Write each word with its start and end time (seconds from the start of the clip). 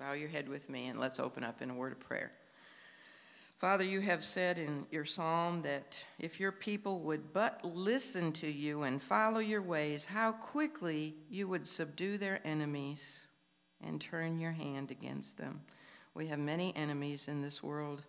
Bow 0.00 0.12
your 0.12 0.30
head 0.30 0.48
with 0.48 0.70
me 0.70 0.86
and 0.86 0.98
let's 0.98 1.20
open 1.20 1.44
up 1.44 1.60
in 1.60 1.68
a 1.68 1.74
word 1.74 1.92
of 1.92 2.00
prayer. 2.00 2.32
Father, 3.58 3.84
you 3.84 4.00
have 4.00 4.24
said 4.24 4.58
in 4.58 4.86
your 4.90 5.04
psalm 5.04 5.60
that 5.60 6.06
if 6.18 6.40
your 6.40 6.52
people 6.52 7.00
would 7.00 7.34
but 7.34 7.62
listen 7.62 8.32
to 8.32 8.50
you 8.50 8.84
and 8.84 9.02
follow 9.02 9.40
your 9.40 9.60
ways, 9.60 10.06
how 10.06 10.32
quickly 10.32 11.16
you 11.28 11.46
would 11.48 11.66
subdue 11.66 12.16
their 12.16 12.40
enemies 12.46 13.26
and 13.84 14.00
turn 14.00 14.40
your 14.40 14.52
hand 14.52 14.90
against 14.90 15.36
them. 15.36 15.60
We 16.14 16.28
have 16.28 16.38
many 16.38 16.74
enemies 16.74 17.28
in 17.28 17.42
this 17.42 17.62
world, 17.62 18.02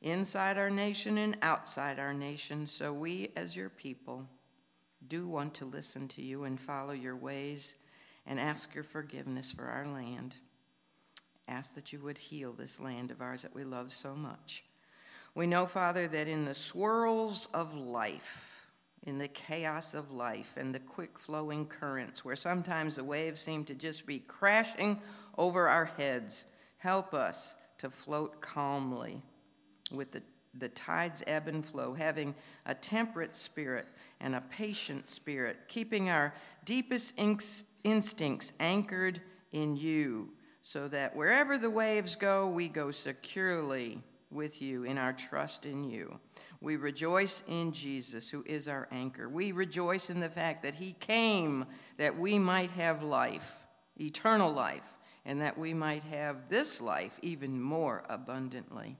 inside 0.00 0.56
our 0.56 0.70
nation 0.70 1.18
and 1.18 1.36
outside 1.42 1.98
our 1.98 2.14
nation, 2.14 2.66
so 2.66 2.90
we, 2.90 3.32
as 3.36 3.54
your 3.54 3.68
people, 3.68 4.26
do 5.06 5.28
want 5.28 5.52
to 5.54 5.66
listen 5.66 6.08
to 6.08 6.22
you 6.22 6.44
and 6.44 6.58
follow 6.58 6.94
your 6.94 7.16
ways 7.16 7.74
and 8.24 8.40
ask 8.40 8.74
your 8.74 8.84
forgiveness 8.84 9.52
for 9.52 9.66
our 9.66 9.86
land 9.86 10.36
ask 11.48 11.74
that 11.74 11.92
you 11.92 12.00
would 12.00 12.18
heal 12.18 12.52
this 12.52 12.80
land 12.80 13.10
of 13.10 13.20
ours 13.20 13.42
that 13.42 13.54
we 13.54 13.64
love 13.64 13.92
so 13.92 14.14
much. 14.14 14.64
We 15.34 15.46
know, 15.46 15.66
Father, 15.66 16.06
that 16.08 16.28
in 16.28 16.44
the 16.44 16.54
swirls 16.54 17.48
of 17.54 17.74
life, 17.74 18.60
in 19.04 19.18
the 19.18 19.28
chaos 19.28 19.94
of 19.94 20.12
life, 20.12 20.54
and 20.56 20.74
the 20.74 20.80
quick 20.80 21.18
flowing 21.18 21.66
currents, 21.66 22.24
where 22.24 22.36
sometimes 22.36 22.96
the 22.96 23.04
waves 23.04 23.40
seem 23.40 23.64
to 23.64 23.74
just 23.74 24.06
be 24.06 24.18
crashing 24.20 25.00
over 25.38 25.68
our 25.68 25.86
heads, 25.86 26.44
help 26.78 27.14
us 27.14 27.54
to 27.78 27.90
float 27.90 28.40
calmly 28.40 29.22
with 29.90 30.12
the, 30.12 30.22
the 30.58 30.68
tides 30.68 31.22
ebb 31.26 31.48
and 31.48 31.64
flow, 31.64 31.94
having 31.94 32.34
a 32.66 32.74
temperate 32.74 33.34
spirit 33.34 33.88
and 34.20 34.34
a 34.34 34.40
patient 34.42 35.08
spirit, 35.08 35.56
keeping 35.66 36.10
our 36.10 36.34
deepest 36.64 37.18
instincts 37.82 38.52
anchored 38.60 39.20
in 39.52 39.76
you 39.76 40.28
so 40.62 40.88
that 40.88 41.14
wherever 41.16 41.58
the 41.58 41.70
waves 41.70 42.16
go, 42.16 42.46
we 42.46 42.68
go 42.68 42.90
securely 42.90 44.00
with 44.30 44.62
you 44.62 44.84
in 44.84 44.96
our 44.96 45.12
trust 45.12 45.66
in 45.66 45.84
you. 45.84 46.18
We 46.60 46.76
rejoice 46.76 47.42
in 47.48 47.72
Jesus, 47.72 48.30
who 48.30 48.44
is 48.46 48.68
our 48.68 48.88
anchor. 48.92 49.28
We 49.28 49.52
rejoice 49.52 50.08
in 50.08 50.20
the 50.20 50.28
fact 50.28 50.62
that 50.62 50.76
he 50.76 50.92
came 51.00 51.66
that 51.96 52.16
we 52.16 52.38
might 52.38 52.70
have 52.70 53.02
life, 53.02 53.66
eternal 54.00 54.52
life, 54.52 54.96
and 55.24 55.40
that 55.40 55.58
we 55.58 55.74
might 55.74 56.04
have 56.04 56.48
this 56.48 56.80
life 56.80 57.18
even 57.22 57.60
more 57.60 58.04
abundantly. 58.08 58.96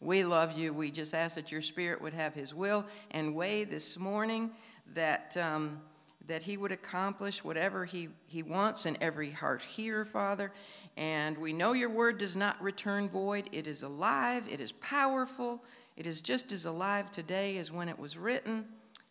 We 0.00 0.24
love 0.24 0.58
you. 0.58 0.72
We 0.72 0.90
just 0.90 1.14
ask 1.14 1.36
that 1.36 1.52
your 1.52 1.60
spirit 1.60 2.00
would 2.00 2.14
have 2.14 2.34
his 2.34 2.54
will 2.54 2.86
and 3.10 3.34
way 3.34 3.64
this 3.64 3.98
morning, 3.98 4.52
that. 4.94 5.36
Um, 5.36 5.82
that 6.26 6.42
he 6.42 6.56
would 6.56 6.72
accomplish 6.72 7.44
whatever 7.44 7.84
he, 7.84 8.08
he 8.26 8.42
wants 8.42 8.86
in 8.86 8.96
every 9.00 9.30
heart 9.30 9.62
here, 9.62 10.04
Father, 10.04 10.52
and 10.96 11.36
we 11.38 11.52
know 11.52 11.72
your 11.72 11.90
word 11.90 12.18
does 12.18 12.36
not 12.36 12.62
return 12.62 13.08
void. 13.08 13.48
It 13.52 13.66
is 13.66 13.82
alive, 13.82 14.44
it 14.50 14.60
is 14.60 14.72
powerful, 14.72 15.64
it 15.96 16.06
is 16.06 16.20
just 16.20 16.52
as 16.52 16.64
alive 16.64 17.10
today 17.10 17.58
as 17.58 17.72
when 17.72 17.88
it 17.88 17.98
was 17.98 18.16
written. 18.16 18.66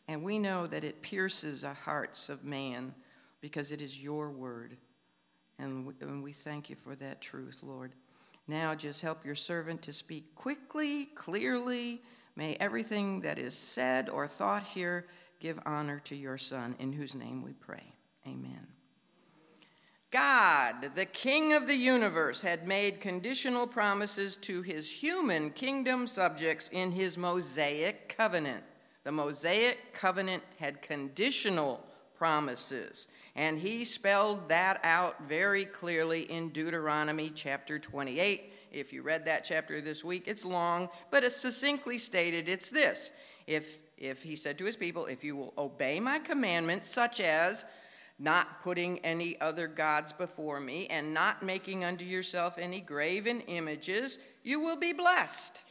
And 0.07 0.23
we 0.23 0.37
know 0.37 0.67
that 0.67 0.83
it 0.83 1.01
pierces 1.01 1.61
the 1.61 1.73
hearts 1.73 2.29
of 2.29 2.43
man 2.43 2.93
because 3.39 3.71
it 3.71 3.81
is 3.81 4.03
your 4.03 4.29
word. 4.29 4.77
And 5.59 5.93
we, 6.23 6.31
thank 6.33 6.69
you 6.69 6.75
for 6.75 6.95
that 6.95 7.21
truth, 7.21 7.59
Lord. 7.61 7.93
Now 8.47 8.75
just 8.75 9.01
help 9.01 9.25
your 9.25 9.35
servant 9.35 9.81
to 9.83 9.93
speak 9.93 10.35
quickly, 10.35 11.05
clearly. 11.15 12.01
May 12.35 12.55
everything 12.59 13.21
that 13.21 13.39
is 13.39 13.55
said 13.55 14.09
or 14.09 14.27
thought 14.27 14.63
here 14.63 15.05
give 15.39 15.59
honor 15.65 15.99
to 16.05 16.15
your 16.15 16.37
Son, 16.37 16.75
in 16.79 16.91
whose 16.91 17.15
name 17.15 17.43
we 17.43 17.53
pray. 17.53 17.93
Amen. 18.27 18.72
God, 20.13 20.91
the 20.93 21.05
King 21.05 21.53
of 21.53 21.65
the 21.65 21.75
universe, 21.75 22.41
had 22.41 22.67
made 22.67 23.01
conditional 23.01 23.65
promises 23.65 24.37
to 24.37 24.61
his 24.61 24.91
human 24.91 25.49
kingdom 25.49 26.05
subjects 26.05 26.69
in 26.71 26.91
his 26.91 27.17
Mosaic 27.17 28.15
covenant. 28.15 28.63
The 29.05 29.11
Mosaic 29.11 29.91
covenant 29.91 30.43
had 30.59 30.83
conditional 30.83 31.83
promises, 32.15 33.07
and 33.35 33.57
he 33.57 33.83
spelled 33.83 34.49
that 34.49 34.79
out 34.83 35.27
very 35.27 35.65
clearly 35.65 36.31
in 36.31 36.49
Deuteronomy 36.49 37.31
chapter 37.33 37.79
28. 37.79 38.53
If 38.71 38.93
you 38.93 39.01
read 39.01 39.25
that 39.25 39.43
chapter 39.43 39.81
this 39.81 40.03
week, 40.03 40.27
it's 40.27 40.45
long, 40.45 40.89
but 41.09 41.23
it's 41.23 41.35
succinctly 41.35 41.97
stated 41.97 42.47
it's 42.47 42.69
this. 42.69 43.09
If, 43.47 43.79
if 43.97 44.21
he 44.21 44.35
said 44.35 44.59
to 44.59 44.65
his 44.65 44.75
people, 44.75 45.07
If 45.07 45.23
you 45.23 45.35
will 45.35 45.53
obey 45.57 45.99
my 45.99 46.19
commandments, 46.19 46.87
such 46.87 47.19
as 47.19 47.65
not 48.19 48.61
putting 48.61 48.99
any 48.99 49.39
other 49.41 49.67
gods 49.67 50.13
before 50.13 50.59
me, 50.59 50.87
and 50.87 51.13
not 51.13 51.43
making 51.43 51.83
unto 51.83 52.05
yourself 52.05 52.57
any 52.57 52.79
graven 52.79 53.41
images, 53.41 54.17
you 54.43 54.59
will 54.59 54.77
be 54.77 54.93
blessed. 54.93 55.63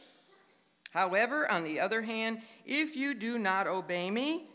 However, 0.91 1.51
on 1.51 1.63
the 1.63 1.79
other 1.79 2.01
hand, 2.01 2.41
if 2.65 2.95
you 2.95 3.13
do 3.15 3.39
not 3.39 3.67
obey 3.67 4.11
me, 4.11 4.47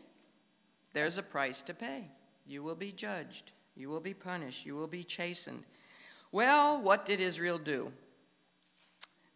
there's 0.92 1.16
a 1.16 1.22
price 1.22 1.62
to 1.62 1.74
pay. 1.74 2.10
You 2.46 2.62
will 2.62 2.76
be 2.76 2.92
judged, 2.92 3.52
you 3.74 3.88
will 3.88 4.00
be 4.00 4.14
punished, 4.14 4.64
you 4.64 4.76
will 4.76 4.86
be 4.86 5.04
chastened. 5.04 5.64
Well, 6.30 6.80
what 6.80 7.04
did 7.04 7.20
Israel 7.20 7.58
do? 7.58 7.92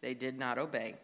They 0.01 0.15
did 0.15 0.39
not 0.39 0.59
obey. 0.59 0.95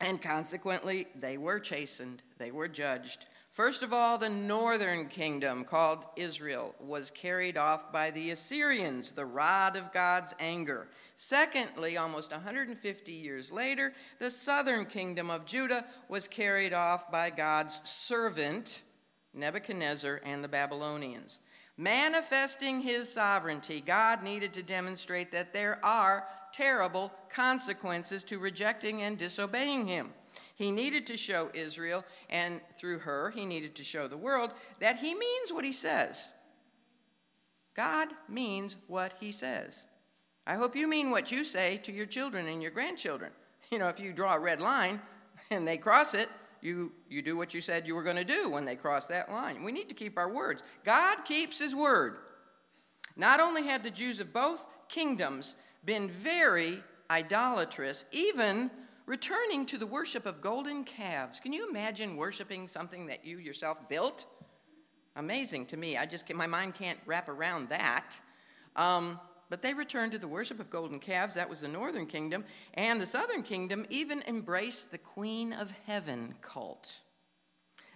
And 0.00 0.20
consequently, 0.20 1.06
they 1.18 1.38
were 1.38 1.58
chastened, 1.58 2.22
they 2.38 2.50
were 2.50 2.68
judged. 2.68 3.26
First 3.56 3.82
of 3.82 3.90
all, 3.90 4.18
the 4.18 4.28
northern 4.28 5.08
kingdom, 5.08 5.64
called 5.64 6.04
Israel, 6.14 6.74
was 6.78 7.10
carried 7.10 7.56
off 7.56 7.90
by 7.90 8.10
the 8.10 8.30
Assyrians, 8.32 9.12
the 9.12 9.24
rod 9.24 9.76
of 9.76 9.94
God's 9.94 10.34
anger. 10.38 10.88
Secondly, 11.16 11.96
almost 11.96 12.32
150 12.32 13.12
years 13.12 13.50
later, 13.50 13.94
the 14.18 14.30
southern 14.30 14.84
kingdom 14.84 15.30
of 15.30 15.46
Judah 15.46 15.86
was 16.06 16.28
carried 16.28 16.74
off 16.74 17.10
by 17.10 17.30
God's 17.30 17.80
servant, 17.88 18.82
Nebuchadnezzar, 19.32 20.20
and 20.22 20.44
the 20.44 20.48
Babylonians. 20.48 21.40
Manifesting 21.78 22.82
his 22.82 23.10
sovereignty, 23.10 23.80
God 23.80 24.22
needed 24.22 24.52
to 24.52 24.62
demonstrate 24.62 25.32
that 25.32 25.54
there 25.54 25.82
are 25.82 26.28
terrible 26.52 27.10
consequences 27.30 28.22
to 28.24 28.38
rejecting 28.38 29.00
and 29.00 29.16
disobeying 29.16 29.86
him. 29.86 30.12
He 30.56 30.72
needed 30.72 31.06
to 31.06 31.18
show 31.18 31.50
Israel, 31.52 32.04
and 32.30 32.60
through 32.78 33.00
her, 33.00 33.30
he 33.30 33.44
needed 33.44 33.74
to 33.76 33.84
show 33.84 34.08
the 34.08 34.16
world 34.16 34.52
that 34.80 34.96
he 34.96 35.14
means 35.14 35.52
what 35.52 35.64
he 35.64 35.72
says. 35.72 36.32
God 37.74 38.08
means 38.26 38.76
what 38.86 39.12
he 39.20 39.32
says. 39.32 39.86
I 40.46 40.54
hope 40.54 40.74
you 40.74 40.88
mean 40.88 41.10
what 41.10 41.30
you 41.30 41.44
say 41.44 41.76
to 41.78 41.92
your 41.92 42.06
children 42.06 42.46
and 42.48 42.60
your 42.60 42.72
grandchildren. 42.72 43.30
You 43.72 43.80
know, 43.80 43.88
if 43.88 43.98
you 43.98 44.12
draw 44.12 44.36
a 44.36 44.38
red 44.38 44.60
line 44.60 45.00
and 45.50 45.66
they 45.66 45.76
cross 45.76 46.14
it, 46.14 46.28
you, 46.60 46.92
you 47.08 47.20
do 47.20 47.36
what 47.36 47.52
you 47.52 47.60
said 47.60 47.84
you 47.84 47.96
were 47.96 48.04
going 48.04 48.14
to 48.14 48.22
do 48.22 48.48
when 48.48 48.64
they 48.64 48.76
cross 48.76 49.08
that 49.08 49.28
line. 49.28 49.64
We 49.64 49.72
need 49.72 49.88
to 49.88 49.94
keep 49.96 50.16
our 50.16 50.32
words. 50.32 50.62
God 50.84 51.24
keeps 51.24 51.58
his 51.58 51.74
word. 51.74 52.18
Not 53.16 53.40
only 53.40 53.64
had 53.64 53.82
the 53.82 53.90
Jews 53.90 54.20
of 54.20 54.32
both 54.32 54.68
kingdoms 54.88 55.56
been 55.84 56.08
very 56.08 56.80
idolatrous, 57.10 58.04
even 58.12 58.70
returning 59.06 59.64
to 59.66 59.78
the 59.78 59.86
worship 59.86 60.26
of 60.26 60.40
golden 60.40 60.84
calves. 60.84 61.40
Can 61.40 61.52
you 61.52 61.68
imagine 61.68 62.16
worshiping 62.16 62.68
something 62.68 63.06
that 63.06 63.24
you 63.24 63.38
yourself 63.38 63.88
built? 63.88 64.26
Amazing 65.14 65.66
to 65.66 65.76
me. 65.76 65.96
I 65.96 66.04
just 66.04 66.32
my 66.34 66.46
mind 66.46 66.74
can't 66.74 66.98
wrap 67.06 67.28
around 67.28 67.70
that. 67.70 68.20
Um, 68.74 69.18
but 69.48 69.62
they 69.62 69.74
returned 69.74 70.12
to 70.12 70.18
the 70.18 70.28
worship 70.28 70.58
of 70.58 70.70
golden 70.70 70.98
calves. 70.98 71.36
That 71.36 71.48
was 71.48 71.60
the 71.60 71.68
northern 71.68 72.06
kingdom. 72.06 72.44
And 72.74 73.00
the 73.00 73.06
southern 73.06 73.42
kingdom 73.42 73.86
even 73.88 74.22
embraced 74.26 74.90
the 74.90 74.98
Queen 74.98 75.52
of 75.52 75.72
Heaven 75.86 76.34
cult 76.42 77.00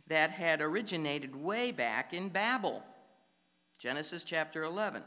that 0.07 0.31
had 0.31 0.61
originated 0.61 1.35
way 1.35 1.73
back 1.73 2.15
in 2.15 2.29
Babel. 2.29 2.85
Genesis 3.79 4.25
chapter 4.25 4.63
11 4.63 5.03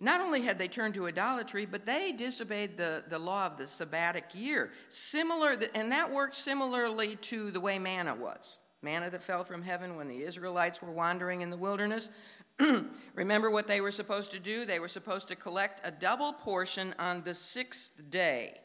not 0.00 0.22
only 0.22 0.40
had 0.40 0.58
they 0.58 0.66
turned 0.66 0.94
to 0.94 1.06
idolatry, 1.06 1.66
but 1.66 1.84
they 1.84 2.12
disobeyed 2.12 2.78
the, 2.78 3.04
the 3.08 3.18
law 3.18 3.44
of 3.44 3.58
the 3.58 3.64
sabbatic 3.64 4.34
year. 4.34 4.70
Similar, 4.88 5.58
and 5.74 5.92
that 5.92 6.10
worked 6.10 6.34
similarly 6.34 7.16
to 7.16 7.50
the 7.50 7.60
way 7.60 7.78
manna 7.78 8.14
was. 8.14 8.58
Manna 8.80 9.10
that 9.10 9.22
fell 9.22 9.44
from 9.44 9.62
heaven 9.62 9.96
when 9.96 10.08
the 10.08 10.22
Israelites 10.22 10.80
were 10.80 10.90
wandering 10.90 11.42
in 11.42 11.50
the 11.50 11.56
wilderness. 11.56 12.08
Remember 13.14 13.50
what 13.50 13.68
they 13.68 13.82
were 13.82 13.90
supposed 13.90 14.32
to 14.32 14.40
do? 14.40 14.64
They 14.64 14.80
were 14.80 14.88
supposed 14.88 15.28
to 15.28 15.36
collect 15.36 15.86
a 15.86 15.90
double 15.90 16.32
portion 16.32 16.94
on 16.98 17.22
the 17.22 17.34
sixth 17.34 18.00
day. 18.08 18.58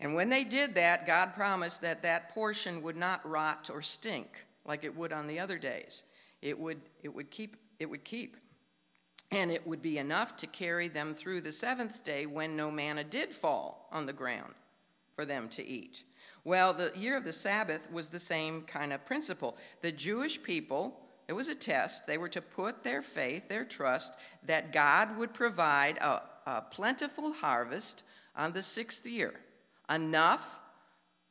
And 0.00 0.16
when 0.16 0.28
they 0.28 0.42
did 0.42 0.74
that, 0.74 1.06
God 1.06 1.34
promised 1.34 1.82
that 1.82 2.02
that 2.02 2.30
portion 2.30 2.82
would 2.82 2.96
not 2.96 3.28
rot 3.28 3.70
or 3.72 3.80
stink 3.80 4.44
like 4.64 4.82
it 4.82 4.96
would 4.96 5.12
on 5.12 5.28
the 5.28 5.38
other 5.38 5.58
days. 5.58 6.02
It 6.40 6.58
would, 6.58 6.80
it 7.04 7.14
would 7.14 7.30
keep. 7.30 7.56
It 7.78 7.90
would 7.90 8.04
keep 8.04 8.36
and 9.32 9.50
it 9.50 9.66
would 9.66 9.80
be 9.80 9.98
enough 9.98 10.36
to 10.36 10.46
carry 10.46 10.88
them 10.88 11.14
through 11.14 11.40
the 11.40 11.50
seventh 11.50 12.04
day 12.04 12.26
when 12.26 12.54
no 12.54 12.70
manna 12.70 13.02
did 13.02 13.34
fall 13.34 13.88
on 13.90 14.04
the 14.04 14.12
ground 14.12 14.52
for 15.16 15.24
them 15.24 15.48
to 15.48 15.66
eat. 15.66 16.04
Well, 16.44 16.74
the 16.74 16.92
year 16.94 17.16
of 17.16 17.24
the 17.24 17.32
Sabbath 17.32 17.90
was 17.90 18.08
the 18.08 18.20
same 18.20 18.62
kind 18.62 18.92
of 18.92 19.06
principle. 19.06 19.56
The 19.80 19.92
Jewish 19.92 20.42
people, 20.42 21.00
it 21.28 21.32
was 21.32 21.48
a 21.48 21.54
test. 21.54 22.06
They 22.06 22.18
were 22.18 22.28
to 22.28 22.42
put 22.42 22.84
their 22.84 23.00
faith, 23.00 23.48
their 23.48 23.64
trust, 23.64 24.14
that 24.44 24.72
God 24.72 25.16
would 25.16 25.32
provide 25.32 25.98
a, 25.98 26.22
a 26.46 26.62
plentiful 26.62 27.32
harvest 27.32 28.02
on 28.36 28.52
the 28.52 28.62
sixth 28.62 29.06
year, 29.06 29.34
enough, 29.88 30.60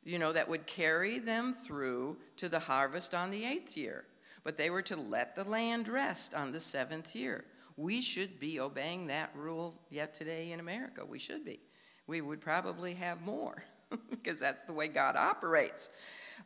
you 0.02 0.18
know, 0.18 0.32
that 0.32 0.48
would 0.48 0.66
carry 0.66 1.18
them 1.18 1.52
through 1.52 2.16
to 2.36 2.48
the 2.48 2.58
harvest 2.58 3.14
on 3.14 3.30
the 3.30 3.44
eighth 3.44 3.76
year. 3.76 4.04
But 4.44 4.56
they 4.56 4.70
were 4.70 4.82
to 4.82 4.96
let 4.96 5.36
the 5.36 5.44
land 5.44 5.86
rest 5.86 6.34
on 6.34 6.50
the 6.50 6.60
seventh 6.60 7.14
year. 7.14 7.44
We 7.76 8.00
should 8.00 8.38
be 8.38 8.60
obeying 8.60 9.06
that 9.06 9.30
rule 9.34 9.74
yet 9.90 10.14
today 10.14 10.52
in 10.52 10.60
America. 10.60 11.04
We 11.04 11.18
should 11.18 11.44
be. 11.44 11.60
We 12.06 12.20
would 12.20 12.40
probably 12.40 12.94
have 12.94 13.22
more 13.22 13.62
because 14.10 14.38
that's 14.38 14.64
the 14.64 14.72
way 14.72 14.88
God 14.88 15.16
operates. 15.16 15.90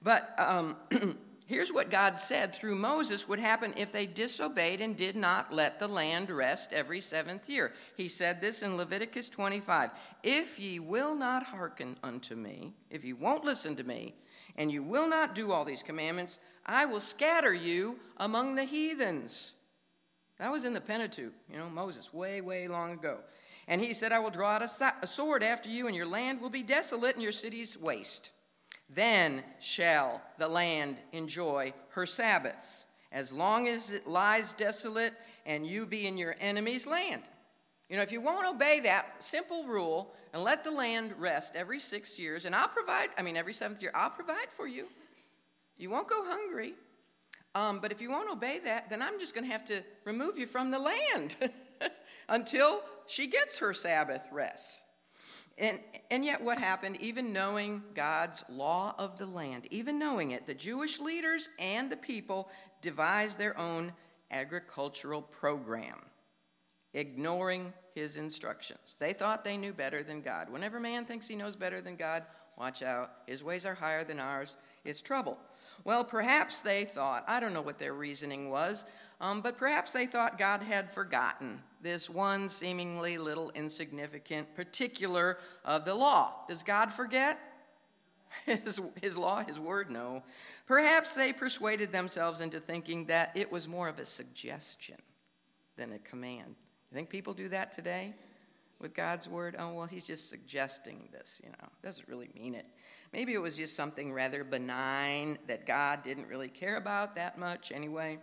But 0.02 0.34
um, 0.38 0.76
here's 1.46 1.72
what 1.72 1.90
God 1.90 2.18
said 2.18 2.54
through 2.54 2.76
Moses 2.76 3.28
would 3.28 3.38
happen 3.38 3.74
if 3.76 3.92
they 3.92 4.06
disobeyed 4.06 4.80
and 4.80 4.96
did 4.96 5.16
not 5.16 5.52
let 5.52 5.78
the 5.78 5.88
land 5.88 6.30
rest 6.30 6.72
every 6.72 7.00
seventh 7.00 7.48
year. 7.48 7.72
He 7.96 8.08
said 8.08 8.40
this 8.40 8.62
in 8.62 8.76
Leviticus 8.76 9.28
25 9.28 9.90
If 10.22 10.58
ye 10.58 10.78
will 10.78 11.14
not 11.14 11.44
hearken 11.44 11.96
unto 12.02 12.36
me, 12.36 12.74
if 12.90 13.04
you 13.04 13.16
won't 13.16 13.44
listen 13.44 13.76
to 13.76 13.84
me, 13.84 14.14
and 14.56 14.70
you 14.70 14.82
will 14.82 15.08
not 15.08 15.34
do 15.34 15.52
all 15.52 15.64
these 15.64 15.82
commandments, 15.82 16.38
I 16.64 16.84
will 16.86 17.00
scatter 17.00 17.54
you 17.54 17.98
among 18.16 18.54
the 18.54 18.64
heathens. 18.64 19.55
That 20.38 20.52
was 20.52 20.64
in 20.64 20.74
the 20.74 20.80
Pentateuch, 20.80 21.32
you 21.50 21.56
know, 21.56 21.70
Moses, 21.70 22.12
way, 22.12 22.40
way 22.40 22.68
long 22.68 22.92
ago. 22.92 23.18
And 23.68 23.80
he 23.80 23.94
said, 23.94 24.12
I 24.12 24.18
will 24.18 24.30
draw 24.30 24.50
out 24.50 24.62
a 25.02 25.06
sword 25.06 25.42
after 25.42 25.68
you, 25.68 25.86
and 25.86 25.96
your 25.96 26.06
land 26.06 26.40
will 26.40 26.50
be 26.50 26.62
desolate, 26.62 27.14
and 27.14 27.22
your 27.22 27.32
cities 27.32 27.76
waste. 27.76 28.30
Then 28.88 29.42
shall 29.58 30.20
the 30.38 30.46
land 30.46 31.00
enjoy 31.12 31.72
her 31.90 32.06
Sabbaths, 32.06 32.86
as 33.10 33.32
long 33.32 33.66
as 33.66 33.90
it 33.90 34.06
lies 34.06 34.52
desolate 34.52 35.14
and 35.44 35.66
you 35.66 35.86
be 35.86 36.06
in 36.06 36.18
your 36.18 36.36
enemy's 36.40 36.86
land. 36.86 37.22
You 37.88 37.96
know, 37.96 38.02
if 38.02 38.12
you 38.12 38.20
won't 38.20 38.52
obey 38.54 38.80
that 38.80 39.24
simple 39.24 39.64
rule 39.64 40.12
and 40.32 40.42
let 40.42 40.64
the 40.64 40.72
land 40.72 41.14
rest 41.18 41.54
every 41.56 41.80
six 41.80 42.18
years, 42.18 42.44
and 42.44 42.54
I'll 42.54 42.68
provide, 42.68 43.08
I 43.16 43.22
mean, 43.22 43.36
every 43.36 43.54
seventh 43.54 43.80
year, 43.80 43.92
I'll 43.94 44.10
provide 44.10 44.50
for 44.50 44.66
you. 44.66 44.86
You 45.78 45.90
won't 45.90 46.08
go 46.08 46.24
hungry. 46.24 46.74
Um, 47.56 47.78
but 47.80 47.90
if 47.90 48.02
you 48.02 48.10
won't 48.10 48.30
obey 48.30 48.60
that, 48.64 48.90
then 48.90 49.00
I'm 49.00 49.18
just 49.18 49.34
going 49.34 49.46
to 49.46 49.50
have 49.50 49.64
to 49.64 49.82
remove 50.04 50.36
you 50.36 50.46
from 50.46 50.70
the 50.70 50.78
land 50.78 51.36
until 52.28 52.82
she 53.06 53.28
gets 53.28 53.58
her 53.60 53.72
Sabbath 53.72 54.28
rest. 54.30 54.84
And, 55.56 55.80
and 56.10 56.22
yet, 56.22 56.42
what 56.42 56.58
happened, 56.58 57.00
even 57.00 57.32
knowing 57.32 57.82
God's 57.94 58.44
law 58.50 58.94
of 58.98 59.16
the 59.16 59.24
land, 59.24 59.68
even 59.70 59.98
knowing 59.98 60.32
it, 60.32 60.46
the 60.46 60.52
Jewish 60.52 61.00
leaders 61.00 61.48
and 61.58 61.90
the 61.90 61.96
people 61.96 62.50
devised 62.82 63.38
their 63.38 63.58
own 63.58 63.94
agricultural 64.30 65.22
program, 65.22 65.96
ignoring 66.92 67.72
his 67.94 68.16
instructions. 68.16 68.98
They 69.00 69.14
thought 69.14 69.46
they 69.46 69.56
knew 69.56 69.72
better 69.72 70.02
than 70.02 70.20
God. 70.20 70.50
Whenever 70.50 70.78
man 70.78 71.06
thinks 71.06 71.26
he 71.26 71.36
knows 71.36 71.56
better 71.56 71.80
than 71.80 71.96
God, 71.96 72.24
watch 72.58 72.82
out. 72.82 73.12
His 73.26 73.42
ways 73.42 73.64
are 73.64 73.74
higher 73.74 74.04
than 74.04 74.20
ours. 74.20 74.56
It's 74.84 75.00
trouble. 75.00 75.38
Well, 75.84 76.04
perhaps 76.04 76.60
they 76.60 76.84
thought, 76.84 77.24
I 77.26 77.40
don't 77.40 77.52
know 77.52 77.62
what 77.62 77.78
their 77.78 77.94
reasoning 77.94 78.50
was, 78.50 78.84
um, 79.20 79.40
but 79.40 79.56
perhaps 79.56 79.92
they 79.92 80.06
thought 80.06 80.38
God 80.38 80.62
had 80.62 80.90
forgotten 80.90 81.60
this 81.80 82.10
one 82.10 82.48
seemingly 82.48 83.18
little 83.18 83.50
insignificant 83.54 84.54
particular 84.54 85.38
of 85.64 85.84
the 85.84 85.94
law. 85.94 86.34
Does 86.48 86.62
God 86.62 86.92
forget? 86.92 87.38
His, 88.44 88.80
his 89.00 89.16
law, 89.16 89.42
his 89.42 89.58
word? 89.58 89.90
No. 89.90 90.22
Perhaps 90.66 91.14
they 91.14 91.32
persuaded 91.32 91.90
themselves 91.90 92.40
into 92.40 92.60
thinking 92.60 93.06
that 93.06 93.32
it 93.34 93.50
was 93.50 93.66
more 93.66 93.88
of 93.88 93.98
a 93.98 94.04
suggestion 94.04 94.96
than 95.76 95.92
a 95.92 95.98
command. 95.98 96.54
You 96.90 96.94
think 96.94 97.08
people 97.08 97.32
do 97.32 97.48
that 97.48 97.72
today 97.72 98.14
with 98.80 98.94
God's 98.94 99.28
word? 99.28 99.56
Oh, 99.58 99.72
well, 99.72 99.86
he's 99.86 100.06
just 100.06 100.28
suggesting 100.28 101.08
this, 101.12 101.40
you 101.42 101.50
know, 101.50 101.68
doesn't 101.82 102.08
really 102.08 102.28
mean 102.34 102.54
it. 102.54 102.66
Maybe 103.12 103.34
it 103.34 103.40
was 103.40 103.56
just 103.56 103.74
something 103.74 104.12
rather 104.12 104.44
benign 104.44 105.38
that 105.46 105.66
God 105.66 106.02
didn't 106.02 106.28
really 106.28 106.48
care 106.48 106.76
about 106.76 107.14
that 107.16 107.38
much 107.38 107.72
anyway. 107.72 108.18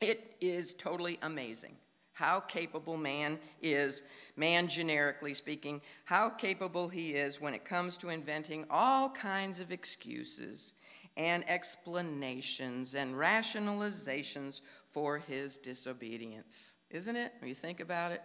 It 0.00 0.34
is 0.40 0.74
totally 0.74 1.18
amazing 1.22 1.76
how 2.12 2.40
capable 2.40 2.96
man 2.96 3.38
is, 3.62 4.02
man 4.36 4.68
generically 4.68 5.34
speaking, 5.34 5.80
how 6.04 6.28
capable 6.28 6.88
he 6.88 7.14
is 7.14 7.40
when 7.40 7.54
it 7.54 7.64
comes 7.64 7.96
to 7.96 8.10
inventing 8.10 8.66
all 8.70 9.08
kinds 9.08 9.60
of 9.60 9.72
excuses 9.72 10.74
and 11.16 11.48
explanations 11.48 12.94
and 12.94 13.14
rationalizations 13.14 14.60
for 14.90 15.18
his 15.18 15.58
disobedience. 15.58 16.74
Isn't 16.90 17.16
it? 17.16 17.32
When 17.38 17.48
you 17.48 17.54
think 17.54 17.80
about 17.80 18.12
it, 18.12 18.22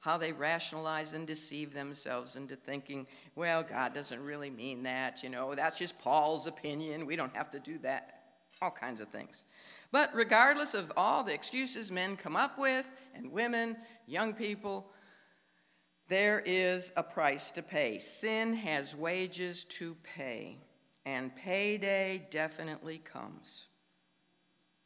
how 0.00 0.16
they 0.16 0.32
rationalize 0.32 1.12
and 1.12 1.26
deceive 1.26 1.72
themselves 1.74 2.36
into 2.36 2.56
thinking, 2.56 3.06
well, 3.34 3.62
God 3.62 3.94
doesn't 3.94 4.22
really 4.22 4.50
mean 4.50 4.84
that, 4.84 5.22
you 5.22 5.28
know, 5.28 5.54
that's 5.54 5.78
just 5.78 5.98
Paul's 5.98 6.46
opinion. 6.46 7.06
We 7.06 7.16
don't 7.16 7.34
have 7.34 7.50
to 7.50 7.58
do 7.58 7.78
that. 7.78 8.14
All 8.62 8.70
kinds 8.70 9.00
of 9.00 9.08
things. 9.08 9.44
But 9.90 10.14
regardless 10.14 10.74
of 10.74 10.92
all 10.96 11.24
the 11.24 11.32
excuses 11.32 11.90
men 11.90 12.16
come 12.16 12.36
up 12.36 12.58
with, 12.58 12.88
and 13.14 13.32
women, 13.32 13.76
young 14.06 14.34
people, 14.34 14.90
there 16.08 16.42
is 16.44 16.92
a 16.96 17.02
price 17.02 17.50
to 17.52 17.62
pay. 17.62 17.98
Sin 17.98 18.54
has 18.54 18.96
wages 18.96 19.64
to 19.64 19.96
pay, 20.02 20.58
and 21.06 21.34
payday 21.36 22.26
definitely 22.30 22.98
comes. 22.98 23.68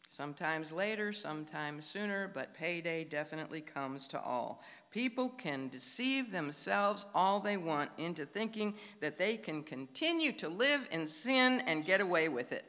Sometimes 0.08 0.72
later, 0.72 1.10
sometimes 1.12 1.86
sooner, 1.86 2.30
but 2.34 2.52
payday 2.52 3.04
definitely 3.04 3.62
comes 3.62 4.06
to 4.08 4.20
all. 4.20 4.62
People 4.92 5.30
can 5.30 5.68
deceive 5.68 6.30
themselves 6.30 7.06
all 7.14 7.40
they 7.40 7.56
want 7.56 7.90
into 7.96 8.26
thinking 8.26 8.74
that 9.00 9.16
they 9.16 9.38
can 9.38 9.62
continue 9.62 10.32
to 10.32 10.50
live 10.50 10.86
in 10.90 11.06
sin 11.06 11.62
and 11.66 11.84
get 11.84 12.02
away 12.02 12.28
with 12.28 12.52
it. 12.52 12.66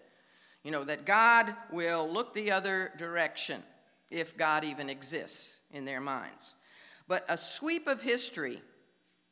You 0.63 0.71
know, 0.71 0.85
that 0.85 1.05
God 1.05 1.53
will 1.69 2.09
look 2.09 2.33
the 2.33 2.53
other 2.53 2.93
direction 2.97 3.61
if 4.09 4.37
God 4.37 4.63
even 4.63 4.89
exists 4.89 5.59
in 5.71 5.83
their 5.83 5.99
minds. 5.99 6.55
But 7.09 7.25
a 7.27 7.35
sweep 7.35 7.87
of 7.87 8.01
history 8.01 8.61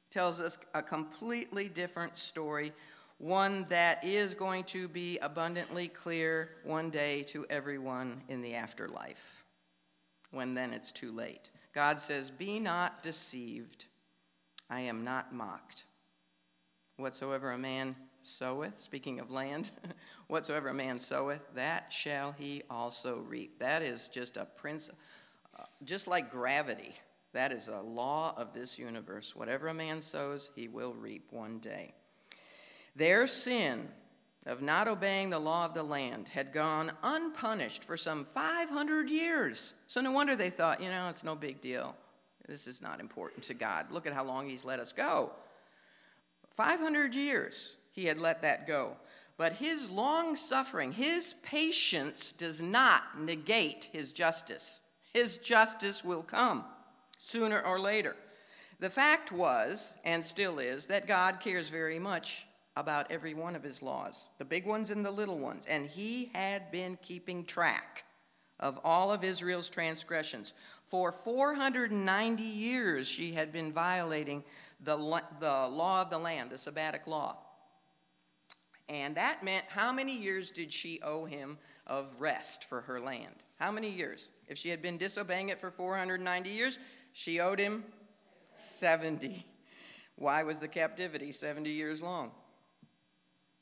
tells 0.09 0.41
us 0.41 0.57
a 0.73 0.81
completely 0.81 1.69
different 1.69 2.17
story, 2.17 2.73
one 3.19 3.65
that 3.69 4.03
is 4.03 4.33
going 4.33 4.65
to 4.65 4.89
be 4.89 5.17
abundantly 5.19 5.87
clear 5.87 6.49
one 6.65 6.89
day 6.89 7.23
to 7.23 7.45
everyone 7.49 8.21
in 8.27 8.41
the 8.41 8.55
afterlife, 8.55 9.45
when 10.31 10.53
then 10.53 10.73
it's 10.73 10.91
too 10.91 11.13
late. 11.13 11.51
God 11.73 11.99
says, 11.99 12.29
Be 12.29 12.59
not 12.59 13.03
deceived, 13.03 13.85
I 14.69 14.81
am 14.81 15.03
not 15.03 15.33
mocked. 15.33 15.85
Whatsoever 16.97 17.51
a 17.51 17.57
man 17.57 17.95
soweth, 18.21 18.79
speaking 18.79 19.19
of 19.19 19.31
land, 19.31 19.71
whatsoever 20.27 20.69
a 20.69 20.73
man 20.73 20.99
soweth, 20.99 21.41
that 21.55 21.91
shall 21.91 22.33
he 22.33 22.63
also 22.69 23.17
reap. 23.17 23.59
That 23.59 23.81
is 23.81 24.09
just 24.09 24.37
a 24.37 24.45
principle, 24.45 24.99
uh, 25.57 25.63
just 25.83 26.07
like 26.07 26.31
gravity. 26.31 26.93
That 27.33 27.51
is 27.51 27.69
a 27.69 27.81
law 27.81 28.33
of 28.35 28.53
this 28.53 28.77
universe. 28.77 29.35
Whatever 29.35 29.69
a 29.69 29.73
man 29.73 30.01
sows, 30.01 30.49
he 30.55 30.67
will 30.67 30.93
reap 30.93 31.31
one 31.31 31.59
day. 31.59 31.93
Their 32.95 33.25
sin 33.25 33.87
of 34.45 34.61
not 34.61 34.87
obeying 34.87 35.29
the 35.29 35.39
law 35.39 35.65
of 35.65 35.73
the 35.73 35.83
land 35.83 36.27
had 36.27 36.51
gone 36.51 36.91
unpunished 37.03 37.83
for 37.83 37.95
some 37.95 38.25
500 38.25 39.09
years. 39.09 39.73
So 39.87 40.01
no 40.01 40.11
wonder 40.11 40.35
they 40.35 40.49
thought, 40.49 40.81
you 40.81 40.89
know, 40.89 41.09
it's 41.09 41.23
no 41.23 41.35
big 41.35 41.61
deal. 41.61 41.95
This 42.47 42.67
is 42.67 42.81
not 42.81 42.99
important 42.99 43.43
to 43.43 43.53
God. 43.53 43.91
Look 43.91 44.07
at 44.07 44.13
how 44.13 44.23
long 44.23 44.49
He's 44.49 44.65
let 44.65 44.79
us 44.79 44.91
go. 44.91 45.31
500 46.55 47.15
years 47.15 47.75
he 47.91 48.05
had 48.05 48.19
let 48.19 48.41
that 48.41 48.67
go. 48.67 48.95
But 49.37 49.53
his 49.53 49.89
long 49.89 50.35
suffering, 50.35 50.91
his 50.91 51.33
patience 51.41 52.33
does 52.33 52.61
not 52.61 53.19
negate 53.19 53.89
his 53.91 54.13
justice. 54.13 54.81
His 55.13 55.37
justice 55.37 56.03
will 56.03 56.21
come 56.21 56.65
sooner 57.17 57.61
or 57.61 57.79
later. 57.79 58.15
The 58.79 58.89
fact 58.89 59.31
was, 59.31 59.93
and 60.03 60.23
still 60.23 60.59
is, 60.59 60.87
that 60.87 61.07
God 61.07 61.39
cares 61.39 61.69
very 61.69 61.99
much 61.99 62.45
about 62.75 63.11
every 63.11 63.33
one 63.33 63.55
of 63.55 63.63
his 63.63 63.81
laws, 63.81 64.29
the 64.37 64.45
big 64.45 64.65
ones 64.65 64.89
and 64.89 65.05
the 65.05 65.11
little 65.11 65.37
ones, 65.37 65.65
and 65.67 65.87
he 65.87 66.31
had 66.33 66.71
been 66.71 66.97
keeping 67.01 67.43
track 67.43 68.05
of 68.59 68.79
all 68.83 69.11
of 69.11 69.23
Israel's 69.23 69.69
transgressions. 69.69 70.53
For 70.85 71.11
490 71.11 72.43
years, 72.43 73.07
she 73.07 73.33
had 73.33 73.51
been 73.51 73.73
violating 73.73 74.43
the, 74.83 74.95
the 75.39 75.67
law 75.69 76.01
of 76.01 76.09
the 76.09 76.17
land, 76.17 76.51
the 76.51 76.55
Sabbatic 76.55 77.07
law. 77.07 77.37
And 78.87 79.15
that 79.15 79.43
meant 79.43 79.65
how 79.69 79.91
many 79.91 80.17
years 80.17 80.51
did 80.51 80.71
she 80.71 81.01
owe 81.01 81.25
him 81.25 81.57
of 81.87 82.13
rest 82.19 82.65
for 82.65 82.81
her 82.81 82.99
land? 82.99 83.43
How 83.57 83.71
many 83.71 83.89
years? 83.89 84.31
If 84.47 84.57
she 84.57 84.69
had 84.69 84.81
been 84.81 84.97
disobeying 84.97 85.49
it 85.49 85.59
for 85.59 85.71
490 85.71 86.49
years, 86.49 86.77
she 87.13 87.39
owed 87.39 87.59
him 87.59 87.83
70. 88.55 89.45
Why 90.15 90.43
was 90.43 90.59
the 90.59 90.67
captivity 90.67 91.31
70 91.31 91.69
years 91.69 92.01
long? 92.01 92.31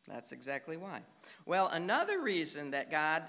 That's 0.09 0.31
exactly 0.31 0.75
why. 0.75 1.01
Well, 1.45 1.67
another 1.67 2.21
reason 2.21 2.71
that 2.71 2.91
God 2.91 3.23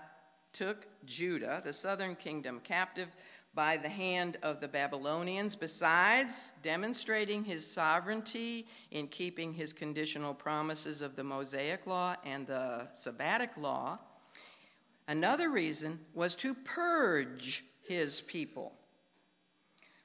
took 0.52 0.87
Judah, 1.04 1.60
the 1.64 1.72
southern 1.72 2.16
kingdom, 2.16 2.60
captive 2.64 3.08
by 3.54 3.76
the 3.76 3.88
hand 3.88 4.38
of 4.42 4.60
the 4.60 4.68
Babylonians, 4.68 5.56
besides 5.56 6.52
demonstrating 6.62 7.44
his 7.44 7.66
sovereignty 7.66 8.66
in 8.90 9.08
keeping 9.08 9.52
his 9.52 9.72
conditional 9.72 10.32
promises 10.32 11.02
of 11.02 11.16
the 11.16 11.25
Mosaic 11.25 11.87
Law 11.87 12.14
and 12.25 12.46
the 12.46 12.88
Sabbatic 12.94 13.56
Law. 13.56 13.99
Another 15.08 15.50
reason 15.50 15.99
was 16.14 16.34
to 16.37 16.54
purge 16.54 17.64
his 17.82 18.20
people. 18.20 18.72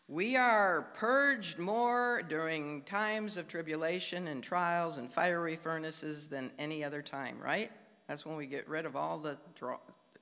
We 0.08 0.36
are 0.36 0.84
purged 0.94 1.58
more 1.58 2.22
during 2.22 2.84
times 2.84 3.38
of 3.38 3.48
tribulation 3.48 4.28
and 4.28 4.44
trials 4.44 4.98
and 4.98 5.12
fiery 5.12 5.56
furnaces 5.56 6.28
than 6.28 6.52
any 6.60 6.84
other 6.84 7.02
time, 7.02 7.40
right? 7.40 7.72
That's 8.08 8.24
when 8.24 8.36
we 8.36 8.46
get 8.46 8.70
rid 8.70 8.86
of 8.86 8.96
all 8.96 9.18
the 9.18 9.38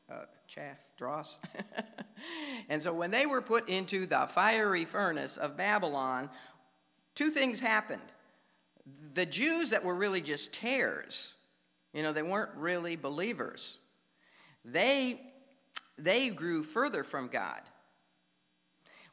uh, 0.10 0.26
chaff, 0.48 0.78
dross. 0.98 1.38
and 2.70 2.82
so 2.82 2.94
when 2.94 3.12
they 3.12 3.26
were 3.26 3.42
put 3.42 3.68
into 3.68 4.06
the 4.06 4.26
fiery 4.28 4.86
furnace 4.86 5.36
of 5.36 5.58
Babylon, 5.58 6.30
two 7.14 7.30
things 7.30 7.60
happened. 7.60 8.02
The 9.14 9.26
Jews 9.26 9.72
that 9.72 9.84
were 9.84 9.96
really 9.96 10.22
just 10.22 10.54
tares, 10.54 11.36
you 11.94 12.04
know, 12.04 12.14
they 12.14 12.24
weren't 12.24 12.56
really 12.56 12.96
believers, 12.96 13.80
they, 14.64 15.20
they 15.98 16.30
grew 16.30 16.64
further 16.64 17.04
from 17.04 17.28
God, 17.28 17.62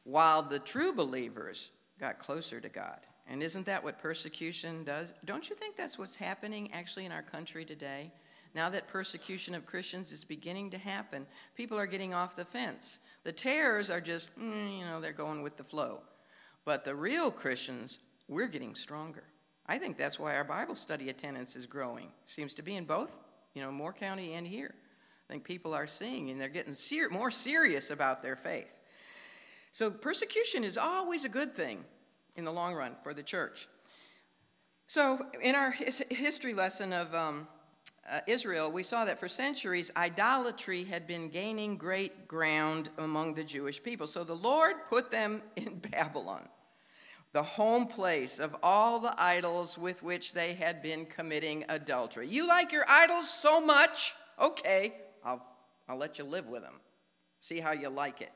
while 0.03 0.41
the 0.41 0.59
true 0.59 0.93
believers 0.93 1.71
got 1.99 2.19
closer 2.19 2.59
to 2.59 2.69
God. 2.69 2.99
And 3.27 3.41
isn't 3.41 3.65
that 3.67 3.83
what 3.83 3.99
persecution 3.99 4.83
does? 4.83 5.13
Don't 5.25 5.49
you 5.49 5.55
think 5.55 5.77
that's 5.77 5.97
what's 5.97 6.15
happening 6.15 6.71
actually 6.73 7.05
in 7.05 7.11
our 7.11 7.21
country 7.21 7.63
today? 7.63 8.11
Now 8.53 8.69
that 8.69 8.87
persecution 8.87 9.55
of 9.55 9.65
Christians 9.65 10.11
is 10.11 10.25
beginning 10.25 10.71
to 10.71 10.77
happen, 10.77 11.25
people 11.55 11.77
are 11.77 11.87
getting 11.87 12.13
off 12.13 12.35
the 12.35 12.43
fence. 12.43 12.99
The 13.23 13.31
tares 13.31 13.89
are 13.89 14.01
just, 14.01 14.35
mm, 14.37 14.79
you 14.79 14.85
know, 14.85 14.99
they're 14.99 15.13
going 15.13 15.41
with 15.41 15.55
the 15.55 15.63
flow. 15.63 16.01
But 16.65 16.83
the 16.83 16.95
real 16.95 17.31
Christians, 17.31 17.99
we're 18.27 18.47
getting 18.47 18.75
stronger. 18.75 19.23
I 19.67 19.77
think 19.77 19.97
that's 19.97 20.19
why 20.19 20.35
our 20.35 20.43
Bible 20.43 20.75
study 20.75 21.09
attendance 21.09 21.55
is 21.55 21.65
growing. 21.65 22.09
Seems 22.25 22.53
to 22.55 22.61
be 22.61 22.75
in 22.75 22.83
both, 22.83 23.19
you 23.53 23.61
know, 23.61 23.71
Moore 23.71 23.93
County 23.93 24.33
and 24.33 24.45
here. 24.45 24.75
I 25.29 25.33
think 25.33 25.45
people 25.45 25.73
are 25.73 25.87
seeing 25.87 26.29
and 26.29 26.41
they're 26.41 26.49
getting 26.49 26.73
ser- 26.73 27.09
more 27.09 27.31
serious 27.31 27.89
about 27.89 28.21
their 28.21 28.35
faith. 28.35 28.80
So 29.71 29.89
persecution 29.89 30.63
is 30.63 30.77
always 30.77 31.23
a 31.23 31.29
good 31.29 31.53
thing 31.53 31.85
in 32.35 32.43
the 32.45 32.51
long 32.51 32.75
run 32.75 32.95
for 33.03 33.13
the 33.13 33.23
church. 33.23 33.67
So 34.87 35.25
in 35.41 35.55
our 35.55 35.71
his- 35.71 36.03
history 36.09 36.53
lesson 36.53 36.91
of 36.91 37.15
um, 37.15 37.47
uh, 38.09 38.19
Israel, 38.27 38.69
we 38.69 38.83
saw 38.83 39.05
that 39.05 39.19
for 39.19 39.29
centuries, 39.29 39.91
idolatry 39.95 40.83
had 40.83 41.07
been 41.07 41.29
gaining 41.29 41.77
great 41.77 42.27
ground 42.27 42.89
among 42.97 43.35
the 43.35 43.43
Jewish 43.43 43.81
people. 43.81 44.07
So 44.07 44.25
the 44.25 44.35
Lord 44.35 44.75
put 44.89 45.11
them 45.11 45.41
in 45.55 45.79
Babylon, 45.79 46.47
the 47.31 47.43
home 47.43 47.87
place 47.87 48.39
of 48.39 48.55
all 48.61 48.99
the 48.99 49.15
idols 49.17 49.77
with 49.77 50.03
which 50.03 50.33
they 50.33 50.53
had 50.53 50.81
been 50.81 51.05
committing 51.05 51.63
adultery. 51.69 52.27
You 52.27 52.45
like 52.45 52.73
your 52.73 52.85
idols 52.89 53.29
so 53.29 53.61
much? 53.61 54.13
Okay, 54.37 54.95
I'll, 55.23 55.45
I'll 55.87 55.97
let 55.97 56.19
you 56.19 56.25
live 56.25 56.47
with 56.47 56.63
them. 56.63 56.81
See 57.39 57.61
how 57.61 57.71
you 57.71 57.89
like 57.89 58.19
it. 58.21 58.31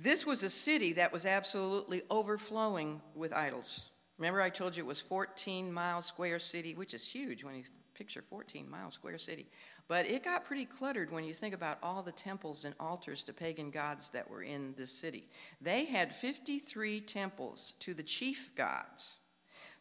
This 0.00 0.24
was 0.24 0.44
a 0.44 0.50
city 0.50 0.92
that 0.92 1.12
was 1.12 1.26
absolutely 1.26 2.02
overflowing 2.08 3.00
with 3.16 3.32
idols. 3.32 3.90
Remember, 4.16 4.40
I 4.40 4.48
told 4.48 4.76
you 4.76 4.84
it 4.84 4.86
was 4.86 5.00
14 5.00 5.72
mile 5.72 6.02
square 6.02 6.38
city, 6.38 6.74
which 6.74 6.94
is 6.94 7.06
huge 7.06 7.42
when 7.42 7.56
you 7.56 7.64
picture 7.94 8.22
14 8.22 8.70
mile 8.70 8.92
square 8.92 9.18
city. 9.18 9.48
But 9.88 10.06
it 10.06 10.22
got 10.22 10.44
pretty 10.44 10.66
cluttered 10.66 11.10
when 11.10 11.24
you 11.24 11.34
think 11.34 11.52
about 11.52 11.78
all 11.82 12.04
the 12.04 12.12
temples 12.12 12.64
and 12.64 12.76
altars 12.78 13.24
to 13.24 13.32
pagan 13.32 13.70
gods 13.70 14.10
that 14.10 14.30
were 14.30 14.42
in 14.42 14.72
this 14.76 14.92
city. 14.92 15.26
They 15.60 15.84
had 15.86 16.14
53 16.14 17.00
temples 17.00 17.72
to 17.80 17.92
the 17.92 18.04
chief 18.04 18.54
gods, 18.54 19.18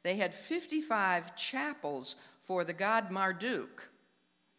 they 0.01 0.15
had 0.15 0.33
55 0.33 1.35
chapels 1.35 2.15
for 2.39 2.63
the 2.63 2.73
god 2.73 3.11
Marduk. 3.11 3.89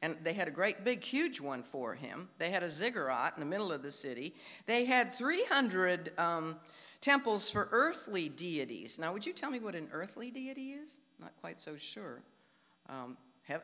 And 0.00 0.16
they 0.22 0.32
had 0.32 0.46
a 0.46 0.52
great 0.52 0.84
big, 0.84 1.02
huge 1.02 1.40
one 1.40 1.62
for 1.62 1.94
him. 1.94 2.28
They 2.38 2.50
had 2.50 2.62
a 2.62 2.70
ziggurat 2.70 3.32
in 3.36 3.40
the 3.40 3.46
middle 3.46 3.72
of 3.72 3.82
the 3.82 3.90
city. 3.90 4.34
They 4.66 4.84
had 4.84 5.14
300 5.14 6.12
um, 6.18 6.56
temples 7.00 7.50
for 7.50 7.68
earthly 7.72 8.28
deities. 8.28 8.98
Now, 8.98 9.12
would 9.12 9.26
you 9.26 9.32
tell 9.32 9.50
me 9.50 9.58
what 9.58 9.74
an 9.74 9.88
earthly 9.92 10.30
deity 10.30 10.70
is? 10.72 11.00
Not 11.20 11.32
quite 11.40 11.60
so 11.60 11.76
sure. 11.76 12.22
Um, 12.88 13.16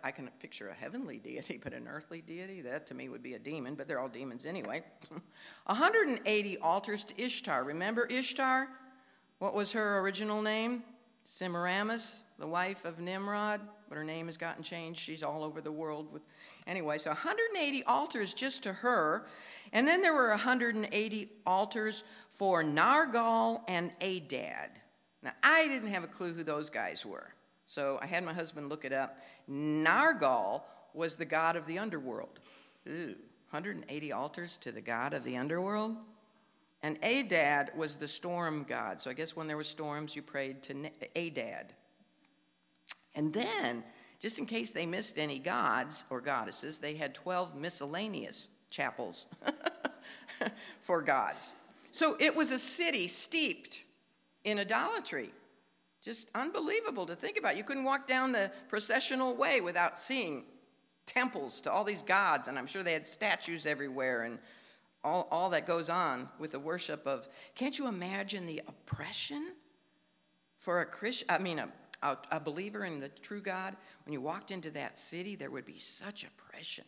I 0.02 0.10
can 0.10 0.28
picture 0.40 0.68
a 0.68 0.74
heavenly 0.74 1.18
deity, 1.24 1.60
but 1.62 1.72
an 1.72 1.86
earthly 1.88 2.20
deity, 2.20 2.62
that 2.62 2.86
to 2.88 2.94
me 2.94 3.08
would 3.08 3.22
be 3.22 3.34
a 3.34 3.38
demon, 3.38 3.74
but 3.74 3.86
they're 3.86 4.00
all 4.00 4.08
demons 4.08 4.46
anyway. 4.46 4.82
180 5.66 6.58
altars 6.58 7.04
to 7.04 7.22
Ishtar. 7.22 7.64
Remember 7.64 8.06
Ishtar? 8.06 8.68
What 9.38 9.54
was 9.54 9.72
her 9.72 9.98
original 10.00 10.42
name? 10.42 10.84
Semiramis, 11.24 12.22
the 12.38 12.46
wife 12.46 12.84
of 12.84 12.98
Nimrod, 12.98 13.60
but 13.94 13.98
her 13.98 14.04
name 14.04 14.26
has 14.26 14.36
gotten 14.36 14.60
changed. 14.60 14.98
She's 14.98 15.22
all 15.22 15.44
over 15.44 15.60
the 15.60 15.70
world 15.70 16.12
with 16.12 16.22
anyway, 16.66 16.98
so 16.98 17.10
180 17.10 17.84
altars 17.84 18.34
just 18.34 18.64
to 18.64 18.72
her. 18.72 19.26
And 19.72 19.86
then 19.86 20.02
there 20.02 20.12
were 20.12 20.30
180 20.30 21.28
altars 21.46 22.02
for 22.28 22.64
Nargal 22.64 23.60
and 23.68 23.92
Adad. 24.00 24.80
Now 25.22 25.30
I 25.44 25.68
didn't 25.68 25.90
have 25.90 26.02
a 26.02 26.08
clue 26.08 26.34
who 26.34 26.42
those 26.42 26.70
guys 26.70 27.06
were. 27.06 27.34
So 27.66 28.00
I 28.02 28.06
had 28.06 28.24
my 28.24 28.32
husband 28.32 28.68
look 28.68 28.84
it 28.84 28.92
up. 28.92 29.16
Nargal 29.48 30.62
was 30.92 31.14
the 31.14 31.24
god 31.24 31.54
of 31.54 31.64
the 31.68 31.78
underworld. 31.78 32.40
Ooh, 32.88 33.14
180 33.50 34.12
altars 34.12 34.56
to 34.58 34.72
the 34.72 34.80
god 34.80 35.14
of 35.14 35.22
the 35.22 35.36
underworld? 35.36 35.96
And 36.82 36.98
Adad 37.00 37.70
was 37.76 37.94
the 37.94 38.08
storm 38.08 38.66
god. 38.68 39.00
So 39.00 39.08
I 39.08 39.12
guess 39.12 39.36
when 39.36 39.46
there 39.46 39.56
were 39.56 39.62
storms, 39.62 40.16
you 40.16 40.22
prayed 40.22 40.64
to 40.64 40.90
Adad. 41.14 41.74
And 43.14 43.32
then, 43.32 43.84
just 44.18 44.38
in 44.38 44.46
case 44.46 44.70
they 44.70 44.86
missed 44.86 45.18
any 45.18 45.38
gods 45.38 46.04
or 46.10 46.20
goddesses, 46.20 46.78
they 46.78 46.94
had 46.94 47.14
12 47.14 47.54
miscellaneous 47.54 48.48
chapels 48.70 49.26
for 50.80 51.00
gods. 51.02 51.54
So 51.90 52.16
it 52.18 52.34
was 52.34 52.50
a 52.50 52.58
city 52.58 53.06
steeped 53.06 53.84
in 54.42 54.58
idolatry. 54.58 55.30
Just 56.02 56.28
unbelievable 56.34 57.06
to 57.06 57.14
think 57.14 57.38
about. 57.38 57.56
You 57.56 57.64
couldn't 57.64 57.84
walk 57.84 58.06
down 58.06 58.32
the 58.32 58.50
processional 58.68 59.34
way 59.34 59.60
without 59.60 59.98
seeing 59.98 60.44
temples 61.06 61.60
to 61.62 61.72
all 61.72 61.84
these 61.84 62.02
gods, 62.02 62.48
and 62.48 62.58
I'm 62.58 62.66
sure 62.66 62.82
they 62.82 62.92
had 62.92 63.06
statues 63.06 63.64
everywhere 63.64 64.22
and 64.22 64.38
all, 65.02 65.28
all 65.30 65.50
that 65.50 65.66
goes 65.66 65.88
on 65.88 66.28
with 66.38 66.52
the 66.52 66.58
worship 66.58 67.06
of. 67.06 67.28
Can't 67.54 67.78
you 67.78 67.86
imagine 67.86 68.46
the 68.46 68.62
oppression 68.66 69.52
for 70.58 70.80
a 70.80 70.86
Christian? 70.86 71.26
I 71.30 71.38
mean, 71.38 71.58
a, 71.58 71.68
a, 72.04 72.16
a 72.30 72.38
believer 72.38 72.84
in 72.84 73.00
the 73.00 73.08
true 73.08 73.40
God. 73.40 73.74
When 74.04 74.12
you 74.12 74.20
walked 74.20 74.50
into 74.50 74.70
that 74.72 74.96
city, 74.96 75.34
there 75.34 75.50
would 75.50 75.66
be 75.66 75.78
such 75.78 76.24
oppression 76.24 76.84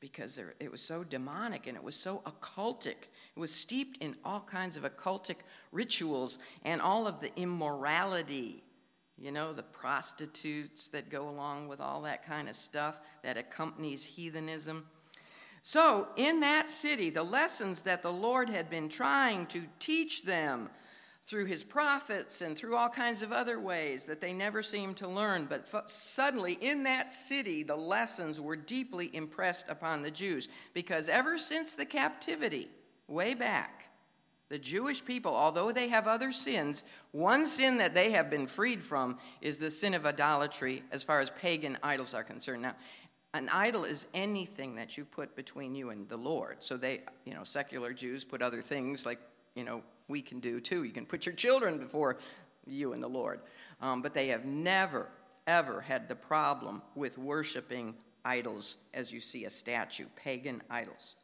because 0.00 0.34
there, 0.34 0.54
it 0.58 0.70
was 0.70 0.80
so 0.80 1.04
demonic 1.04 1.66
and 1.66 1.76
it 1.76 1.82
was 1.82 1.96
so 1.96 2.22
occultic. 2.24 3.08
It 3.36 3.40
was 3.40 3.52
steeped 3.52 3.98
in 3.98 4.16
all 4.24 4.40
kinds 4.40 4.76
of 4.76 4.84
occultic 4.84 5.36
rituals 5.72 6.38
and 6.64 6.80
all 6.80 7.06
of 7.06 7.20
the 7.20 7.30
immorality, 7.36 8.62
you 9.18 9.32
know, 9.32 9.52
the 9.52 9.62
prostitutes 9.62 10.88
that 10.90 11.10
go 11.10 11.28
along 11.28 11.68
with 11.68 11.80
all 11.80 12.02
that 12.02 12.26
kind 12.26 12.48
of 12.48 12.56
stuff 12.56 13.00
that 13.22 13.36
accompanies 13.36 14.04
heathenism. 14.04 14.86
So, 15.64 16.08
in 16.16 16.40
that 16.40 16.68
city, 16.68 17.10
the 17.10 17.22
lessons 17.22 17.82
that 17.82 18.02
the 18.02 18.12
Lord 18.12 18.50
had 18.50 18.68
been 18.68 18.88
trying 18.88 19.46
to 19.46 19.62
teach 19.78 20.24
them 20.24 20.68
through 21.24 21.46
his 21.46 21.62
prophets 21.62 22.40
and 22.40 22.56
through 22.56 22.76
all 22.76 22.88
kinds 22.88 23.22
of 23.22 23.32
other 23.32 23.60
ways 23.60 24.06
that 24.06 24.20
they 24.20 24.32
never 24.32 24.62
seemed 24.62 24.96
to 24.96 25.08
learn. 25.08 25.46
But 25.46 25.66
f- 25.72 25.88
suddenly, 25.88 26.54
in 26.60 26.82
that 26.82 27.10
city, 27.10 27.62
the 27.62 27.76
lessons 27.76 28.40
were 28.40 28.56
deeply 28.56 29.08
impressed 29.14 29.68
upon 29.68 30.02
the 30.02 30.10
Jews 30.10 30.48
because 30.74 31.08
ever 31.08 31.38
since 31.38 31.74
the 31.74 31.86
captivity, 31.86 32.68
way 33.06 33.34
back, 33.34 33.90
the 34.48 34.58
Jewish 34.58 35.02
people, 35.02 35.34
although 35.34 35.72
they 35.72 35.88
have 35.88 36.06
other 36.06 36.32
sins, 36.32 36.84
one 37.12 37.46
sin 37.46 37.78
that 37.78 37.94
they 37.94 38.10
have 38.10 38.28
been 38.28 38.46
freed 38.46 38.82
from 38.82 39.18
is 39.40 39.58
the 39.58 39.70
sin 39.70 39.94
of 39.94 40.04
idolatry 40.04 40.82
as 40.90 41.02
far 41.02 41.20
as 41.20 41.30
pagan 41.30 41.78
idols 41.82 42.12
are 42.12 42.24
concerned. 42.24 42.62
Now, 42.62 42.74
an 43.32 43.48
idol 43.48 43.84
is 43.84 44.06
anything 44.12 44.74
that 44.74 44.98
you 44.98 45.06
put 45.06 45.34
between 45.34 45.74
you 45.74 45.88
and 45.88 46.06
the 46.08 46.18
Lord. 46.18 46.62
So 46.62 46.76
they, 46.76 47.00
you 47.24 47.32
know, 47.32 47.44
secular 47.44 47.94
Jews 47.94 48.24
put 48.24 48.42
other 48.42 48.60
things 48.60 49.06
like, 49.06 49.20
you 49.54 49.64
know, 49.64 49.82
we 50.08 50.22
can 50.22 50.40
do 50.40 50.60
too. 50.60 50.84
You 50.84 50.92
can 50.92 51.06
put 51.06 51.26
your 51.26 51.34
children 51.34 51.78
before 51.78 52.18
you 52.66 52.92
and 52.92 53.02
the 53.02 53.08
Lord. 53.08 53.40
Um, 53.80 54.02
but 54.02 54.14
they 54.14 54.28
have 54.28 54.44
never, 54.44 55.08
ever 55.46 55.80
had 55.80 56.08
the 56.08 56.14
problem 56.14 56.82
with 56.94 57.18
worshiping 57.18 57.94
idols 58.24 58.76
as 58.94 59.12
you 59.12 59.20
see 59.20 59.44
a 59.44 59.50
statue, 59.50 60.06
pagan 60.16 60.62
idols. 60.70 61.16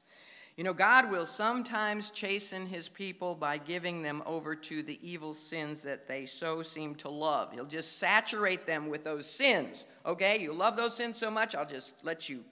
You 0.57 0.65
know, 0.65 0.75
God 0.75 1.09
will 1.09 1.25
sometimes 1.25 2.11
chasten 2.11 2.67
his 2.67 2.89
people 2.89 3.37
by 3.37 3.59
giving 3.59 4.03
them 4.03 4.25
over 4.27 4.57
to 4.57 4.83
the 4.83 4.99
evil 5.09 5.33
sins 5.33 5.83
that 5.83 6.09
they 6.09 6.27
so 6.27 6.63
seem 6.63 6.97
to 6.97 7.09
love. 7.09 7.53
He'll 7.53 7.65
just 7.65 7.99
saturate 7.99 8.67
them 8.67 8.89
with 8.89 9.05
those 9.05 9.25
sins. 9.25 9.87
Okay, 10.05 10.41
you 10.41 10.53
love 10.53 10.77
those 10.77 10.97
sins 10.97 11.17
so 11.17 11.31
much, 11.31 11.55
I'll 11.55 11.65
just 11.65 11.95
let 12.03 12.29
you 12.29 12.43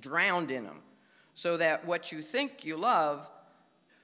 drown 0.00 0.50
in 0.50 0.64
them. 0.64 0.80
So 1.34 1.56
that 1.58 1.86
what 1.86 2.10
you 2.10 2.22
think 2.22 2.64
you 2.64 2.76
love 2.76 3.30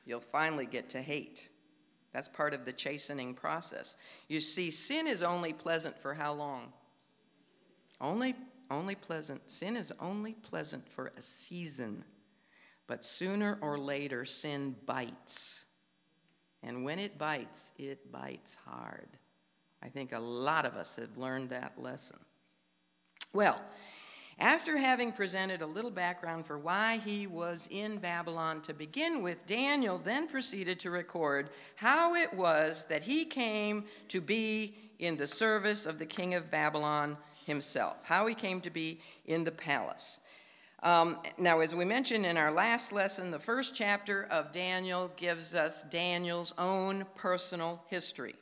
you'll 0.09 0.21
finally 0.21 0.67
get 0.67 0.89
to 0.89 1.03
hate. 1.03 1.51
That's 2.13 2.29
part 2.29 2.55
of 2.55 2.65
the 2.65 2.73
chastening 2.73 3.35
process. 3.35 3.97
You 4.27 4.41
see, 4.41 4.71
sin 4.71 5.07
is 5.07 5.23
only 5.23 5.53
pleasant 5.53 5.99
for 5.99 6.15
how 6.15 6.33
long? 6.33 6.73
Only, 8.01 8.35
only 8.71 8.95
pleasant. 8.95 9.43
Sin 9.51 9.77
is 9.77 9.93
only 10.01 10.33
pleasant 10.33 10.89
for 10.89 11.13
a 11.17 11.21
season. 11.23 12.05
But 12.87 13.05
sooner 13.05 13.59
or 13.61 13.77
later, 13.77 14.25
sin 14.25 14.77
bites. 14.87 15.67
And 16.63 16.85
when 16.85 16.99
it 16.99 17.19
bites, 17.19 17.73
it 17.79 18.11
bites 18.11 18.57
hard. 18.67 19.09
I 19.83 19.89
think 19.89 20.13
a 20.13 20.19
lot 20.19 20.65
of 20.65 20.75
us 20.75 20.97
have 20.97 21.19
learned 21.19 21.51
that 21.51 21.75
lesson. 21.81 22.19
Well, 23.35 23.61
after 24.39 24.77
having 24.77 25.11
presented 25.11 25.63
a 25.63 25.67
little 25.67 25.91
background 25.91 26.47
for 26.47 26.59
why 26.59 26.99
he 26.99 27.27
was 27.27 27.69
in 27.71 27.99
Babylon 27.99 28.61
to 28.63 28.73
begin 28.73 29.21
with, 29.23 29.47
Daniel 29.47 29.99
then 29.99 30.29
proceeded 30.29 30.79
to 30.81 30.91
record 30.91 31.51
how 31.75 32.15
it 32.15 32.33
was 32.33 32.85
that 32.87 33.03
he 33.03 33.25
came 33.25 33.85
to 34.09 34.21
be 34.21 34.77
in 35.01 35.17
the 35.17 35.27
service 35.27 35.87
of 35.87 35.99
the 35.99 36.07
king 36.07 36.35
of 36.35 36.51
Babylon 36.51 37.17
himself, 37.47 37.97
how 38.05 38.27
he 38.27 38.35
came 38.35 38.61
to 38.61 38.71
be 38.71 39.01
in 39.27 39.43
the 39.43 39.51
palace. 39.51 40.21
Um, 40.85 41.19
now, 41.37 41.59
as 41.59 41.75
we 41.75 41.85
mentioned 41.85 42.25
in 42.25 42.37
our 42.37 42.53
last 42.53 42.93
lesson, 42.93 43.33
the 43.33 43.39
first 43.41 43.75
chapter 43.75 44.29
of 44.31 44.53
Daniel 44.53 45.11
gives 45.17 45.53
us 45.53 45.83
Daniel's 45.85 46.55
own 46.57 47.05
personal 47.17 47.83
history. 47.89 48.37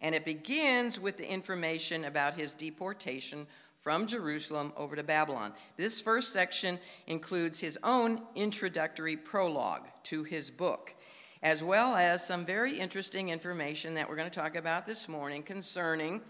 And 0.00 0.14
it 0.14 0.24
begins 0.24 0.98
with 0.98 1.18
the 1.18 1.30
information 1.30 2.06
about 2.06 2.32
his 2.32 2.54
deportation 2.54 3.46
from 3.80 4.06
Jerusalem 4.06 4.72
over 4.76 4.94
to 4.94 5.02
Babylon. 5.02 5.52
This 5.76 6.00
first 6.00 6.32
section 6.32 6.78
includes 7.06 7.58
his 7.58 7.78
own 7.82 8.20
introductory 8.34 9.16
prologue 9.16 9.86
to 10.04 10.22
his 10.22 10.50
book, 10.50 10.94
as 11.42 11.64
well 11.64 11.96
as 11.96 12.26
some 12.26 12.44
very 12.44 12.78
interesting 12.78 13.30
information 13.30 13.94
that 13.94 14.08
we're 14.08 14.16
going 14.16 14.30
to 14.30 14.38
talk 14.38 14.54
about 14.54 14.86
this 14.86 15.08
morning 15.08 15.42
concerning 15.42 16.20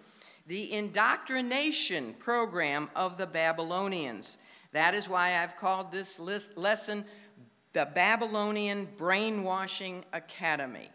the 0.46 0.72
indoctrination 0.72 2.14
program 2.14 2.88
of 2.94 3.16
the 3.16 3.26
Babylonians. 3.26 4.38
That 4.72 4.94
is 4.94 5.08
why 5.08 5.42
I've 5.42 5.56
called 5.56 5.90
this 5.90 6.20
lesson 6.20 7.04
the 7.72 7.88
Babylonian 7.92 8.88
Brainwashing 8.96 10.04
Academy. 10.12 10.88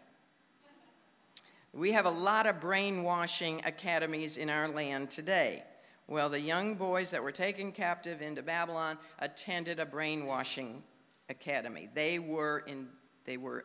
We 1.72 1.92
have 1.92 2.06
a 2.06 2.10
lot 2.10 2.46
of 2.46 2.60
brainwashing 2.60 3.60
academies 3.66 4.38
in 4.38 4.48
our 4.48 4.68
land 4.68 5.10
today. 5.10 5.62
Well, 6.08 6.28
the 6.28 6.40
young 6.40 6.76
boys 6.76 7.10
that 7.10 7.22
were 7.22 7.32
taken 7.32 7.72
captive 7.72 8.22
into 8.22 8.42
Babylon 8.42 8.96
attended 9.18 9.80
a 9.80 9.86
brainwashing 9.86 10.82
academy. 11.28 11.88
They 11.94 12.20
were, 12.20 12.62
in, 12.66 12.88
they 13.24 13.36
were 13.36 13.64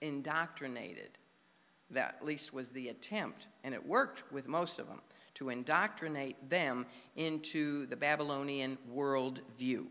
indoctrinated. 0.00 1.10
That 1.90 2.16
at 2.20 2.26
least 2.26 2.52
was 2.52 2.70
the 2.70 2.88
attempt, 2.88 3.46
and 3.62 3.72
it 3.72 3.86
worked 3.86 4.32
with 4.32 4.48
most 4.48 4.80
of 4.80 4.88
them, 4.88 5.00
to 5.34 5.50
indoctrinate 5.50 6.50
them 6.50 6.86
into 7.14 7.86
the 7.86 7.96
Babylonian 7.96 8.78
worldview. 8.92 9.86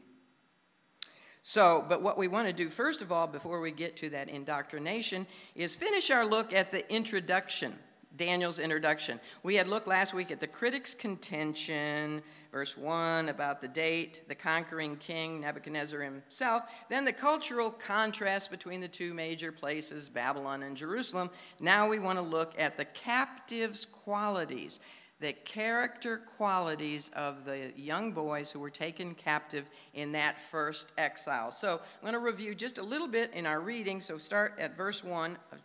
So, 1.44 1.86
but 1.88 2.02
what 2.02 2.18
we 2.18 2.28
want 2.28 2.48
to 2.48 2.54
do 2.54 2.68
first 2.68 3.02
of 3.02 3.12
all, 3.12 3.28
before 3.28 3.62
we 3.62 3.72
get 3.72 3.96
to 3.98 4.10
that 4.10 4.28
indoctrination, 4.28 5.28
is 5.56 5.76
finish 5.76 6.10
our 6.12 6.26
look 6.26 6.52
at 6.52 6.72
the 6.72 6.90
introduction 6.92 7.74
Daniel's 8.16 8.60
introduction. 8.60 9.20
We 9.42 9.56
had 9.56 9.68
looked 9.68 9.88
last 9.88 10.14
week 10.14 10.32
at 10.32 10.40
the 10.40 10.48
critic's 10.48 10.94
contention, 10.94 12.22
verse 12.52 12.78
1, 12.78 13.30
about 13.30 13.60
the 13.60 13.68
date, 13.68 14.22
the 14.28 14.36
conquering 14.36 14.98
king, 14.98 15.42
Nebuchadnezzar 15.42 16.02
himself, 16.02 16.64
then 16.90 17.06
the 17.06 17.14
cultural 17.14 17.72
contrast 17.72 18.52
between 18.52 18.82
the 18.82 18.88
two 18.88 19.14
major 19.14 19.52
places, 19.52 20.10
Babylon 20.10 20.64
and 20.64 20.78
Jerusalem. 20.78 21.30
Now 21.60 21.90
we 21.90 22.00
want 22.00 22.20
to 22.20 22.24
look 22.24 22.54
at 22.60 22.78
the 22.78 22.86
captive's 22.86 23.86
qualities, 23.86 24.80
the 25.20 25.34
character 25.34 26.18
qualities 26.18 27.10
of 27.16 27.46
the 27.46 27.72
young 27.76 28.12
boys 28.12 28.52
who 28.52 28.60
were 28.60 28.70
taken 28.70 29.16
captive 29.16 29.66
in 29.94 30.12
that 30.12 30.40
first 30.40 30.92
exile. 30.98 31.50
So 31.50 31.76
I'm 31.76 32.02
going 32.02 32.14
to 32.14 32.20
review 32.20 32.54
just 32.54 32.78
a 32.78 32.84
little 32.84 33.08
bit 33.08 33.32
in 33.34 33.48
our 33.48 33.62
reading. 33.62 34.02
So 34.02 34.18
start 34.18 34.56
at 34.60 34.78
verse 34.78 35.04
1 35.04 35.38
of 35.52 35.60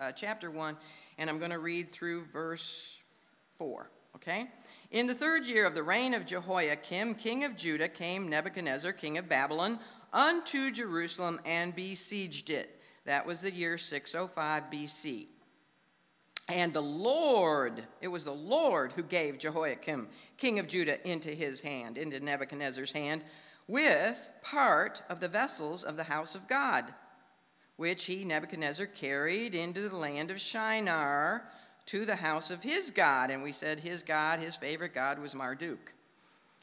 uh, 0.00 0.12
chapter 0.12 0.50
1 0.50 0.76
and 1.18 1.30
I'm 1.30 1.38
going 1.38 1.50
to 1.50 1.58
read 1.58 1.92
through 1.92 2.24
verse 2.26 2.98
4, 3.56 3.90
okay? 4.16 4.48
In 4.90 5.06
the 5.06 5.14
third 5.14 5.46
year 5.46 5.66
of 5.66 5.74
the 5.74 5.82
reign 5.82 6.14
of 6.14 6.26
Jehoiakim, 6.26 7.16
king 7.16 7.44
of 7.44 7.56
Judah, 7.56 7.88
came 7.88 8.28
Nebuchadnezzar, 8.28 8.92
king 8.92 9.18
of 9.18 9.28
Babylon, 9.28 9.78
unto 10.12 10.70
Jerusalem 10.70 11.40
and 11.44 11.74
besieged 11.74 12.50
it. 12.50 12.80
That 13.04 13.26
was 13.26 13.40
the 13.40 13.52
year 13.52 13.76
605 13.76 14.64
BC. 14.70 15.26
And 16.48 16.72
the 16.72 16.82
Lord, 16.82 17.82
it 18.00 18.08
was 18.08 18.24
the 18.24 18.32
Lord 18.32 18.92
who 18.92 19.02
gave 19.02 19.38
Jehoiakim, 19.38 20.08
king 20.36 20.58
of 20.58 20.68
Judah, 20.68 21.06
into 21.08 21.30
his 21.30 21.60
hand, 21.60 21.96
into 21.96 22.20
Nebuchadnezzar's 22.20 22.92
hand, 22.92 23.24
with 23.66 24.30
part 24.42 25.02
of 25.08 25.20
the 25.20 25.28
vessels 25.28 25.84
of 25.84 25.96
the 25.96 26.04
house 26.04 26.34
of 26.34 26.46
God 26.46 26.92
which 27.76 28.04
he, 28.04 28.24
Nebuchadnezzar, 28.24 28.86
carried 28.86 29.54
into 29.54 29.88
the 29.88 29.96
land 29.96 30.30
of 30.30 30.40
Shinar 30.40 31.44
to 31.86 32.04
the 32.04 32.16
house 32.16 32.50
of 32.50 32.62
his 32.62 32.90
God. 32.90 33.30
And 33.30 33.42
we 33.42 33.52
said 33.52 33.80
his 33.80 34.02
God, 34.02 34.38
his 34.38 34.56
favorite 34.56 34.94
God, 34.94 35.18
was 35.18 35.34
Marduk. 35.34 35.92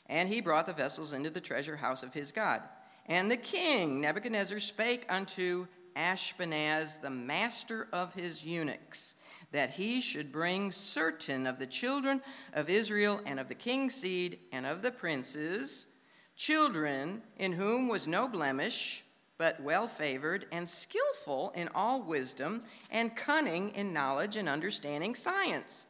And 0.08 0.30
he 0.30 0.42
brought 0.42 0.66
the 0.66 0.74
vessels 0.74 1.14
into 1.14 1.30
the 1.30 1.42
treasure 1.42 1.78
house 1.78 2.04
of 2.04 2.14
his 2.14 2.32
God. 2.32 2.62
And 3.06 3.30
the 3.30 3.38
king, 3.38 4.02
Nebuchadnezzar, 4.02 4.60
spake 4.60 5.06
unto 5.10 5.68
Ashpenaz, 5.96 7.02
the 7.02 7.10
master 7.10 7.88
of 7.92 8.14
his 8.14 8.46
eunuchs, 8.46 9.16
that 9.52 9.72
he 9.72 10.00
should 10.00 10.32
bring 10.32 10.72
certain 10.72 11.46
of 11.46 11.60
the 11.60 11.68
children 11.68 12.22
of 12.54 12.70
Israel 12.70 13.22
and 13.26 13.40
of 13.40 13.48
the 13.48 13.56
king's 13.56 13.96
seed 13.96 14.40
and 14.52 14.66
of 14.66 14.82
the 14.82 14.92
princes, 14.92 15.88
children 16.36 17.22
in 17.38 17.52
whom 17.52 17.88
was 17.88 18.08
no 18.08 18.28
blemish, 18.28 19.04
but 19.42 19.60
well 19.60 19.88
favored 19.88 20.46
and 20.52 20.70
skillful 20.70 21.52
in 21.56 21.68
all 21.74 22.04
wisdom 22.04 22.62
and 22.92 23.16
cunning 23.16 23.72
in 23.72 23.92
knowledge 23.92 24.38
and 24.38 24.48
understanding 24.48 25.16
science, 25.16 25.88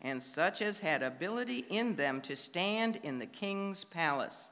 and 0.00 0.22
such 0.22 0.62
as 0.62 0.78
had 0.78 1.02
ability 1.02 1.66
in 1.68 1.94
them 1.96 2.22
to 2.22 2.34
stand 2.34 2.98
in 3.02 3.18
the 3.18 3.26
king's 3.26 3.84
palace, 3.84 4.50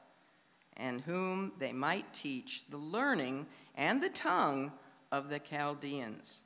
and 0.77 1.01
whom 1.01 1.53
they 1.57 1.73
might 1.73 2.13
teach 2.13 2.65
the 2.69 2.77
learning 2.77 3.47
and 3.73 4.03
the 4.03 4.09
tongue 4.09 4.71
of 5.11 5.31
the 5.31 5.39
Chaldeans. 5.39 6.43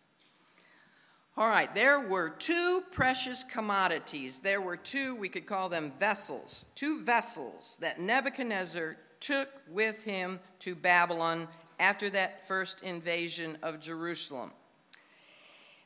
All 1.36 1.50
right, 1.50 1.76
there 1.76 2.00
were 2.00 2.30
two 2.30 2.82
precious 2.94 3.44
commodities. 3.44 4.40
There 4.40 4.62
were 4.62 4.78
two, 4.78 5.16
we 5.16 5.28
could 5.28 5.46
call 5.46 5.68
them 5.68 5.92
vessels, 6.00 6.66
two 6.76 7.02
vessels 7.04 7.78
that 7.82 8.00
Nebuchadnezzar 8.00 8.96
took 9.20 9.50
with 9.70 10.02
him 10.06 10.40
to 10.60 10.76
Babylon 10.76 11.50
after 11.80 12.10
that 12.10 12.48
first 12.48 12.82
invasion 12.84 13.58
of 13.64 13.80
Jerusalem. 13.80 14.52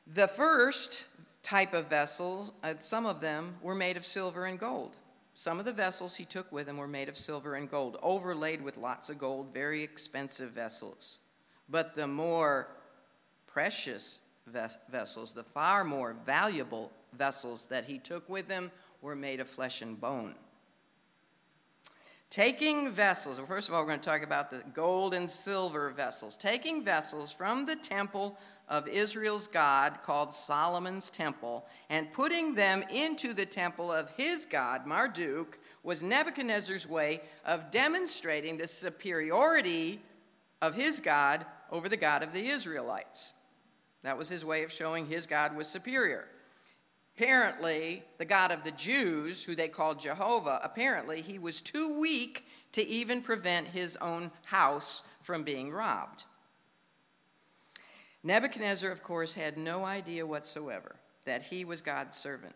The 0.07 0.27
first 0.27 1.07
type 1.43 1.73
of 1.73 1.87
vessels, 1.87 2.51
uh, 2.63 2.73
some 2.79 3.05
of 3.05 3.21
them 3.21 3.55
were 3.61 3.75
made 3.75 3.97
of 3.97 4.05
silver 4.05 4.45
and 4.45 4.59
gold. 4.59 4.97
Some 5.35 5.59
of 5.59 5.65
the 5.65 5.73
vessels 5.73 6.15
he 6.15 6.25
took 6.25 6.51
with 6.51 6.67
him 6.67 6.77
were 6.77 6.87
made 6.87 7.09
of 7.09 7.17
silver 7.17 7.55
and 7.55 7.69
gold, 7.69 7.97
overlaid 8.03 8.61
with 8.61 8.77
lots 8.77 9.09
of 9.09 9.17
gold, 9.17 9.51
very 9.53 9.81
expensive 9.81 10.51
vessels. 10.51 11.19
But 11.69 11.95
the 11.95 12.07
more 12.07 12.67
precious 13.47 14.19
ves- 14.47 14.77
vessels, 14.89 15.33
the 15.33 15.43
far 15.43 15.83
more 15.83 16.15
valuable 16.25 16.91
vessels 17.13 17.65
that 17.67 17.85
he 17.85 17.97
took 17.97 18.27
with 18.29 18.49
him, 18.49 18.71
were 19.01 19.15
made 19.15 19.39
of 19.39 19.47
flesh 19.47 19.81
and 19.81 19.99
bone. 19.99 20.35
Taking 22.33 22.89
vessels, 22.89 23.37
well, 23.37 23.45
first 23.45 23.69
of 23.69 23.75
all, 23.75 23.81
we're 23.81 23.89
going 23.89 23.99
to 23.99 24.09
talk 24.09 24.23
about 24.23 24.49
the 24.49 24.63
gold 24.73 25.13
and 25.13 25.29
silver 25.29 25.91
vessels. 25.91 26.35
Taking 26.35 26.83
vessels 26.83 27.31
from 27.31 27.67
the 27.67 27.75
temple 27.75 28.39
of 28.67 28.87
Israel's 28.87 29.45
God, 29.45 29.99
called 30.01 30.33
Solomon's 30.33 31.11
Temple, 31.11 31.63
and 31.91 32.11
putting 32.11 32.55
them 32.55 32.83
into 32.91 33.33
the 33.33 33.45
temple 33.45 33.91
of 33.91 34.09
his 34.17 34.45
God, 34.45 34.87
Marduk, 34.87 35.59
was 35.83 36.01
Nebuchadnezzar's 36.01 36.89
way 36.89 37.21
of 37.45 37.69
demonstrating 37.69 38.57
the 38.57 38.67
superiority 38.67 40.01
of 40.59 40.73
his 40.73 40.99
God 40.99 41.45
over 41.71 41.87
the 41.87 41.97
God 41.97 42.23
of 42.23 42.33
the 42.33 42.47
Israelites. 42.47 43.33
That 44.01 44.17
was 44.17 44.27
his 44.27 44.43
way 44.43 44.63
of 44.63 44.71
showing 44.71 45.05
his 45.05 45.27
God 45.27 45.55
was 45.55 45.67
superior. 45.67 46.27
Apparently, 47.15 48.03
the 48.17 48.25
God 48.25 48.51
of 48.51 48.63
the 48.63 48.71
Jews, 48.71 49.43
who 49.43 49.55
they 49.55 49.67
called 49.67 49.99
Jehovah, 49.99 50.59
apparently 50.63 51.21
he 51.21 51.37
was 51.37 51.61
too 51.61 51.99
weak 51.99 52.45
to 52.71 52.85
even 52.87 53.21
prevent 53.21 53.67
his 53.67 53.95
own 53.97 54.31
house 54.45 55.03
from 55.21 55.43
being 55.43 55.71
robbed. 55.71 56.25
Nebuchadnezzar, 58.23 58.89
of 58.89 59.03
course, 59.03 59.33
had 59.33 59.57
no 59.57 59.85
idea 59.85 60.25
whatsoever 60.25 60.95
that 61.25 61.43
he 61.43 61.65
was 61.65 61.81
God's 61.81 62.15
servant 62.15 62.55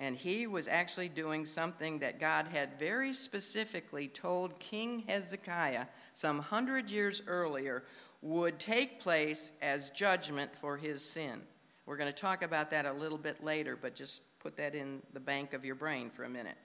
And 0.00 0.16
he 0.16 0.48
was 0.48 0.66
actually 0.66 1.08
doing 1.08 1.46
something 1.46 2.00
that 2.00 2.18
God 2.18 2.48
had 2.48 2.76
very 2.76 3.12
specifically 3.12 4.08
told 4.08 4.58
King 4.58 5.04
Hezekiah 5.06 5.86
some 6.12 6.40
hundred 6.40 6.90
years 6.90 7.22
earlier 7.28 7.84
would 8.20 8.58
take 8.58 9.00
place 9.00 9.52
as 9.62 9.90
judgment 9.90 10.56
for 10.56 10.76
his 10.76 11.04
sin. 11.04 11.42
We're 11.84 11.96
going 11.96 12.12
to 12.12 12.20
talk 12.20 12.42
about 12.42 12.70
that 12.70 12.86
a 12.86 12.92
little 12.92 13.18
bit 13.18 13.42
later, 13.42 13.76
but 13.80 13.94
just 13.94 14.22
put 14.38 14.56
that 14.56 14.74
in 14.74 15.02
the 15.12 15.20
bank 15.20 15.52
of 15.52 15.64
your 15.64 15.74
brain 15.74 16.10
for 16.10 16.24
a 16.24 16.28
minute. 16.28 16.56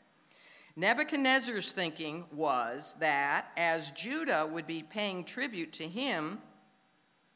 Nebuchadnezzar's 0.76 1.72
thinking 1.72 2.26
was 2.32 2.96
that 3.00 3.48
as 3.58 3.90
Judah 3.92 4.46
would 4.46 4.68
be 4.68 4.84
paying 4.84 5.24
tribute 5.24 5.74
to 5.74 5.88
him 5.88 6.38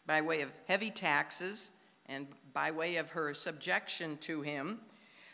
by 0.06 0.22
way 0.22 0.42
of 0.42 0.52
heavy 0.68 0.92
taxes 0.92 1.72
and 2.06 2.28
by 2.54 2.70
way 2.70 2.98
of 2.98 3.10
her 3.12 3.34
subjection 3.34 4.18
to 4.18 4.42
him, 4.42 4.80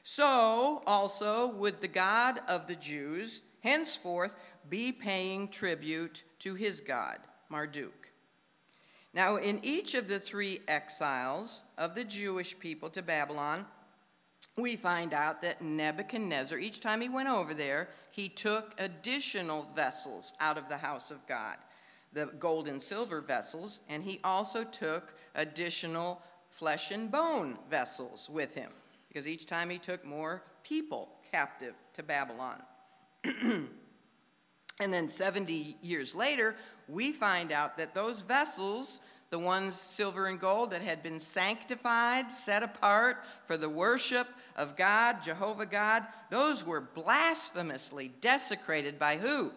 so 0.04 0.82
also 0.88 1.52
would 1.52 1.82
the 1.82 1.88
God 1.90 2.40
of 2.48 2.68
the 2.68 2.76
Jews 2.76 3.42
henceforth 3.60 4.36
be 4.70 4.94
paying 4.94 5.50
tribute 5.50 6.24
to 6.40 6.56
his 6.56 6.80
God, 6.80 7.18
Marduk. 7.50 8.07
Now, 9.18 9.38
in 9.38 9.60
each 9.64 9.96
of 9.96 10.08
the 10.08 10.20
three 10.20 10.60
exiles 10.68 11.64
of 11.76 11.96
the 11.96 12.04
Jewish 12.04 12.58
people 12.60 12.88
to 12.92 13.02
Babylon, 13.02 13.66
we 14.56 14.76
find 14.76 15.12
out 15.12 15.42
that 15.42 15.60
Nebuchadnezzar, 15.60 16.60
each 16.60 16.82
time 16.82 17.02
he 17.02 17.10
went 17.10 17.28
over 17.28 17.56
there, 17.56 17.90
he 18.12 18.30
took 18.30 18.76
additional 18.78 19.70
vessels 19.76 20.36
out 20.40 20.60
of 20.60 20.70
the 20.70 20.78
house 20.78 21.10
of 21.10 21.26
God, 21.26 21.58
the 22.14 22.28
gold 22.38 22.68
and 22.68 22.80
silver 22.80 23.20
vessels, 23.20 23.82
and 23.90 24.04
he 24.04 24.20
also 24.24 24.64
took 24.64 25.16
additional 25.34 26.22
flesh 26.52 26.92
and 26.92 27.10
bone 27.10 27.58
vessels 27.72 28.30
with 28.30 28.54
him, 28.54 28.70
because 29.08 29.28
each 29.28 29.48
time 29.48 29.72
he 29.72 29.80
took 29.80 30.06
more 30.06 30.44
people 30.64 31.10
captive 31.32 31.74
to 31.94 32.04
Babylon. 32.04 32.62
and 34.80 34.94
then 34.94 35.08
70 35.08 35.78
years 35.82 36.14
later, 36.14 36.56
we 36.88 37.12
find 37.12 37.52
out 37.52 37.78
that 37.78 37.94
those 37.94 38.22
vessels 38.22 39.02
the 39.30 39.40
ones, 39.40 39.76
silver 39.76 40.28
and 40.28 40.40
gold, 40.40 40.72
that 40.72 40.82
had 40.82 41.04
been 41.04 41.20
sanctified, 41.20 42.32
set 42.32 42.64
apart 42.64 43.24
for 43.44 43.58
the 43.58 43.68
worship 43.68 44.28
of 44.56 44.78
God, 44.78 45.22
Jehovah 45.22 45.66
God, 45.66 46.04
those 46.30 46.66
were 46.66 46.80
blasphemously 46.80 48.14
desecrated 48.22 48.98
by 48.98 49.18
who? 49.18 49.52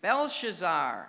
Belshazzar. 0.00 1.08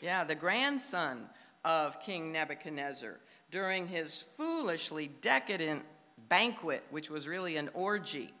Yeah, 0.00 0.24
the 0.24 0.34
grandson 0.34 1.28
of 1.64 2.00
King 2.00 2.32
Nebuchadnezzar 2.32 3.20
during 3.50 3.86
his 3.86 4.24
foolishly 4.36 5.10
decadent 5.20 5.82
banquet, 6.28 6.84
which 6.90 7.10
was 7.10 7.28
really 7.28 7.58
an 7.58 7.68
orgy. 7.74 8.32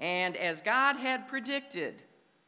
And 0.00 0.36
as 0.36 0.60
God 0.60 0.96
had 0.96 1.28
predicted, 1.28 2.02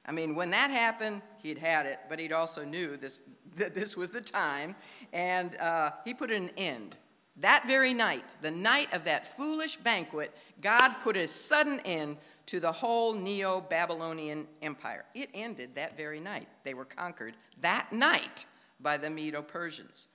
I 0.06 0.12
mean, 0.12 0.34
when 0.34 0.50
that 0.50 0.70
happened, 0.70 1.22
he'd 1.42 1.58
had 1.58 1.86
it, 1.86 1.98
but 2.08 2.18
he'd 2.18 2.32
also 2.32 2.64
knew 2.64 2.96
this, 2.96 3.22
that 3.56 3.74
this 3.74 3.96
was 3.96 4.10
the 4.10 4.20
time, 4.20 4.74
and 5.12 5.56
uh, 5.56 5.90
he 6.04 6.14
put 6.14 6.30
an 6.30 6.50
end. 6.56 6.96
That 7.36 7.64
very 7.66 7.94
night, 7.94 8.24
the 8.42 8.50
night 8.50 8.92
of 8.92 9.04
that 9.04 9.36
foolish 9.36 9.76
banquet, 9.76 10.34
God 10.60 10.94
put 11.02 11.16
a 11.16 11.26
sudden 11.26 11.80
end 11.80 12.16
to 12.46 12.60
the 12.60 12.72
whole 12.72 13.14
Neo 13.14 13.60
Babylonian 13.60 14.46
empire. 14.60 15.04
It 15.14 15.30
ended 15.32 15.76
that 15.76 15.96
very 15.96 16.20
night. 16.20 16.48
They 16.64 16.74
were 16.74 16.84
conquered 16.84 17.36
that 17.60 17.92
night 17.92 18.44
by 18.80 18.96
the 18.96 19.08
Medo 19.08 19.42
Persians. 19.42 20.08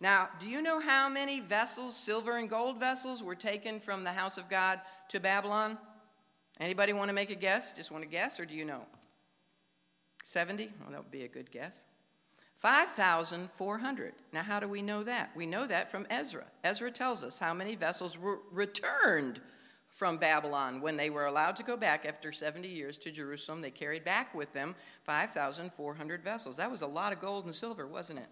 Now, 0.00 0.28
do 0.40 0.48
you 0.48 0.62
know 0.62 0.80
how 0.80 1.08
many 1.08 1.40
vessels, 1.40 1.96
silver 1.96 2.38
and 2.38 2.48
gold 2.48 2.80
vessels, 2.80 3.22
were 3.22 3.34
taken 3.34 3.80
from 3.80 4.02
the 4.04 4.12
house 4.12 4.38
of 4.38 4.48
God 4.48 4.80
to 5.08 5.20
Babylon? 5.20 5.78
Anybody 6.58 6.92
want 6.92 7.08
to 7.08 7.12
make 7.12 7.30
a 7.30 7.34
guess? 7.34 7.72
Just 7.72 7.90
want 7.90 8.02
to 8.02 8.08
guess, 8.08 8.40
or 8.40 8.46
do 8.46 8.54
you 8.54 8.64
know? 8.64 8.86
70? 10.24 10.72
Well, 10.80 10.90
that 10.90 10.98
would 10.98 11.10
be 11.10 11.24
a 11.24 11.28
good 11.28 11.50
guess. 11.50 11.84
5,400. 12.58 14.14
Now, 14.32 14.42
how 14.42 14.58
do 14.58 14.66
we 14.66 14.82
know 14.82 15.02
that? 15.02 15.30
We 15.36 15.46
know 15.46 15.66
that 15.66 15.90
from 15.90 16.06
Ezra. 16.08 16.44
Ezra 16.64 16.90
tells 16.90 17.22
us 17.22 17.38
how 17.38 17.52
many 17.52 17.76
vessels 17.76 18.18
were 18.18 18.38
returned 18.50 19.40
from 19.88 20.16
Babylon 20.16 20.80
when 20.80 20.96
they 20.96 21.10
were 21.10 21.26
allowed 21.26 21.56
to 21.56 21.62
go 21.62 21.76
back 21.76 22.04
after 22.04 22.32
70 22.32 22.66
years 22.66 22.98
to 22.98 23.12
Jerusalem. 23.12 23.60
They 23.60 23.70
carried 23.70 24.02
back 24.02 24.34
with 24.34 24.52
them 24.52 24.74
5,400 25.04 26.24
vessels. 26.24 26.56
That 26.56 26.70
was 26.70 26.82
a 26.82 26.86
lot 26.86 27.12
of 27.12 27.20
gold 27.20 27.44
and 27.44 27.54
silver, 27.54 27.86
wasn't 27.86 28.18
it? 28.18 28.28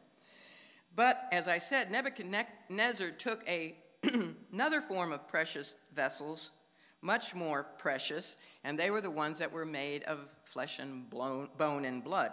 But 0.96 1.28
as 1.30 1.46
I 1.46 1.58
said, 1.58 1.90
Nebuchadnezzar 1.90 3.10
took 3.12 3.46
a, 3.46 3.76
another 4.52 4.80
form 4.80 5.12
of 5.12 5.28
precious 5.28 5.74
vessels, 5.94 6.50
much 7.00 7.34
more 7.34 7.64
precious, 7.78 8.36
and 8.64 8.78
they 8.78 8.90
were 8.90 9.00
the 9.00 9.10
ones 9.10 9.38
that 9.38 9.52
were 9.52 9.66
made 9.66 10.04
of 10.04 10.18
flesh 10.44 10.78
and 10.78 11.08
bone 11.10 11.84
and 11.84 12.04
blood 12.04 12.32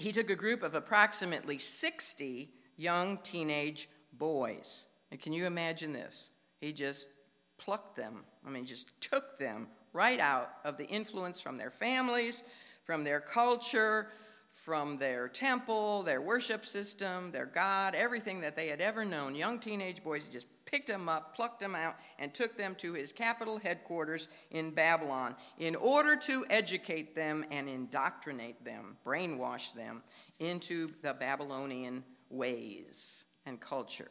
he 0.00 0.12
took 0.12 0.30
a 0.30 0.36
group 0.36 0.62
of 0.62 0.74
approximately 0.74 1.58
60 1.58 2.50
young 2.76 3.18
teenage 3.18 3.88
boys. 4.14 4.86
And 5.10 5.20
can 5.20 5.32
you 5.32 5.46
imagine 5.46 5.92
this? 5.92 6.30
He 6.60 6.72
just 6.72 7.10
plucked 7.58 7.96
them, 7.96 8.24
I 8.46 8.50
mean, 8.50 8.64
just 8.64 8.98
took 9.00 9.38
them 9.38 9.68
right 9.92 10.18
out 10.18 10.52
of 10.64 10.78
the 10.78 10.86
influence 10.86 11.40
from 11.40 11.58
their 11.58 11.70
families, 11.70 12.42
from 12.84 13.04
their 13.04 13.20
culture, 13.20 14.08
from 14.50 14.96
their 14.96 15.28
temple, 15.28 16.02
their 16.02 16.20
worship 16.20 16.66
system, 16.66 17.30
their 17.30 17.46
God, 17.46 17.94
everything 17.94 18.40
that 18.40 18.56
they 18.56 18.68
had 18.68 18.80
ever 18.80 19.04
known. 19.04 19.34
Young 19.34 19.58
teenage 19.58 20.02
boys 20.02 20.26
just 20.26 20.46
picked 20.66 20.88
them 20.88 21.08
up, 21.08 21.34
plucked 21.34 21.60
them 21.60 21.74
out, 21.74 21.96
and 22.18 22.34
took 22.34 22.56
them 22.56 22.74
to 22.76 22.92
his 22.92 23.12
capital 23.12 23.58
headquarters 23.58 24.28
in 24.50 24.70
Babylon 24.70 25.36
in 25.58 25.76
order 25.76 26.16
to 26.16 26.44
educate 26.50 27.14
them 27.14 27.44
and 27.50 27.68
indoctrinate 27.68 28.64
them, 28.64 28.96
brainwash 29.06 29.72
them 29.72 30.02
into 30.40 30.90
the 31.02 31.14
Babylonian 31.14 32.04
ways 32.28 33.24
and 33.46 33.60
culture 33.60 34.10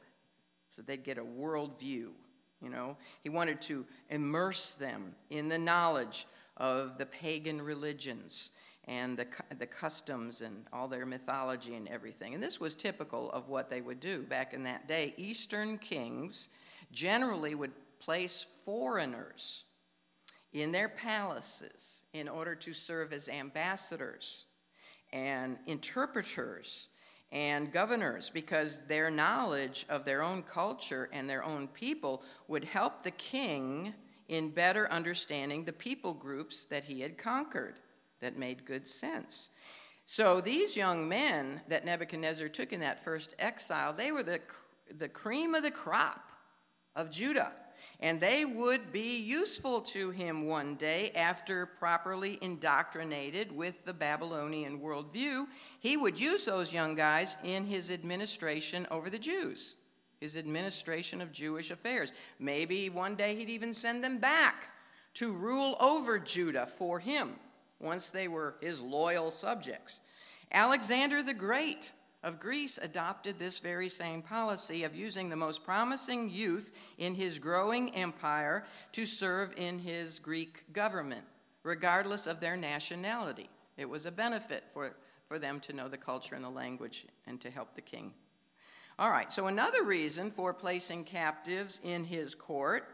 so 0.80 0.84
they'd 0.86 1.04
get 1.04 1.18
a 1.18 1.24
worldview. 1.24 2.08
You 2.62 2.70
know, 2.70 2.96
he 3.22 3.28
wanted 3.28 3.60
to 3.64 3.86
immerse 4.10 4.76
them 4.76 5.14
in 5.30 5.50
the 5.50 5.58
knowledge 5.58 6.26
of 6.56 6.98
the 6.98 7.06
pagan 7.06 7.62
religions 7.62 8.52
and 8.90 9.16
the, 9.16 9.28
the 9.60 9.68
customs 9.68 10.42
and 10.42 10.66
all 10.74 10.88
their 10.88 11.06
mythology 11.06 11.76
and 11.76 11.88
everything. 11.88 12.34
And 12.34 12.42
this 12.42 12.60
was 12.60 12.74
typical 12.74 13.30
of 13.32 13.48
what 13.48 13.70
they 13.70 13.82
would 13.82 14.00
do 14.00 14.24
back 14.24 14.52
in 14.52 14.64
that 14.64 14.88
day. 14.88 15.14
Eastern 15.16 15.78
kings 15.78 16.50
generally 16.92 17.54
would 17.54 17.72
place 18.00 18.48
foreigners 18.66 19.66
in 20.54 20.72
their 20.72 20.90
palaces 20.90 22.04
in 22.14 22.28
order 22.28 22.56
to 22.56 22.74
serve 22.74 23.14
as 23.14 23.30
ambassadors 23.30 24.46
and 25.14 25.58
interpreters 25.68 26.88
and 27.32 27.72
governors 27.72 28.32
because 28.32 28.82
their 28.88 29.12
knowledge 29.12 29.86
of 29.88 30.04
their 30.04 30.24
own 30.24 30.42
culture 30.42 31.10
and 31.14 31.30
their 31.30 31.44
own 31.44 31.68
people 31.68 32.24
would 32.48 32.64
help 32.64 33.04
the 33.04 33.12
king 33.12 33.94
in 34.30 34.50
better 34.50 34.92
understanding 34.92 35.64
the 35.64 35.74
people 35.74 36.16
groups 36.16 36.66
that 36.66 36.84
he 36.84 37.02
had 37.02 37.20
conquered 37.20 37.80
that 38.22 38.38
made 38.38 38.66
good 38.66 38.88
sense. 38.88 39.50
So 40.06 40.42
these 40.42 40.76
young 40.76 41.08
men 41.08 41.62
that 41.68 41.86
Nebuchadnezzar 41.86 42.50
took 42.50 42.74
in 42.74 42.80
that 42.80 43.04
first 43.04 43.36
exile, 43.38 43.94
they 43.94 44.12
were 44.12 44.24
the, 44.24 44.42
the 44.98 45.08
cream 45.08 45.54
of 45.54 45.62
the 45.62 45.70
crop 45.70 46.28
of 46.96 47.12
Judah. 47.12 47.52
And 48.00 48.20
they 48.20 48.46
would 48.46 48.92
be 48.92 49.20
useful 49.20 49.82
to 49.82 50.10
him 50.10 50.48
one 50.48 50.76
day 50.76 51.12
after 51.12 51.66
properly 51.66 52.40
indoctrinated 52.42 53.52
with 53.52 53.86
the 53.86 53.94
Babylonian 53.94 54.80
worldview. 54.80 55.46
He 55.80 55.96
would 55.96 56.20
use 56.20 56.46
those 56.46 56.74
young 56.74 56.96
guys 56.96 57.38
in 57.44 57.66
his 57.66 57.92
administration 57.92 58.88
over 58.90 59.10
the 59.10 59.20
Jews, 59.20 59.76
his 60.20 60.38
administration 60.38 61.22
of 61.22 61.32
Jewish 61.32 61.72
affairs. 61.72 62.14
Maybe 62.40 62.90
one 62.90 63.16
day 63.16 63.36
he'd 63.36 63.50
even 63.50 63.74
send 63.74 64.04
them 64.04 64.18
back 64.18 64.70
to 65.16 65.34
rule 65.34 65.76
over 65.80 66.18
Judah 66.18 66.66
for 66.66 67.00
him 67.00 67.36
once 67.80 68.10
they 68.10 68.28
were 68.28 68.56
his 68.62 68.82
loyal 68.82 69.32
subjects. 69.32 70.02
Alexander 70.52 71.22
the 71.22 71.34
Great 71.34 71.92
of 72.24 72.40
Greece 72.40 72.78
adopted 72.82 73.40
this 73.40 73.60
very 73.60 73.88
same 73.88 74.22
policy 74.22 74.84
of 74.84 74.96
using 74.96 75.30
the 75.30 75.36
most 75.36 75.64
promising 75.64 76.30
youth 76.30 76.72
in 76.98 77.16
his 77.16 77.40
growing 77.40 77.96
empire 77.96 78.66
to 78.92 79.06
serve 79.06 79.54
in 79.56 79.80
his 79.80 80.20
Greek 80.20 80.72
government, 80.74 81.24
regardless 81.64 82.28
of 82.28 82.40
their 82.40 82.58
nationality. 82.58 83.50
It 83.78 83.88
was 83.88 84.06
a 84.06 84.12
benefit 84.12 84.66
for, 84.74 84.96
for 85.28 85.40
them 85.40 85.62
to 85.62 85.74
know 85.74 85.88
the 85.88 85.98
culture 85.98 86.36
and 86.36 86.44
the 86.44 86.50
language 86.50 87.06
and 87.26 87.40
to 87.40 87.50
help 87.50 87.76
the 87.76 87.82
king. 87.82 88.14
All 88.98 89.10
right, 89.10 89.32
so 89.32 89.48
another 89.48 89.84
reason 89.84 90.30
for 90.30 90.54
placing 90.54 91.06
captives 91.06 91.80
in 91.86 92.04
his 92.04 92.36
court 92.36 92.90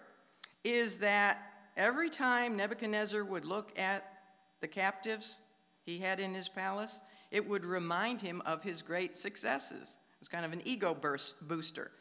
is 0.63 0.99
that 0.99 1.41
every 1.75 2.11
time 2.11 2.55
Nebuchadnezzar 2.55 3.23
would 3.23 3.43
look 3.43 3.71
at 3.75 4.14
the 4.65 4.69
captives 4.69 5.41
he 5.83 5.99
had 5.99 6.19
in 6.19 6.33
his 6.33 6.49
palace, 6.49 6.99
it 7.29 7.47
would 7.47 7.63
remind 7.63 8.19
him 8.19 8.41
of 8.47 8.63
his 8.63 8.81
great 8.81 9.15
successes. 9.15 9.97
It 10.13 10.19
was 10.19 10.27
kind 10.27 10.43
of 10.43 10.53
an 10.53 10.61
ego 10.65 10.95
burst 10.95 11.47
booster. 11.47 11.91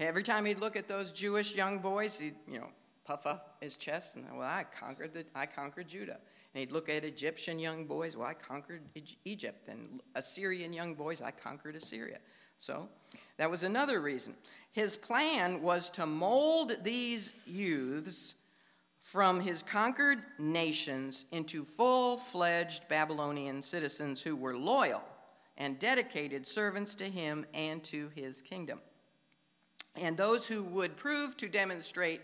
Every 0.00 0.24
time 0.24 0.44
he'd 0.44 0.58
look 0.58 0.74
at 0.74 0.88
those 0.88 1.12
Jewish 1.12 1.54
young 1.54 1.78
boys, 1.78 2.18
he'd, 2.18 2.34
you 2.50 2.58
know, 2.58 2.70
puff 3.04 3.24
up 3.24 3.56
his 3.60 3.76
chest 3.76 4.16
and, 4.16 4.24
well, 4.36 4.48
I 4.48 4.64
conquered, 4.64 5.14
the, 5.14 5.26
I 5.32 5.46
conquered 5.46 5.86
Judah. 5.86 6.18
And 6.54 6.60
he'd 6.60 6.72
look 6.72 6.88
at 6.88 7.04
Egyptian 7.04 7.60
young 7.60 7.84
boys, 7.84 8.16
well, 8.16 8.26
I 8.26 8.34
conquered 8.34 8.82
Egypt. 9.24 9.68
And 9.68 10.00
Assyrian 10.16 10.72
young 10.72 10.94
boys, 10.94 11.22
I 11.22 11.30
conquered 11.30 11.76
Assyria. 11.76 12.18
So 12.58 12.88
that 13.36 13.48
was 13.48 13.62
another 13.62 14.00
reason. 14.00 14.34
His 14.72 14.96
plan 14.96 15.62
was 15.62 15.88
to 15.90 16.04
mold 16.04 16.72
these 16.82 17.32
youths 17.46 18.34
from 19.08 19.40
his 19.40 19.62
conquered 19.62 20.18
nations 20.38 21.24
into 21.32 21.64
full 21.64 22.18
fledged 22.18 22.86
Babylonian 22.88 23.62
citizens 23.62 24.20
who 24.20 24.36
were 24.36 24.54
loyal 24.54 25.02
and 25.56 25.78
dedicated 25.78 26.46
servants 26.46 26.94
to 26.94 27.04
him 27.04 27.46
and 27.54 27.82
to 27.84 28.10
his 28.14 28.42
kingdom. 28.42 28.82
And 29.96 30.14
those 30.14 30.46
who 30.46 30.62
would 30.62 30.98
prove 30.98 31.38
to 31.38 31.48
demonstrate 31.48 32.20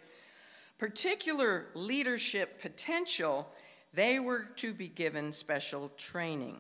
particular 0.76 1.68
leadership 1.72 2.60
potential, 2.60 3.48
they 3.94 4.20
were 4.20 4.44
to 4.56 4.74
be 4.74 4.88
given 4.88 5.32
special 5.32 5.90
training. 5.96 6.58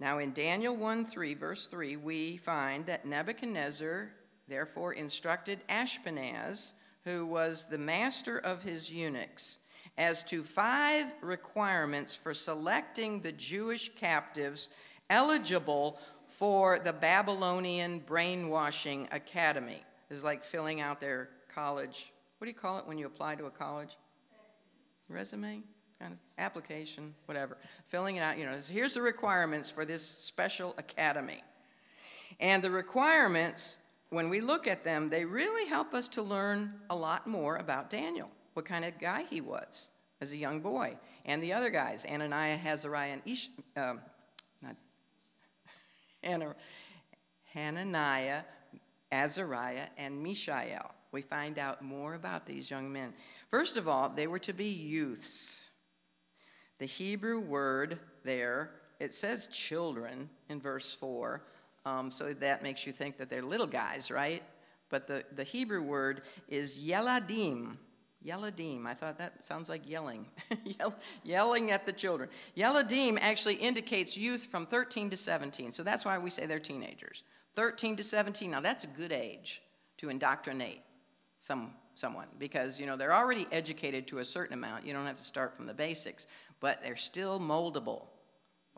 Now, 0.00 0.18
in 0.18 0.32
Daniel 0.32 0.74
1 0.74 1.04
3, 1.04 1.34
verse 1.34 1.68
3, 1.68 1.96
we 1.96 2.38
find 2.38 2.86
that 2.86 3.06
Nebuchadnezzar 3.06 4.10
therefore 4.48 4.94
instructed 4.94 5.60
Ashpenaz, 5.68 6.72
who 7.04 7.26
was 7.26 7.66
the 7.66 7.78
master 7.78 8.38
of 8.38 8.62
his 8.62 8.92
eunuchs, 8.92 9.58
as 9.98 10.22
to 10.24 10.42
five 10.42 11.12
requirements 11.20 12.14
for 12.14 12.32
selecting 12.32 13.20
the 13.20 13.32
Jewish 13.32 13.90
captives 13.94 14.68
eligible 15.10 15.98
for 16.26 16.78
the 16.78 16.92
Babylonian 16.92 17.98
Brainwashing 17.98 19.08
Academy. 19.12 19.82
It's 20.10 20.24
like 20.24 20.42
filling 20.42 20.80
out 20.80 21.00
their 21.00 21.28
college. 21.54 22.12
What 22.38 22.46
do 22.46 22.50
you 22.50 22.56
call 22.56 22.78
it 22.78 22.86
when 22.86 22.98
you 22.98 23.06
apply 23.06 23.34
to 23.36 23.46
a 23.46 23.50
college? 23.50 23.96
Resume? 25.08 25.62
Kind 26.00 26.14
of 26.14 26.18
application, 26.38 27.14
whatever. 27.26 27.58
Filling 27.86 28.16
it 28.16 28.20
out, 28.20 28.38
you 28.38 28.46
know, 28.46 28.58
here's 28.68 28.94
the 28.94 29.02
requirements 29.02 29.70
for 29.70 29.84
this 29.84 30.02
special 30.04 30.74
academy. 30.78 31.42
And 32.40 32.62
the 32.64 32.70
requirements, 32.70 33.78
when 34.12 34.28
we 34.28 34.42
look 34.42 34.66
at 34.66 34.84
them, 34.84 35.08
they 35.08 35.24
really 35.24 35.66
help 35.68 35.94
us 35.94 36.06
to 36.08 36.22
learn 36.22 36.74
a 36.90 36.94
lot 36.94 37.26
more 37.26 37.56
about 37.56 37.88
Daniel, 37.88 38.30
what 38.52 38.66
kind 38.66 38.84
of 38.84 38.98
guy 39.00 39.24
he 39.24 39.40
was 39.40 39.88
as 40.20 40.32
a 40.32 40.36
young 40.36 40.60
boy, 40.60 40.96
and 41.24 41.42
the 41.42 41.54
other 41.54 41.70
guys, 41.70 42.04
Ananiah, 42.04 42.58
Azariah, 42.64 43.14
and 43.14 43.22
Ish, 43.24 43.48
um, 43.74 44.00
Hananiah, 47.54 48.42
Azariah, 49.10 49.86
and 49.96 50.22
Mishael. 50.22 50.92
We 51.10 51.22
find 51.22 51.58
out 51.58 51.82
more 51.82 52.14
about 52.14 52.46
these 52.46 52.70
young 52.70 52.92
men. 52.92 53.14
First 53.48 53.78
of 53.78 53.88
all, 53.88 54.10
they 54.10 54.26
were 54.26 54.38
to 54.40 54.52
be 54.52 54.68
youths. 54.68 55.70
The 56.78 56.86
Hebrew 56.86 57.40
word 57.40 57.98
there, 58.24 58.72
it 59.00 59.14
says 59.14 59.48
children 59.48 60.28
in 60.48 60.60
verse 60.60 60.92
4, 60.92 61.42
um, 61.84 62.10
so 62.10 62.32
that 62.34 62.62
makes 62.62 62.86
you 62.86 62.92
think 62.92 63.18
that 63.18 63.28
they're 63.28 63.42
little 63.42 63.66
guys, 63.66 64.10
right? 64.10 64.42
But 64.88 65.06
the, 65.06 65.24
the 65.34 65.44
Hebrew 65.44 65.82
word 65.82 66.22
is 66.48 66.78
yeladim. 66.78 67.76
Yeladim. 68.24 68.86
I 68.86 68.94
thought 68.94 69.18
that 69.18 69.44
sounds 69.44 69.68
like 69.68 69.88
yelling. 69.88 70.26
Yell, 70.64 70.94
yelling 71.24 71.70
at 71.72 71.86
the 71.86 71.92
children. 71.92 72.28
Yeladim 72.56 73.18
actually 73.20 73.54
indicates 73.54 74.16
youth 74.16 74.46
from 74.46 74.64
13 74.64 75.10
to 75.10 75.16
17. 75.16 75.72
So 75.72 75.82
that's 75.82 76.04
why 76.04 76.18
we 76.18 76.30
say 76.30 76.46
they're 76.46 76.60
teenagers. 76.60 77.24
13 77.56 77.96
to 77.96 78.04
17. 78.04 78.50
Now 78.50 78.60
that's 78.60 78.84
a 78.84 78.88
good 78.88 79.12
age 79.12 79.60
to 79.98 80.08
indoctrinate 80.08 80.82
some, 81.40 81.72
someone 81.94 82.28
because 82.38 82.78
you 82.78 82.86
know 82.86 82.96
they're 82.96 83.14
already 83.14 83.46
educated 83.50 84.06
to 84.08 84.18
a 84.18 84.24
certain 84.24 84.54
amount. 84.54 84.86
You 84.86 84.92
don't 84.92 85.06
have 85.06 85.16
to 85.16 85.24
start 85.24 85.56
from 85.56 85.66
the 85.66 85.74
basics, 85.74 86.26
but 86.60 86.82
they're 86.82 86.96
still 86.96 87.40
moldable. 87.40 88.06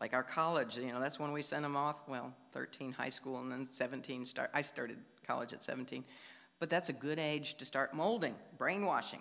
Like 0.00 0.12
our 0.12 0.22
college, 0.22 0.76
you 0.76 0.92
know, 0.92 1.00
that's 1.00 1.18
when 1.18 1.33
we 1.33 1.42
send 1.42 1.64
them 1.64 1.76
off. 1.76 1.96
Well, 2.09 2.35
13 2.52 2.92
high 2.92 3.09
school 3.09 3.40
and 3.40 3.50
then 3.50 3.64
17 3.64 4.24
start. 4.24 4.50
I 4.52 4.62
started 4.62 4.98
college 5.26 5.52
at 5.52 5.62
17. 5.62 6.04
But 6.59 6.70
that's 6.70 6.88
a 6.88 6.92
good 6.92 7.18
age 7.18 7.54
to 7.57 7.64
start 7.64 7.94
molding, 7.94 8.35
brainwashing. 8.59 9.20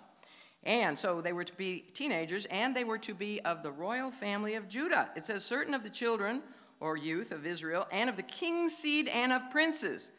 And 0.62 0.98
so 0.98 1.20
they 1.20 1.32
were 1.32 1.44
to 1.44 1.56
be 1.56 1.84
teenagers, 1.92 2.46
and 2.46 2.74
they 2.74 2.84
were 2.84 2.98
to 2.98 3.14
be 3.14 3.40
of 3.42 3.62
the 3.62 3.70
royal 3.70 4.10
family 4.10 4.54
of 4.54 4.68
Judah. 4.68 5.10
It 5.14 5.24
says, 5.24 5.44
certain 5.44 5.74
of 5.74 5.84
the 5.84 5.90
children 5.90 6.42
or 6.80 6.96
youth 6.96 7.32
of 7.32 7.46
Israel, 7.46 7.86
and 7.92 8.08
of 8.10 8.16
the 8.16 8.22
king's 8.22 8.74
seed 8.74 9.08
and 9.08 9.32
of 9.32 9.50
princes. 9.50 10.10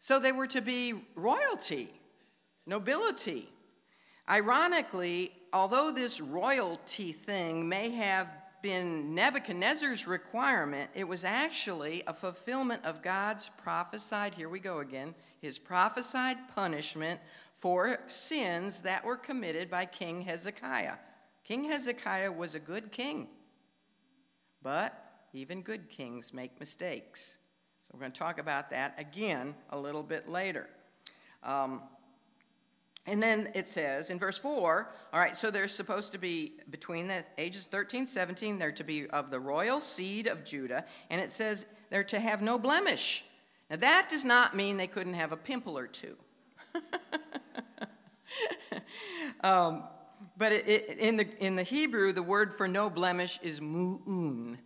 So 0.00 0.18
they 0.18 0.32
were 0.32 0.46
to 0.48 0.60
be 0.60 0.94
royalty, 1.14 1.92
nobility. 2.66 3.48
Ironically, 4.28 5.32
although 5.52 5.92
this 5.92 6.20
royalty 6.20 7.12
thing 7.12 7.68
may 7.68 7.90
have 7.90 8.28
been 8.62 9.14
Nebuchadnezzar's 9.14 10.06
requirement, 10.06 10.90
it 10.94 11.06
was 11.06 11.24
actually 11.24 12.02
a 12.06 12.14
fulfillment 12.14 12.84
of 12.84 13.02
God's 13.02 13.50
prophesied, 13.62 14.34
here 14.34 14.48
we 14.48 14.60
go 14.60 14.78
again, 14.78 15.14
his 15.40 15.58
prophesied 15.58 16.36
punishment 16.54 17.20
for 17.52 17.98
sins 18.06 18.82
that 18.82 19.04
were 19.04 19.16
committed 19.16 19.68
by 19.68 19.84
King 19.84 20.22
Hezekiah. 20.22 20.94
King 21.44 21.64
Hezekiah 21.64 22.30
was 22.30 22.54
a 22.54 22.60
good 22.60 22.92
king, 22.92 23.28
but 24.62 25.26
even 25.32 25.62
good 25.62 25.88
kings 25.88 26.32
make 26.32 26.58
mistakes. 26.60 27.38
So 27.82 27.90
we're 27.92 28.00
going 28.00 28.12
to 28.12 28.18
talk 28.18 28.38
about 28.38 28.70
that 28.70 28.94
again 28.96 29.54
a 29.70 29.78
little 29.78 30.02
bit 30.02 30.28
later. 30.28 30.68
Um, 31.42 31.82
and 33.06 33.22
then 33.22 33.50
it 33.54 33.66
says 33.66 34.10
in 34.10 34.18
verse 34.18 34.38
4, 34.38 34.90
all 35.12 35.20
right, 35.20 35.36
so 35.36 35.50
they're 35.50 35.66
supposed 35.66 36.12
to 36.12 36.18
be 36.18 36.52
between 36.70 37.08
the 37.08 37.24
ages 37.36 37.66
13, 37.66 38.06
17, 38.06 38.58
they're 38.58 38.70
to 38.72 38.84
be 38.84 39.08
of 39.08 39.30
the 39.30 39.40
royal 39.40 39.80
seed 39.80 40.28
of 40.28 40.44
Judah, 40.44 40.84
and 41.10 41.20
it 41.20 41.32
says 41.32 41.66
they're 41.90 42.04
to 42.04 42.20
have 42.20 42.40
no 42.42 42.58
blemish. 42.58 43.24
Now 43.70 43.76
that 43.76 44.08
does 44.08 44.24
not 44.24 44.54
mean 44.54 44.76
they 44.76 44.86
couldn't 44.86 45.14
have 45.14 45.32
a 45.32 45.36
pimple 45.36 45.76
or 45.76 45.88
two. 45.88 46.16
um, 49.42 49.82
but 50.36 50.52
it, 50.52 50.68
it, 50.68 50.98
in, 50.98 51.16
the, 51.16 51.44
in 51.44 51.56
the 51.56 51.62
Hebrew, 51.64 52.12
the 52.12 52.22
word 52.22 52.54
for 52.54 52.68
no 52.68 52.88
blemish 52.88 53.40
is 53.42 53.60
mu'un. 53.60 54.58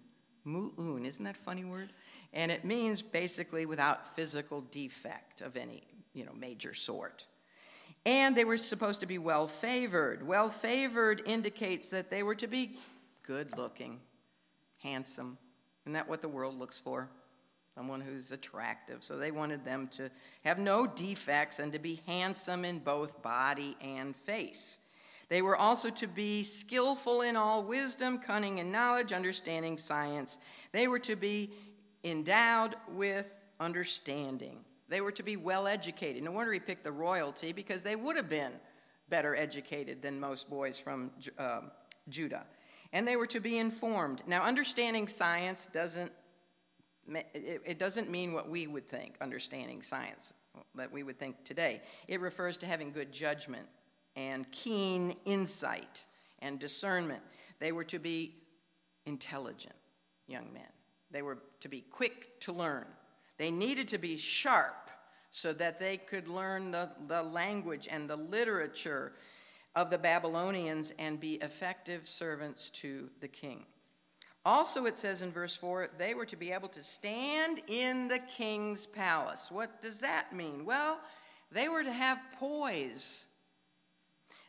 Mu'un, 0.44 1.06
isn't 1.06 1.24
that 1.24 1.36
a 1.36 1.40
funny 1.40 1.64
word? 1.64 1.92
And 2.32 2.52
it 2.52 2.64
means 2.64 3.00
basically 3.00 3.64
without 3.64 4.14
physical 4.14 4.60
defect 4.60 5.40
of 5.40 5.56
any 5.56 5.84
you 6.12 6.24
know, 6.24 6.32
major 6.38 6.74
sort. 6.74 7.26
And 8.06 8.34
they 8.34 8.44
were 8.44 8.56
supposed 8.56 9.00
to 9.02 9.06
be 9.06 9.18
well 9.18 9.46
favored. 9.46 10.26
Well 10.26 10.48
favored 10.48 11.20
indicates 11.26 11.90
that 11.90 12.08
they 12.08 12.22
were 12.22 12.36
to 12.36 12.46
be 12.46 12.78
good 13.22 13.58
looking, 13.58 14.00
handsome. 14.78 15.36
Isn't 15.82 15.92
that 15.92 16.08
what 16.08 16.22
the 16.22 16.28
world 16.28 16.58
looks 16.58 16.80
for? 16.80 17.10
someone 17.76 18.00
who's 18.00 18.32
attractive. 18.32 19.04
So 19.04 19.18
they 19.18 19.30
wanted 19.30 19.62
them 19.62 19.88
to 19.88 20.08
have 20.46 20.58
no 20.58 20.86
defects 20.86 21.58
and 21.58 21.70
to 21.74 21.78
be 21.78 22.00
handsome 22.06 22.64
in 22.64 22.78
both 22.78 23.22
body 23.22 23.76
and 23.82 24.16
face. 24.16 24.78
They 25.28 25.42
were 25.42 25.56
also 25.56 25.90
to 25.90 26.06
be 26.06 26.42
skillful 26.42 27.20
in 27.20 27.36
all 27.36 27.62
wisdom, 27.62 28.18
cunning 28.18 28.58
in 28.58 28.72
knowledge, 28.72 29.12
understanding 29.12 29.76
science. 29.76 30.38
They 30.72 30.88
were 30.88 31.00
to 31.00 31.16
be 31.16 31.50
endowed 32.02 32.76
with 32.88 33.44
understanding. 33.60 34.64
They 34.88 35.00
were 35.00 35.12
to 35.12 35.22
be 35.22 35.36
well 35.36 35.66
educated. 35.66 36.22
No 36.22 36.30
wonder 36.30 36.52
he 36.52 36.60
picked 36.60 36.84
the 36.84 36.92
royalty 36.92 37.52
because 37.52 37.82
they 37.82 37.96
would 37.96 38.16
have 38.16 38.28
been 38.28 38.52
better 39.08 39.34
educated 39.34 40.02
than 40.02 40.20
most 40.20 40.48
boys 40.48 40.78
from 40.78 41.10
uh, 41.38 41.62
Judah. 42.08 42.44
And 42.92 43.06
they 43.06 43.16
were 43.16 43.26
to 43.26 43.40
be 43.40 43.58
informed. 43.58 44.22
Now, 44.26 44.42
understanding 44.42 45.08
science 45.08 45.68
doesn't 45.72 46.12
it 47.08 47.78
doesn't 47.78 48.10
mean 48.10 48.32
what 48.32 48.48
we 48.48 48.66
would 48.66 48.88
think, 48.88 49.14
understanding 49.20 49.82
science, 49.82 50.32
that 50.74 50.90
we 50.90 51.02
would 51.02 51.18
think 51.18 51.44
today. 51.44 51.80
It 52.08 52.20
refers 52.20 52.56
to 52.58 52.66
having 52.66 52.90
good 52.90 53.12
judgment 53.12 53.66
and 54.16 54.50
keen 54.50 55.14
insight 55.24 56.04
and 56.40 56.58
discernment. 56.58 57.22
They 57.60 57.72
were 57.72 57.84
to 57.84 57.98
be 57.98 58.34
intelligent 59.04 59.74
young 60.26 60.52
men, 60.52 60.66
they 61.10 61.22
were 61.22 61.38
to 61.60 61.68
be 61.68 61.82
quick 61.82 62.40
to 62.40 62.52
learn. 62.52 62.86
They 63.38 63.50
needed 63.50 63.88
to 63.88 63.98
be 63.98 64.16
sharp 64.16 64.90
so 65.30 65.52
that 65.52 65.78
they 65.78 65.98
could 65.98 66.28
learn 66.28 66.70
the, 66.70 66.90
the 67.06 67.22
language 67.22 67.88
and 67.90 68.08
the 68.08 68.16
literature 68.16 69.12
of 69.74 69.90
the 69.90 69.98
Babylonians 69.98 70.92
and 70.98 71.20
be 71.20 71.34
effective 71.34 72.08
servants 72.08 72.70
to 72.70 73.10
the 73.20 73.28
king. 73.28 73.66
Also, 74.46 74.86
it 74.86 74.96
says 74.96 75.22
in 75.22 75.32
verse 75.32 75.56
4, 75.56 75.90
they 75.98 76.14
were 76.14 76.24
to 76.24 76.36
be 76.36 76.52
able 76.52 76.68
to 76.68 76.82
stand 76.82 77.60
in 77.66 78.08
the 78.08 78.20
king's 78.20 78.86
palace. 78.86 79.50
What 79.50 79.82
does 79.82 80.00
that 80.00 80.32
mean? 80.32 80.64
Well, 80.64 81.00
they 81.50 81.68
were 81.68 81.82
to 81.82 81.92
have 81.92 82.18
poise. 82.38 83.26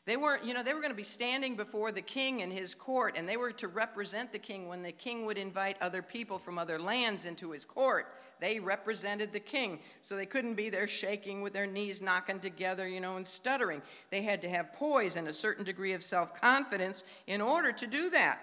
They 0.07 0.15
weren't, 0.15 0.45
you 0.45 0.53
know, 0.53 0.63
they 0.63 0.73
were 0.73 0.79
going 0.79 0.93
to 0.93 0.95
be 0.95 1.03
standing 1.03 1.57
before 1.57 1.91
the 1.91 2.01
king 2.01 2.39
in 2.39 2.49
his 2.49 2.73
court, 2.73 3.15
and 3.17 3.27
they 3.27 3.35
were 3.35 3.51
to 3.51 3.67
represent 3.67 4.31
the 4.31 4.39
king 4.39 4.69
when 4.69 4.81
the 4.81 4.93
king 4.93 5.25
would 5.25 5.37
invite 5.37 5.75
other 5.81 6.01
people 6.01 6.39
from 6.39 6.57
other 6.57 6.79
lands 6.79 7.25
into 7.25 7.51
his 7.51 7.65
court. 7.65 8.13
They 8.39 8.57
represented 8.57 9.33
the 9.33 9.41
king, 9.41 9.79
so 10.01 10.15
they 10.15 10.25
couldn't 10.25 10.53
be 10.53 10.69
there 10.69 10.87
shaking 10.87 11.41
with 11.41 11.51
their 11.51 11.67
knees 11.67 12.01
knocking 12.01 12.39
together, 12.39 12.87
you 12.87 13.01
know, 13.01 13.17
and 13.17 13.27
stuttering. 13.27 13.81
They 14.09 14.21
had 14.21 14.41
to 14.43 14.49
have 14.49 14.71
poise 14.71 15.17
and 15.17 15.27
a 15.27 15.33
certain 15.33 15.65
degree 15.65 15.91
of 15.91 16.01
self 16.01 16.39
confidence 16.39 17.03
in 17.27 17.41
order 17.41 17.73
to 17.73 17.85
do 17.85 18.09
that. 18.11 18.39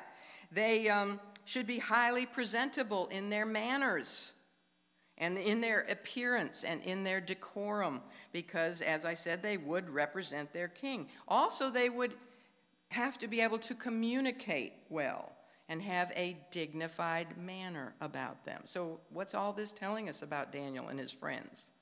They 0.53 0.90
um, 0.90 1.18
should 1.46 1.66
be 1.66 1.79
highly 1.79 2.27
presentable 2.27 3.07
in 3.07 3.31
their 3.31 3.46
manners 3.46 4.35
and 5.18 5.38
in 5.38 5.61
their 5.61 5.81
appearance 5.88 6.64
and 6.64 6.83
in 6.83 7.05
their 7.05 7.20
decorum, 7.20 8.00
because, 8.33 8.81
as 8.81 9.05
I 9.05 9.14
said, 9.14 9.42
they 9.42 9.57
would 9.57 9.88
represent 9.88 10.53
their 10.53 10.68
king. 10.68 11.09
Also, 11.29 11.70
they 11.70 11.88
would 11.88 12.14
have 12.90 13.18
to 13.18 13.29
be 13.29 13.40
able 13.40 13.59
to 13.59 13.74
communicate 13.74 14.72
well 14.88 15.33
and 15.68 15.81
have 15.81 16.12
a 16.14 16.37
dignified 16.50 17.38
manner 17.38 17.94
about 18.00 18.44
them. 18.44 18.62
So, 18.64 19.00
what's 19.11 19.35
all 19.35 19.53
this 19.53 19.72
telling 19.72 20.09
us 20.09 20.22
about 20.22 20.53
Daniel 20.53 20.88
and 20.88 20.98
his 20.98 21.12
friends? 21.12 21.72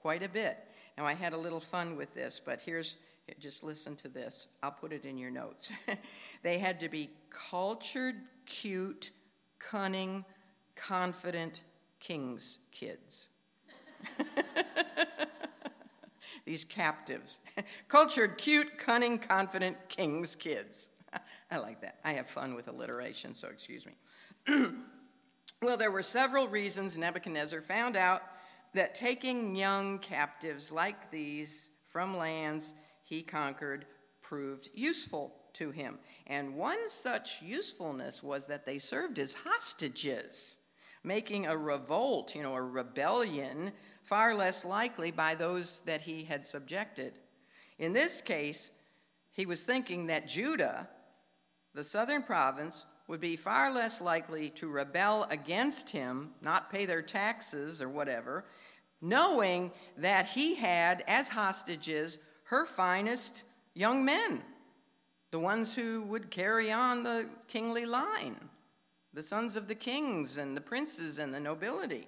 Quite 0.00 0.22
a 0.22 0.28
bit. 0.28 0.58
Now, 0.96 1.06
I 1.06 1.14
had 1.14 1.32
a 1.32 1.38
little 1.38 1.60
fun 1.60 1.96
with 1.96 2.14
this, 2.14 2.40
but 2.44 2.60
here's 2.60 2.96
just 3.38 3.62
listen 3.62 3.94
to 3.96 4.08
this. 4.08 4.48
I'll 4.62 4.72
put 4.72 4.92
it 4.92 5.04
in 5.04 5.18
your 5.18 5.30
notes. 5.30 5.70
they 6.42 6.58
had 6.58 6.80
to 6.80 6.88
be 6.88 7.10
cultured, 7.30 8.16
cute, 8.46 9.10
cunning, 9.58 10.24
confident, 10.74 11.62
king's 12.00 12.58
kids. 12.72 13.28
These 16.44 16.64
captives. 16.64 17.40
Cultured, 17.88 18.38
cute, 18.38 18.78
cunning, 18.78 19.18
confident 19.18 19.76
king's 19.88 20.34
kids. 20.34 20.88
I 21.50 21.58
like 21.58 21.82
that. 21.82 21.98
I 22.04 22.12
have 22.14 22.28
fun 22.28 22.54
with 22.54 22.68
alliteration, 22.68 23.34
so 23.34 23.48
excuse 23.48 23.84
me. 23.84 23.92
well, 25.62 25.76
there 25.76 25.90
were 25.90 26.02
several 26.02 26.48
reasons 26.48 26.96
Nebuchadnezzar 26.96 27.60
found 27.60 27.96
out 27.96 28.22
that 28.74 28.94
taking 28.94 29.56
young 29.56 29.98
captives 29.98 30.70
like 30.72 31.10
these 31.10 31.70
from 31.84 32.16
lands 32.16 32.74
he 33.02 33.22
conquered 33.22 33.86
proved 34.22 34.68
useful 34.74 35.34
to 35.54 35.70
him. 35.70 35.98
And 36.26 36.54
one 36.54 36.88
such 36.88 37.42
usefulness 37.42 38.22
was 38.22 38.46
that 38.46 38.64
they 38.64 38.78
served 38.78 39.18
as 39.18 39.34
hostages 39.34 40.58
making 41.02 41.46
a 41.46 41.56
revolt, 41.56 42.34
you 42.34 42.42
know, 42.42 42.54
a 42.54 42.62
rebellion, 42.62 43.72
far 44.02 44.34
less 44.34 44.64
likely 44.64 45.10
by 45.10 45.34
those 45.34 45.82
that 45.86 46.02
he 46.02 46.24
had 46.24 46.44
subjected. 46.44 47.18
In 47.78 47.92
this 47.92 48.20
case, 48.20 48.70
he 49.32 49.46
was 49.46 49.64
thinking 49.64 50.06
that 50.06 50.26
Judah, 50.26 50.88
the 51.74 51.84
southern 51.84 52.22
province, 52.22 52.84
would 53.06 53.20
be 53.20 53.36
far 53.36 53.72
less 53.72 54.00
likely 54.00 54.50
to 54.50 54.68
rebel 54.68 55.26
against 55.30 55.90
him, 55.90 56.30
not 56.42 56.70
pay 56.70 56.84
their 56.84 57.02
taxes 57.02 57.80
or 57.80 57.88
whatever, 57.88 58.44
knowing 59.00 59.70
that 59.96 60.26
he 60.26 60.54
had 60.54 61.04
as 61.06 61.28
hostages 61.28 62.18
her 62.44 62.66
finest 62.66 63.44
young 63.74 64.04
men, 64.04 64.42
the 65.30 65.38
ones 65.38 65.74
who 65.74 66.02
would 66.02 66.30
carry 66.30 66.72
on 66.72 67.02
the 67.02 67.28
kingly 67.46 67.86
line 67.86 68.47
the 69.14 69.22
sons 69.22 69.56
of 69.56 69.68
the 69.68 69.74
kings 69.74 70.38
and 70.38 70.56
the 70.56 70.60
princes 70.60 71.18
and 71.18 71.32
the 71.32 71.40
nobility. 71.40 72.06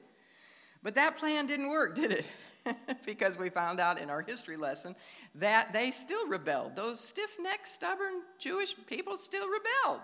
But 0.82 0.94
that 0.94 1.18
plan 1.18 1.46
didn't 1.46 1.70
work, 1.70 1.94
did 1.96 2.12
it? 2.12 2.26
because 3.06 3.38
we 3.38 3.48
found 3.48 3.80
out 3.80 3.98
in 3.98 4.10
our 4.10 4.20
history 4.20 4.56
lesson 4.56 4.94
that 5.34 5.72
they 5.72 5.90
still 5.90 6.26
rebelled. 6.26 6.76
Those 6.76 7.00
stiff 7.00 7.36
necked, 7.40 7.68
stubborn 7.68 8.22
Jewish 8.38 8.74
people 8.86 9.16
still 9.16 9.46
rebelled. 9.48 10.00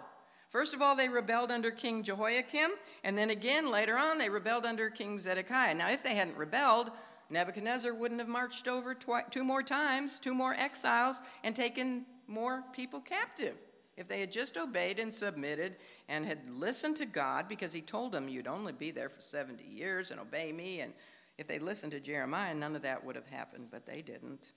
First 0.49 0.73
of 0.73 0.81
all, 0.81 0.97
they 0.97 1.09
rebelled 1.09 1.51
under 1.51 1.71
King 1.71 2.03
Jehoiakim, 2.03 2.71
and 3.05 3.19
then 3.19 3.31
again 3.31 3.71
later 3.71 3.99
on, 3.99 4.17
they 4.17 4.31
rebelled 4.31 4.65
under 4.65 4.89
King 4.89 5.19
Zedekiah. 5.19 5.75
Now, 5.75 5.91
if 5.91 6.03
they 6.03 6.15
hadn't 6.15 6.37
rebelled, 6.37 6.93
Nebuchadnezzar 7.29 7.93
wouldn't 7.93 8.21
have 8.21 8.29
marched 8.29 8.69
over 8.69 8.95
twi- 8.95 9.25
two 9.31 9.45
more 9.45 9.63
times, 9.63 10.19
two 10.19 10.35
more 10.35 10.55
exiles, 10.55 11.21
and 11.43 11.55
taken 11.55 12.07
more 12.29 12.63
people 12.73 13.01
captive. 13.01 13.57
If 13.97 14.09
they 14.09 14.21
had 14.21 14.31
just 14.31 14.57
obeyed 14.57 14.99
and 14.99 15.13
submitted 15.13 15.77
and 16.09 16.27
had 16.27 16.51
listened 16.51 16.97
to 16.97 17.07
God, 17.07 17.49
because 17.49 17.73
He 17.73 17.81
told 17.81 18.13
them 18.13 18.29
you'd 18.29 18.47
only 18.47 18.73
be 18.73 18.91
there 18.91 19.09
for 19.09 19.21
70 19.21 19.65
years 19.65 20.11
and 20.11 20.21
obey 20.21 20.53
me, 20.53 20.81
and 20.81 20.93
if 21.39 21.47
they'd 21.47 21.63
listened 21.63 21.93
to 21.93 22.01
Jeremiah, 22.01 22.55
none 22.55 22.77
of 22.77 22.83
that 22.83 23.05
would 23.05 23.17
have 23.17 23.27
happened, 23.27 23.69
but 23.71 23.87
they 23.87 24.03
didn't. 24.03 24.53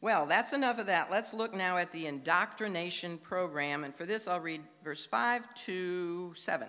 Well, 0.00 0.24
that's 0.24 0.52
enough 0.52 0.78
of 0.78 0.86
that. 0.86 1.10
Let's 1.10 1.34
look 1.34 1.52
now 1.52 1.76
at 1.76 1.92
the 1.92 2.06
indoctrination 2.06 3.18
program, 3.18 3.84
and 3.84 3.94
for 3.94 4.06
this 4.06 4.26
I'll 4.26 4.40
read 4.40 4.62
verse 4.82 5.04
5 5.04 5.54
to 5.66 6.32
7. 6.34 6.68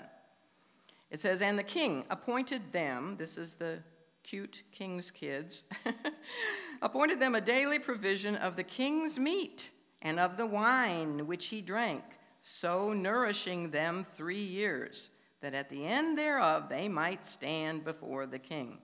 It 1.11 1.19
says, 1.19 1.41
And 1.41 1.57
the 1.57 1.63
king 1.63 2.05
appointed 2.09 2.71
them, 2.71 3.15
this 3.17 3.37
is 3.37 3.55
the 3.55 3.79
cute 4.23 4.63
king's 4.71 5.11
kids, 5.11 5.63
appointed 6.81 7.19
them 7.19 7.35
a 7.35 7.41
daily 7.41 7.79
provision 7.79 8.35
of 8.35 8.55
the 8.55 8.63
king's 8.63 9.17
meat 9.17 9.71
and 10.01 10.19
of 10.19 10.37
the 10.37 10.45
wine 10.45 11.27
which 11.27 11.47
he 11.47 11.61
drank, 11.61 12.03
so 12.41 12.93
nourishing 12.93 13.71
them 13.71 14.03
three 14.03 14.43
years, 14.43 15.11
that 15.41 15.53
at 15.53 15.69
the 15.69 15.85
end 15.85 16.17
thereof 16.17 16.69
they 16.69 16.87
might 16.87 17.25
stand 17.25 17.83
before 17.83 18.25
the 18.25 18.39
king. 18.39 18.79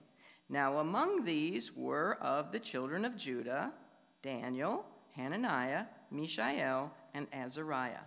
Now 0.48 0.78
among 0.78 1.24
these 1.24 1.74
were 1.74 2.18
of 2.20 2.52
the 2.52 2.60
children 2.60 3.04
of 3.04 3.16
Judah 3.16 3.72
Daniel, 4.20 4.84
Hananiah, 5.12 5.84
Mishael, 6.10 6.92
and 7.14 7.26
Azariah, 7.32 8.06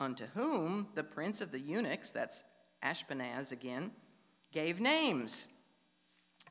unto 0.00 0.26
whom 0.34 0.88
the 0.94 1.04
prince 1.04 1.40
of 1.40 1.52
the 1.52 1.60
eunuchs, 1.60 2.10
that's 2.10 2.42
Ashpenaz 2.82 3.52
again, 3.52 3.92
gave 4.50 4.80
names 4.80 5.46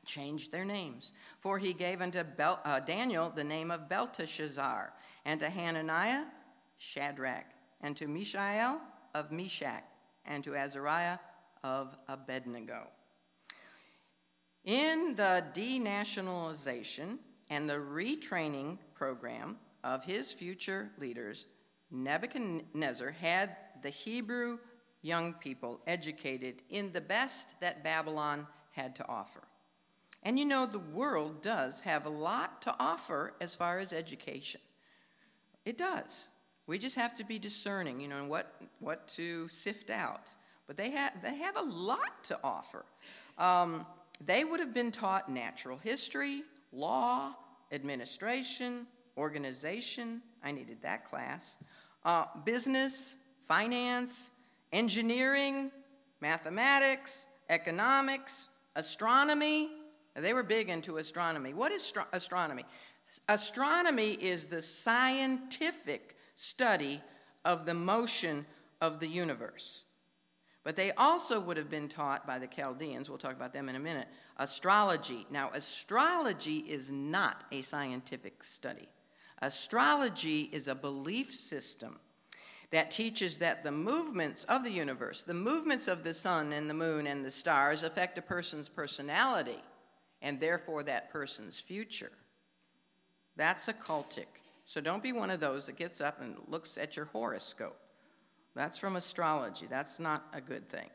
changed 0.04 0.52
their 0.52 0.64
names. 0.64 1.12
For 1.38 1.58
he 1.58 1.72
gave 1.72 2.00
unto 2.00 2.22
Bel- 2.24 2.60
uh, 2.64 2.80
Daniel 2.80 3.30
the 3.30 3.44
name 3.44 3.70
of 3.70 3.88
Belteshazzar, 3.88 4.92
and 5.24 5.40
to 5.40 5.48
Hananiah, 5.48 6.24
Shadrach, 6.78 7.46
and 7.80 7.96
to 7.96 8.08
Mishael 8.08 8.80
of 9.14 9.30
Meshach, 9.30 9.84
and 10.24 10.42
to 10.44 10.54
Azariah 10.54 11.18
of 11.62 11.96
Abednego. 12.08 12.88
In 14.64 15.14
the 15.16 15.44
denationalization 15.54 17.18
and 17.48 17.68
the 17.68 17.74
retraining 17.74 18.78
program 18.94 19.56
of 19.82 20.04
his 20.04 20.32
future 20.32 20.90
leaders, 20.98 21.46
Nebuchadnezzar 21.90 23.10
had 23.10 23.56
the 23.82 23.90
Hebrew 23.90 24.58
young 25.02 25.32
people 25.34 25.80
educated 25.86 26.62
in 26.68 26.92
the 26.92 27.00
best 27.00 27.58
that 27.60 27.82
Babylon 27.82 28.46
had 28.72 28.94
to 28.96 29.08
offer. 29.08 29.42
And 30.22 30.38
you 30.38 30.44
know, 30.44 30.66
the 30.66 30.78
world 30.78 31.40
does 31.40 31.80
have 31.80 32.04
a 32.04 32.10
lot 32.10 32.60
to 32.62 32.74
offer 32.78 33.32
as 33.40 33.56
far 33.56 33.78
as 33.78 33.92
education. 33.92 34.60
It 35.70 35.78
does. 35.78 36.30
We 36.66 36.80
just 36.80 36.96
have 36.96 37.14
to 37.14 37.24
be 37.24 37.38
discerning, 37.38 38.00
you 38.00 38.08
know, 38.08 38.24
what, 38.24 38.60
what 38.80 39.06
to 39.10 39.46
sift 39.46 39.88
out. 39.88 40.22
But 40.66 40.76
they 40.76 40.90
have, 40.90 41.22
they 41.22 41.36
have 41.36 41.56
a 41.56 41.62
lot 41.62 42.24
to 42.24 42.40
offer. 42.42 42.84
Um, 43.38 43.86
they 44.26 44.42
would 44.42 44.58
have 44.58 44.74
been 44.74 44.90
taught 44.90 45.30
natural 45.30 45.78
history, 45.78 46.42
law, 46.72 47.36
administration, 47.70 48.88
organization. 49.16 50.22
I 50.42 50.50
needed 50.50 50.78
that 50.82 51.04
class. 51.04 51.56
Uh, 52.04 52.24
business, 52.44 53.16
finance, 53.46 54.32
engineering, 54.72 55.70
mathematics, 56.20 57.28
economics, 57.48 58.48
astronomy. 58.74 59.70
They 60.16 60.34
were 60.34 60.42
big 60.42 60.68
into 60.68 60.96
astronomy. 60.96 61.54
What 61.54 61.70
is 61.70 61.82
stro- 61.82 62.06
astronomy? 62.12 62.64
Astronomy 63.28 64.12
is 64.12 64.46
the 64.46 64.62
scientific 64.62 66.16
study 66.34 67.00
of 67.44 67.66
the 67.66 67.74
motion 67.74 68.46
of 68.80 69.00
the 69.00 69.08
universe. 69.08 69.84
But 70.62 70.76
they 70.76 70.92
also 70.92 71.40
would 71.40 71.56
have 71.56 71.70
been 71.70 71.88
taught 71.88 72.26
by 72.26 72.38
the 72.38 72.46
Chaldeans, 72.46 73.08
we'll 73.08 73.18
talk 73.18 73.34
about 73.34 73.52
them 73.52 73.68
in 73.68 73.76
a 73.76 73.80
minute, 73.80 74.08
astrology. 74.36 75.26
Now, 75.30 75.50
astrology 75.54 76.58
is 76.58 76.90
not 76.90 77.44
a 77.50 77.62
scientific 77.62 78.44
study. 78.44 78.88
Astrology 79.40 80.50
is 80.52 80.68
a 80.68 80.74
belief 80.74 81.34
system 81.34 81.98
that 82.70 82.90
teaches 82.90 83.38
that 83.38 83.64
the 83.64 83.72
movements 83.72 84.44
of 84.44 84.62
the 84.62 84.70
universe, 84.70 85.22
the 85.22 85.34
movements 85.34 85.88
of 85.88 86.04
the 86.04 86.12
sun 86.12 86.52
and 86.52 86.68
the 86.68 86.74
moon 86.74 87.06
and 87.06 87.24
the 87.24 87.30
stars, 87.30 87.82
affect 87.82 88.18
a 88.18 88.22
person's 88.22 88.68
personality 88.68 89.62
and 90.22 90.38
therefore 90.38 90.82
that 90.82 91.10
person's 91.10 91.58
future. 91.58 92.12
That's 93.40 93.68
occultic. 93.68 94.26
So 94.66 94.82
don't 94.82 95.02
be 95.02 95.12
one 95.12 95.30
of 95.30 95.40
those 95.40 95.64
that 95.64 95.76
gets 95.76 96.02
up 96.02 96.20
and 96.20 96.36
looks 96.46 96.76
at 96.76 96.94
your 96.94 97.06
horoscope. 97.06 97.80
That's 98.54 98.76
from 98.76 98.96
astrology. 98.96 99.66
That's 99.66 99.98
not 99.98 100.26
a 100.34 100.42
good 100.42 100.68
thing. 100.68 100.90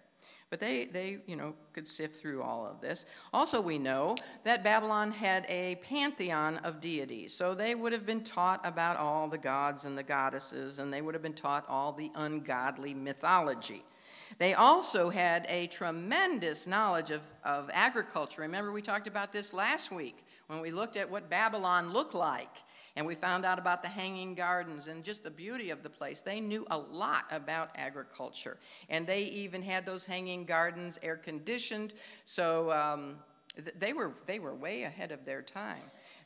But 0.51 0.59
they, 0.59 0.85
they, 0.85 1.17
you 1.25 1.37
know, 1.37 1.55
could 1.73 1.87
sift 1.87 2.17
through 2.17 2.43
all 2.43 2.67
of 2.67 2.81
this. 2.81 3.07
Also, 3.33 3.59
we 3.59 3.79
know 3.79 4.15
that 4.43 4.63
Babylon 4.63 5.11
had 5.11 5.47
a 5.49 5.77
pantheon 5.77 6.57
of 6.57 6.79
deities. 6.79 7.33
So 7.33 7.55
they 7.55 7.73
would 7.73 7.93
have 7.93 8.05
been 8.05 8.23
taught 8.23 8.61
about 8.63 8.97
all 8.97 9.27
the 9.27 9.39
gods 9.39 9.83
and 9.83 9.97
the 9.97 10.03
goddesses, 10.03 10.77
and 10.77 10.93
they 10.93 11.01
would 11.01 11.15
have 11.15 11.23
been 11.23 11.33
taught 11.33 11.65
all 11.67 11.93
the 11.93 12.11
ungodly 12.13 12.93
mythology. 12.93 13.83
They 14.37 14.53
also 14.53 15.09
had 15.09 15.45
a 15.49 15.67
tremendous 15.67 16.67
knowledge 16.67 17.11
of, 17.11 17.21
of 17.43 17.69
agriculture. 17.73 18.41
Remember, 18.41 18.71
we 18.71 18.81
talked 18.81 19.07
about 19.07 19.31
this 19.31 19.53
last 19.53 19.91
week 19.91 20.25
when 20.47 20.61
we 20.61 20.71
looked 20.71 20.97
at 20.97 21.09
what 21.09 21.29
Babylon 21.29 21.93
looked 21.93 22.13
like. 22.13 22.57
And 22.97 23.05
we 23.05 23.15
found 23.15 23.45
out 23.45 23.59
about 23.59 23.81
the 23.81 23.89
hanging 23.89 24.35
gardens 24.35 24.87
and 24.87 25.03
just 25.03 25.23
the 25.23 25.29
beauty 25.29 25.69
of 25.69 25.83
the 25.83 25.89
place. 25.89 26.21
They 26.21 26.39
knew 26.39 26.65
a 26.71 26.77
lot 26.77 27.25
about 27.29 27.71
agriculture. 27.75 28.57
And 28.89 29.05
they 29.05 29.23
even 29.23 29.61
had 29.61 29.85
those 29.85 30.05
hanging 30.05 30.45
gardens 30.45 30.97
air 31.03 31.17
conditioned. 31.17 31.93
So 32.23 32.71
um, 32.71 33.17
they, 33.77 33.91
were, 33.91 34.13
they 34.27 34.39
were 34.39 34.55
way 34.55 34.83
ahead 34.83 35.11
of 35.11 35.25
their 35.25 35.41
time. 35.41 35.83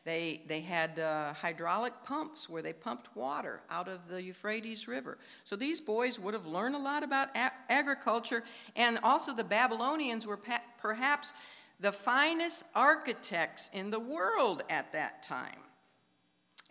They, 0.09 0.41
they 0.47 0.61
had 0.61 0.97
uh, 0.97 1.33
hydraulic 1.33 1.93
pumps 2.03 2.49
where 2.49 2.63
they 2.63 2.73
pumped 2.73 3.15
water 3.15 3.61
out 3.69 3.87
of 3.87 4.07
the 4.07 4.19
Euphrates 4.19 4.87
River. 4.87 5.19
So 5.43 5.55
these 5.55 5.79
boys 5.79 6.17
would 6.17 6.33
have 6.33 6.47
learned 6.47 6.73
a 6.73 6.79
lot 6.79 7.03
about 7.03 7.27
a- 7.35 7.51
agriculture. 7.69 8.43
And 8.75 8.97
also, 9.03 9.35
the 9.35 9.43
Babylonians 9.43 10.25
were 10.25 10.39
perhaps 10.79 11.35
the 11.79 11.91
finest 11.91 12.63
architects 12.73 13.69
in 13.71 13.91
the 13.91 13.99
world 13.99 14.63
at 14.67 14.91
that 14.93 15.21
time. 15.21 15.61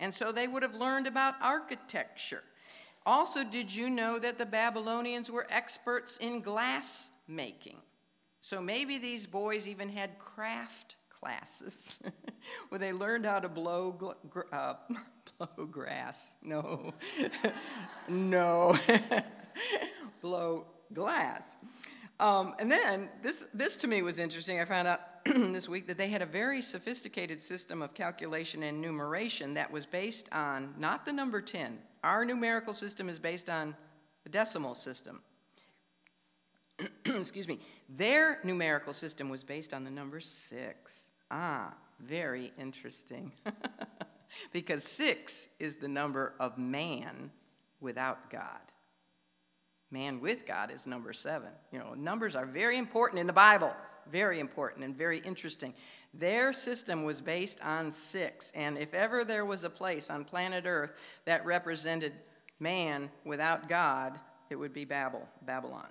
And 0.01 0.13
so 0.13 0.33
they 0.33 0.49
would 0.49 0.65
have 0.65 0.75
learned 0.75 1.07
about 1.07 1.35
architecture. 1.41 2.43
Also, 3.07 3.45
did 3.45 3.73
you 3.73 3.89
know 3.89 4.19
that 4.19 4.39
the 4.39 4.47
Babylonians 4.47 5.31
were 5.31 5.47
experts 5.49 6.17
in 6.17 6.41
glass 6.41 7.13
making? 7.29 7.77
So 8.41 8.61
maybe 8.61 8.99
these 8.99 9.29
boys 9.29 9.69
even 9.69 9.91
had 9.91 10.19
craft 10.19 10.97
classes 11.21 11.99
where 12.69 12.79
they 12.79 12.93
learned 12.93 13.27
how 13.27 13.39
to 13.39 13.49
blow, 13.49 13.95
gl- 13.99 14.53
uh, 14.53 14.75
blow 15.39 15.67
grass. 15.67 16.37
No, 16.43 16.95
no, 18.09 18.77
blow 20.21 20.67
glass. 20.93 21.57
Um, 22.21 22.55
and 22.59 22.71
then 22.71 23.09
this, 23.23 23.47
this 23.55 23.77
to 23.79 23.87
me 23.87 24.03
was 24.03 24.19
interesting. 24.19 24.61
I 24.61 24.65
found 24.65 24.89
out 24.89 25.01
this 25.25 25.69
week 25.69 25.87
that 25.87 25.99
they 25.99 26.09
had 26.09 26.23
a 26.23 26.27
very 26.27 26.63
sophisticated 26.63 27.41
system 27.41 27.81
of 27.81 27.95
calculation 27.95 28.63
and 28.65 28.81
numeration 28.81 29.55
that 29.55 29.71
was 29.71 29.87
based 29.87 30.29
on 30.33 30.75
not 30.79 31.05
the 31.05 31.13
number 31.13 31.41
10. 31.41 31.79
Our 32.03 32.25
numerical 32.25 32.73
system 32.73 33.09
is 33.09 33.19
based 33.19 33.49
on 33.49 33.77
the 34.25 34.31
decimal 34.31 34.75
system. 34.75 35.21
Excuse 37.05 37.49
me. 37.49 37.61
Their 37.89 38.41
numerical 38.45 38.93
system 38.93 39.29
was 39.29 39.43
based 39.43 39.75
on 39.75 39.85
the 39.85 39.91
number 39.91 40.21
6. 40.21 41.13
Ah, 41.31 41.75
very 42.01 42.53
interesting. 42.59 43.33
because 44.53 44.85
6 44.85 45.49
is 45.59 45.77
the 45.77 45.89
number 45.89 46.35
of 46.39 46.59
man 46.59 47.31
without 47.81 48.31
God. 48.31 48.61
Man 49.91 50.21
with 50.21 50.47
God 50.47 50.71
is 50.71 50.87
number 50.87 51.13
seven. 51.13 51.49
You 51.73 51.79
know, 51.79 51.95
numbers 51.95 52.35
are 52.35 52.45
very 52.45 52.77
important 52.77 53.21
in 53.21 53.27
the 53.27 53.33
Bible, 53.33 53.75
very 54.11 54.39
important 54.39 54.85
and 54.85 54.95
very 54.95 55.21
interesting. 55.21 55.73
Their 56.13 56.53
system 56.53 57.05
was 57.05 57.21
based 57.21 57.61
on 57.63 57.91
six, 57.91 58.53
and 58.55 58.77
if 58.77 58.93
ever 58.93 59.25
there 59.25 59.47
was 59.47 59.65
a 59.65 59.71
place 59.71 60.11
on 60.11 60.25
planet 60.25 60.65
Earth 60.67 60.93
that 61.25 61.45
represented 61.47 62.13
man 62.61 63.11
without 63.25 63.69
God, 63.69 64.19
it 64.51 64.57
would 64.57 64.75
be 64.75 64.85
Babel, 64.85 65.27
Babylon. 65.43 65.89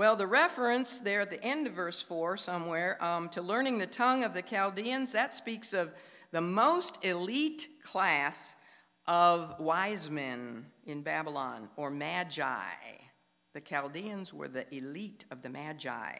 Well, 0.00 0.16
the 0.16 0.26
reference 0.26 1.00
there 1.00 1.20
at 1.20 1.30
the 1.30 1.44
end 1.44 1.66
of 1.66 1.74
verse 1.74 2.00
4 2.00 2.38
somewhere 2.38 2.96
um, 3.04 3.28
to 3.28 3.42
learning 3.42 3.76
the 3.76 3.86
tongue 3.86 4.24
of 4.24 4.32
the 4.32 4.40
Chaldeans, 4.40 5.12
that 5.12 5.34
speaks 5.34 5.74
of 5.74 5.92
the 6.30 6.40
most 6.40 7.04
elite 7.04 7.68
class 7.82 8.56
of 9.06 9.60
wise 9.60 10.08
men 10.08 10.64
in 10.86 11.02
Babylon 11.02 11.68
or 11.76 11.90
magi. 11.90 12.64
The 13.52 13.60
Chaldeans 13.60 14.32
were 14.32 14.48
the 14.48 14.74
elite 14.74 15.26
of 15.30 15.42
the 15.42 15.50
Magi. 15.50 16.14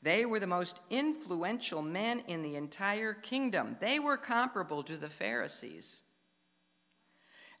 They 0.00 0.24
were 0.24 0.40
the 0.40 0.46
most 0.46 0.80
influential 0.88 1.82
men 1.82 2.22
in 2.26 2.40
the 2.40 2.56
entire 2.56 3.12
kingdom. 3.12 3.76
They 3.80 3.98
were 3.98 4.16
comparable 4.16 4.82
to 4.84 4.96
the 4.96 5.10
Pharisees. 5.10 6.04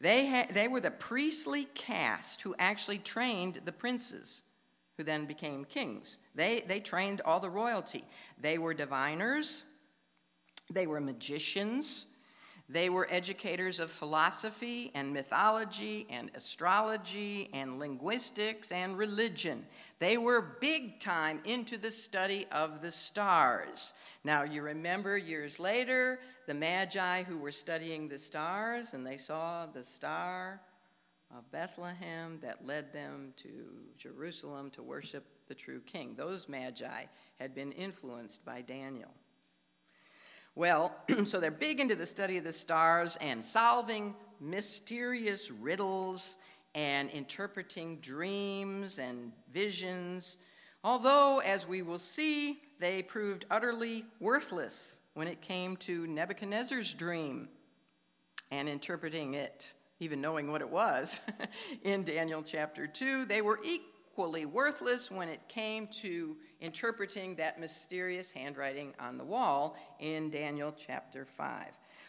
They, 0.00 0.26
ha- 0.26 0.48
they 0.50 0.68
were 0.68 0.80
the 0.80 0.90
priestly 0.90 1.66
caste 1.74 2.40
who 2.40 2.54
actually 2.58 2.96
trained 2.96 3.60
the 3.66 3.72
princes, 3.72 4.42
who 5.00 5.04
then 5.04 5.24
became 5.24 5.64
kings. 5.64 6.18
They, 6.34 6.62
they 6.66 6.78
trained 6.78 7.22
all 7.24 7.40
the 7.40 7.48
royalty. 7.48 8.04
They 8.38 8.58
were 8.58 8.74
diviners, 8.74 9.64
they 10.70 10.86
were 10.86 11.00
magicians, 11.00 12.06
they 12.68 12.90
were 12.90 13.06
educators 13.08 13.80
of 13.80 13.90
philosophy 13.90 14.90
and 14.94 15.14
mythology 15.14 16.06
and 16.10 16.30
astrology 16.34 17.48
and 17.54 17.78
linguistics 17.78 18.70
and 18.72 18.98
religion. 18.98 19.64
They 20.00 20.18
were 20.18 20.58
big 20.60 21.00
time 21.00 21.40
into 21.46 21.78
the 21.78 21.90
study 21.90 22.46
of 22.52 22.82
the 22.82 22.90
stars. 22.90 23.94
Now, 24.22 24.42
you 24.42 24.60
remember 24.60 25.16
years 25.16 25.58
later 25.58 26.20
the 26.46 26.52
Magi 26.52 27.22
who 27.22 27.38
were 27.38 27.52
studying 27.52 28.06
the 28.06 28.18
stars 28.18 28.92
and 28.92 29.06
they 29.06 29.16
saw 29.16 29.64
the 29.64 29.82
star 29.82 30.60
of 31.36 31.50
Bethlehem 31.50 32.38
that 32.42 32.66
led 32.66 32.92
them 32.92 33.32
to 33.36 33.48
Jerusalem 33.98 34.70
to 34.70 34.82
worship 34.82 35.24
the 35.48 35.54
true 35.54 35.80
king. 35.80 36.14
Those 36.16 36.48
Magi 36.48 37.04
had 37.38 37.54
been 37.54 37.72
influenced 37.72 38.44
by 38.44 38.62
Daniel. 38.62 39.10
Well, 40.54 40.94
so 41.24 41.40
they're 41.40 41.50
big 41.50 41.80
into 41.80 41.94
the 41.94 42.06
study 42.06 42.36
of 42.36 42.44
the 42.44 42.52
stars 42.52 43.16
and 43.20 43.44
solving 43.44 44.14
mysterious 44.40 45.50
riddles 45.50 46.36
and 46.74 47.10
interpreting 47.10 47.96
dreams 47.96 48.98
and 48.98 49.32
visions. 49.52 50.36
Although, 50.82 51.40
as 51.44 51.66
we 51.66 51.82
will 51.82 51.98
see, 51.98 52.62
they 52.78 53.02
proved 53.02 53.44
utterly 53.50 54.04
worthless 54.18 55.02
when 55.14 55.28
it 55.28 55.40
came 55.40 55.76
to 55.76 56.06
Nebuchadnezzar's 56.06 56.94
dream 56.94 57.48
and 58.50 58.68
interpreting 58.68 59.34
it, 59.34 59.74
even 60.00 60.20
knowing 60.20 60.50
what 60.50 60.62
it 60.62 60.70
was. 60.70 61.20
In 61.84 62.02
Daniel 62.02 62.42
chapter 62.42 62.86
2, 62.86 63.26
they 63.26 63.42
were 63.42 63.60
equally 63.62 64.46
worthless 64.46 65.10
when 65.10 65.28
it 65.28 65.40
came 65.48 65.86
to 65.86 66.36
interpreting 66.60 67.36
that 67.36 67.60
mysterious 67.60 68.30
handwriting 68.30 68.94
on 68.98 69.18
the 69.18 69.24
wall 69.24 69.76
in 70.00 70.30
Daniel 70.30 70.74
chapter 70.76 71.24
5. 71.24 71.66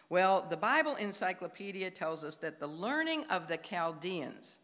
Well, 0.09 0.45
the 0.49 0.57
Bible 0.57 0.95
Encyclopedia 0.95 1.89
tells 1.91 2.23
us 2.23 2.37
that 2.37 2.59
the 2.59 2.67
learning 2.67 3.25
of 3.29 3.47
the 3.47 3.57
Chaldeans 3.57 4.59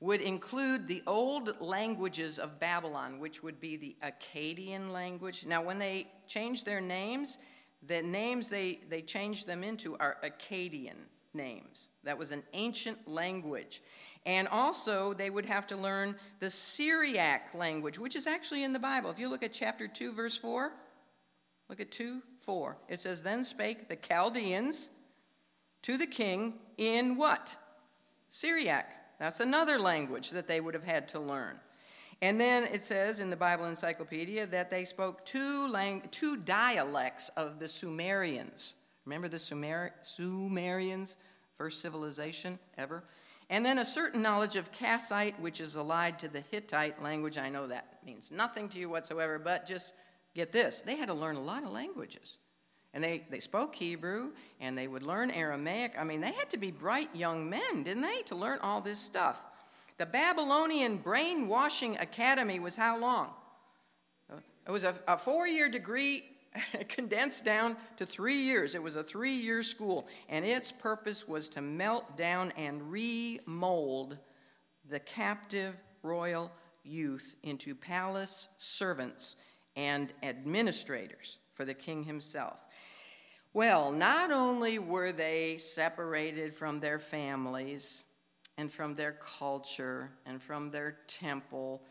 would 0.00 0.20
include 0.20 0.86
the 0.86 1.02
old 1.06 1.58
languages 1.60 2.38
of 2.38 2.60
Babylon, 2.60 3.18
which 3.18 3.42
would 3.42 3.58
be 3.58 3.76
the 3.76 3.96
Akkadian 4.02 4.90
language. 4.92 5.46
Now, 5.46 5.62
when 5.62 5.78
they 5.78 6.08
changed 6.26 6.66
their 6.66 6.82
names, 6.82 7.38
the 7.86 8.02
names 8.02 8.50
they, 8.50 8.80
they 8.90 9.00
changed 9.00 9.46
them 9.46 9.64
into 9.64 9.96
are 9.96 10.18
Akkadian 10.22 10.96
names. 11.36 11.88
That 12.04 12.18
was 12.18 12.32
an 12.32 12.42
ancient 12.52 13.06
language. 13.06 13.82
And 14.24 14.48
also, 14.48 15.12
they 15.12 15.30
would 15.30 15.46
have 15.46 15.68
to 15.68 15.76
learn 15.76 16.16
the 16.40 16.50
Syriac 16.50 17.54
language, 17.54 17.98
which 17.98 18.16
is 18.16 18.26
actually 18.26 18.64
in 18.64 18.72
the 18.72 18.78
Bible. 18.78 19.10
If 19.10 19.18
you 19.18 19.28
look 19.28 19.44
at 19.44 19.52
chapter 19.52 19.86
2, 19.86 20.12
verse 20.12 20.36
4, 20.36 20.72
look 21.68 21.80
at 21.80 21.92
2 21.92 22.22
4. 22.38 22.76
It 22.88 23.00
says, 23.00 23.22
Then 23.22 23.44
spake 23.44 23.88
the 23.88 23.96
Chaldeans 23.96 24.90
to 25.82 25.96
the 25.96 26.06
king 26.06 26.54
in 26.76 27.16
what? 27.16 27.56
Syriac. 28.28 29.18
That's 29.20 29.40
another 29.40 29.78
language 29.78 30.30
that 30.30 30.48
they 30.48 30.60
would 30.60 30.74
have 30.74 30.84
had 30.84 31.08
to 31.08 31.20
learn. 31.20 31.60
And 32.22 32.40
then 32.40 32.64
it 32.64 32.82
says 32.82 33.20
in 33.20 33.30
the 33.30 33.36
Bible 33.36 33.66
Encyclopedia 33.66 34.46
that 34.46 34.70
they 34.70 34.84
spoke 34.84 35.24
two, 35.24 35.68
lang- 35.68 36.08
two 36.10 36.36
dialects 36.36 37.30
of 37.36 37.58
the 37.58 37.68
Sumerians. 37.68 38.74
Remember 39.06 39.28
the 39.28 39.38
Sumer- 39.38 39.92
Sumerians, 40.02 41.16
first 41.56 41.80
civilization 41.80 42.58
ever? 42.76 43.04
And 43.48 43.64
then 43.64 43.78
a 43.78 43.84
certain 43.84 44.20
knowledge 44.20 44.56
of 44.56 44.72
Kassite, 44.72 45.38
which 45.38 45.60
is 45.60 45.76
allied 45.76 46.18
to 46.18 46.28
the 46.28 46.42
Hittite 46.50 47.00
language. 47.00 47.38
I 47.38 47.48
know 47.48 47.68
that 47.68 48.00
means 48.04 48.32
nothing 48.32 48.68
to 48.70 48.78
you 48.78 48.88
whatsoever, 48.88 49.38
but 49.38 49.66
just 49.66 49.94
get 50.34 50.52
this 50.52 50.82
they 50.82 50.96
had 50.96 51.08
to 51.08 51.14
learn 51.14 51.36
a 51.36 51.42
lot 51.42 51.62
of 51.62 51.70
languages. 51.70 52.38
And 52.92 53.04
they, 53.04 53.24
they 53.30 53.40
spoke 53.40 53.74
Hebrew 53.74 54.30
and 54.58 54.76
they 54.76 54.88
would 54.88 55.02
learn 55.02 55.30
Aramaic. 55.30 55.94
I 55.98 56.04
mean, 56.04 56.20
they 56.20 56.32
had 56.32 56.48
to 56.50 56.56
be 56.56 56.70
bright 56.70 57.14
young 57.14 57.48
men, 57.48 57.82
didn't 57.82 58.02
they, 58.02 58.22
to 58.22 58.34
learn 58.34 58.58
all 58.62 58.80
this 58.80 58.98
stuff. 58.98 59.44
The 59.98 60.06
Babylonian 60.06 60.96
Brainwashing 60.96 61.98
Academy 61.98 62.58
was 62.58 62.74
how 62.74 62.98
long? 62.98 63.30
It 64.66 64.70
was 64.70 64.82
a, 64.82 64.94
a 65.06 65.16
four 65.16 65.46
year 65.46 65.68
degree 65.68 66.24
condensed 66.88 67.44
down 67.44 67.76
to 67.96 68.06
three 68.06 68.36
years. 68.36 68.74
It 68.74 68.82
was 68.82 68.96
a 68.96 69.02
three 69.02 69.34
year 69.34 69.62
school, 69.62 70.06
and 70.28 70.44
its 70.44 70.72
purpose 70.72 71.26
was 71.26 71.48
to 71.50 71.60
melt 71.60 72.16
down 72.16 72.52
and 72.56 72.90
remold 72.90 74.18
the 74.88 75.00
captive 75.00 75.74
royal 76.02 76.52
youth 76.84 77.36
into 77.42 77.74
palace 77.74 78.48
servants 78.56 79.36
and 79.74 80.12
administrators 80.22 81.38
for 81.52 81.64
the 81.64 81.74
king 81.74 82.04
himself. 82.04 82.64
Well, 83.52 83.90
not 83.90 84.30
only 84.30 84.78
were 84.78 85.12
they 85.12 85.56
separated 85.56 86.54
from 86.54 86.80
their 86.80 86.98
families 86.98 88.04
and 88.58 88.70
from 88.70 88.94
their 88.94 89.12
culture 89.12 90.10
and 90.26 90.42
from 90.42 90.70
their 90.70 90.98
temple 91.06 91.82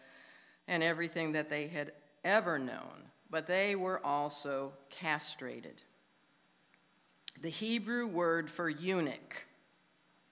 and 0.68 0.84
everything 0.84 1.32
that 1.34 1.50
they 1.50 1.68
had 1.68 1.92
ever 2.24 2.60
known, 2.60 3.10
but 3.30 3.48
they 3.48 3.76
were 3.76 4.04
also 4.06 4.74
castrated. 4.90 5.82
The 7.42 7.50
Hebrew 7.50 8.08
word 8.08 8.50
for 8.50 8.70
eunuch 8.70 9.46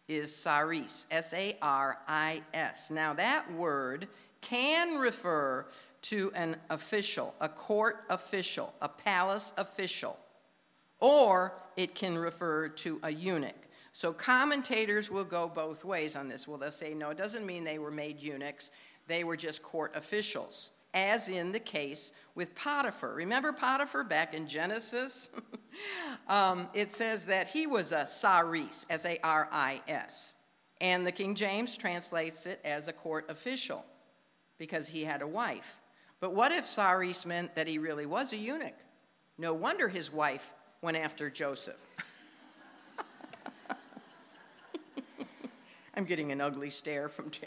is 0.08 0.36
saris, 0.36 1.06
S 1.12 1.34
A 1.34 1.58
R 1.62 1.98
I 2.08 2.41
S. 2.54 2.91
Now, 2.91 3.14
that 3.14 3.52
word 3.54 4.08
can 4.41 5.00
refer 5.00 5.66
to 6.04 6.32
an 6.36 6.58
official, 6.70 7.34
a 7.39 7.48
court 7.48 8.04
official, 8.10 8.74
a 8.82 8.89
palace 8.89 9.54
official, 9.58 10.18
or 11.00 11.54
it 11.78 11.96
can 11.96 12.18
refer 12.18 12.68
to 12.68 13.00
a 13.04 13.10
eunuch. 13.10 13.56
So 13.94 14.12
commentators 14.12 15.10
will 15.10 15.24
go 15.24 15.48
both 15.48 15.86
ways 15.86 16.16
on 16.16 16.28
this. 16.28 16.48
Well, 16.48 16.58
they'll 16.58 16.72
say, 16.72 16.94
no, 16.94 17.12
it 17.12 17.18
doesn't 17.18 17.46
mean 17.46 17.64
they 17.64 17.80
were 17.80 17.91
made 17.91 18.20
eunuchs, 18.20 18.72
they 19.08 19.24
were 19.24 19.38
just 19.38 19.64
court 19.64 19.96
officials, 19.96 20.72
as 20.94 21.30
in 21.30 21.52
the 21.52 21.60
case 21.60 22.12
with 22.36 22.56
Potiphar. 22.56 23.14
Remember 23.14 23.52
Potiphar 23.52 24.04
back 24.04 24.34
in 24.34 24.48
Genesis? 24.48 25.30
um, 26.28 26.68
it 26.74 26.91
says 26.91 27.26
that 27.26 27.48
he 27.48 27.68
was 27.68 27.91
a 27.91 28.06
saris, 28.06 28.86
S 28.89 29.06
A 29.06 29.18
R 29.24 29.48
I 29.52 29.82
S. 29.88 30.36
And 30.82 31.06
the 31.08 31.12
King 31.12 31.36
James 31.36 31.78
translates 31.78 32.46
it 32.46 32.60
as 32.64 32.88
a 32.88 32.94
court 32.94 33.30
official 33.30 33.86
because 34.58 34.88
he 34.88 35.04
had 35.04 35.22
a 35.22 35.28
wife. 35.28 35.80
But 36.20 36.34
what 36.34 36.52
if 36.52 36.66
saris 36.66 37.26
meant 37.26 37.56
that 37.56 37.68
he 37.68 37.78
really 37.78 38.06
was 38.06 38.34
a 38.34 38.38
eunuch? 38.38 38.76
No 39.38 39.54
wonder 39.54 39.88
his 39.88 40.12
wife 40.12 40.54
went 40.82 40.98
after 40.98 41.30
Joseph. 41.30 41.80
I'm 45.96 46.06
getting 46.06 46.32
an 46.32 46.41
ugly 46.41 46.70
stare 46.70 47.10
from. 47.10 47.32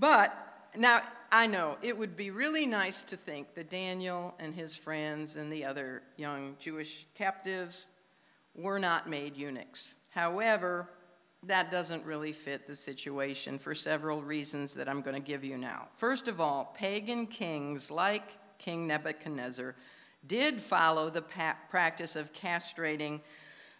But 0.00 0.49
now 0.76 1.02
I 1.32 1.46
know 1.46 1.76
it 1.82 1.96
would 1.96 2.16
be 2.16 2.30
really 2.30 2.66
nice 2.66 3.02
to 3.04 3.16
think 3.16 3.54
that 3.54 3.70
Daniel 3.70 4.34
and 4.38 4.54
his 4.54 4.74
friends 4.76 5.36
and 5.36 5.52
the 5.52 5.64
other 5.64 6.02
young 6.16 6.56
Jewish 6.58 7.06
captives 7.14 7.86
were 8.54 8.78
not 8.78 9.08
made 9.08 9.36
eunuchs. 9.36 9.96
However, 10.10 10.88
that 11.44 11.70
doesn't 11.70 12.04
really 12.04 12.32
fit 12.32 12.66
the 12.66 12.74
situation 12.74 13.58
for 13.58 13.74
several 13.74 14.22
reasons 14.22 14.74
that 14.74 14.88
I'm 14.88 15.00
going 15.00 15.14
to 15.14 15.26
give 15.26 15.44
you 15.44 15.56
now. 15.56 15.88
First 15.92 16.28
of 16.28 16.40
all, 16.40 16.74
pagan 16.76 17.26
kings 17.26 17.90
like 17.90 18.24
King 18.58 18.86
Nebuchadnezzar 18.86 19.74
did 20.26 20.60
follow 20.60 21.08
the 21.08 21.22
pa- 21.22 21.56
practice 21.70 22.14
of 22.14 22.32
castrating 22.32 23.20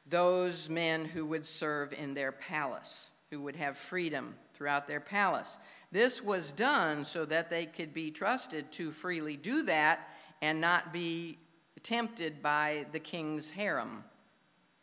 those 0.09 0.71
men 0.71 1.05
who 1.05 1.27
would 1.27 1.45
serve 1.45 1.93
in 1.93 2.15
their 2.15 2.33
palace, 2.33 3.11
who 3.31 3.41
would 3.41 3.57
have 3.57 3.77
freedom 3.77 4.35
throughout 4.55 4.87
their 4.87 5.01
palace. 5.01 5.57
This 5.93 6.23
was 6.23 6.53
done 6.53 7.05
so 7.05 7.25
that 7.25 7.49
they 7.49 7.67
could 7.67 7.95
be 7.95 8.11
trusted 8.11 8.71
to 8.73 8.91
freely 8.91 9.37
do 9.37 9.63
that 9.65 10.09
and 10.43 10.61
not 10.61 10.93
be 10.93 11.39
tempted 11.83 12.43
by 12.43 12.87
the 12.93 12.99
king's 12.99 13.51
harem, 13.51 14.05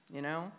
you 0.10 0.22
know? 0.22 0.52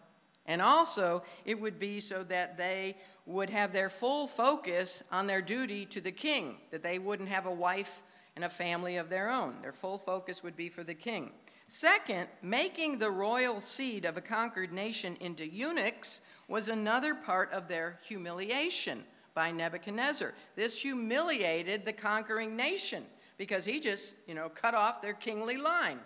And 0.46 0.62
also, 0.62 1.22
it 1.44 1.60
would 1.60 1.78
be 1.78 2.00
so 2.00 2.24
that 2.24 2.56
they 2.56 2.96
would 3.26 3.50
have 3.50 3.72
their 3.72 3.90
full 3.90 4.26
focus 4.26 5.02
on 5.12 5.26
their 5.26 5.42
duty 5.42 5.84
to 5.86 6.00
the 6.00 6.12
king, 6.12 6.56
that 6.70 6.82
they 6.82 6.98
wouldn't 6.98 7.28
have 7.28 7.46
a 7.46 7.52
wife 7.52 8.02
and 8.34 8.44
a 8.44 8.48
family 8.48 8.96
of 8.96 9.10
their 9.10 9.30
own. 9.30 9.56
Their 9.60 9.72
full 9.72 9.98
focus 9.98 10.42
would 10.42 10.56
be 10.56 10.68
for 10.68 10.84
the 10.84 10.94
king. 10.94 11.32
Second, 11.66 12.28
making 12.40 12.98
the 12.98 13.10
royal 13.10 13.60
seed 13.60 14.06
of 14.06 14.16
a 14.16 14.22
conquered 14.22 14.72
nation 14.72 15.18
into 15.20 15.46
eunuchs 15.46 16.20
was 16.48 16.68
another 16.68 17.14
part 17.14 17.52
of 17.52 17.68
their 17.68 17.98
humiliation 18.02 19.04
by 19.34 19.50
Nebuchadnezzar. 19.50 20.34
This 20.56 20.80
humiliated 20.80 21.84
the 21.84 21.92
conquering 21.92 22.56
nation 22.56 23.04
because 23.36 23.64
he 23.64 23.78
just, 23.78 24.16
you 24.26 24.34
know, 24.34 24.48
cut 24.48 24.74
off 24.74 25.00
their 25.00 25.12
kingly 25.12 25.56
line. 25.56 26.00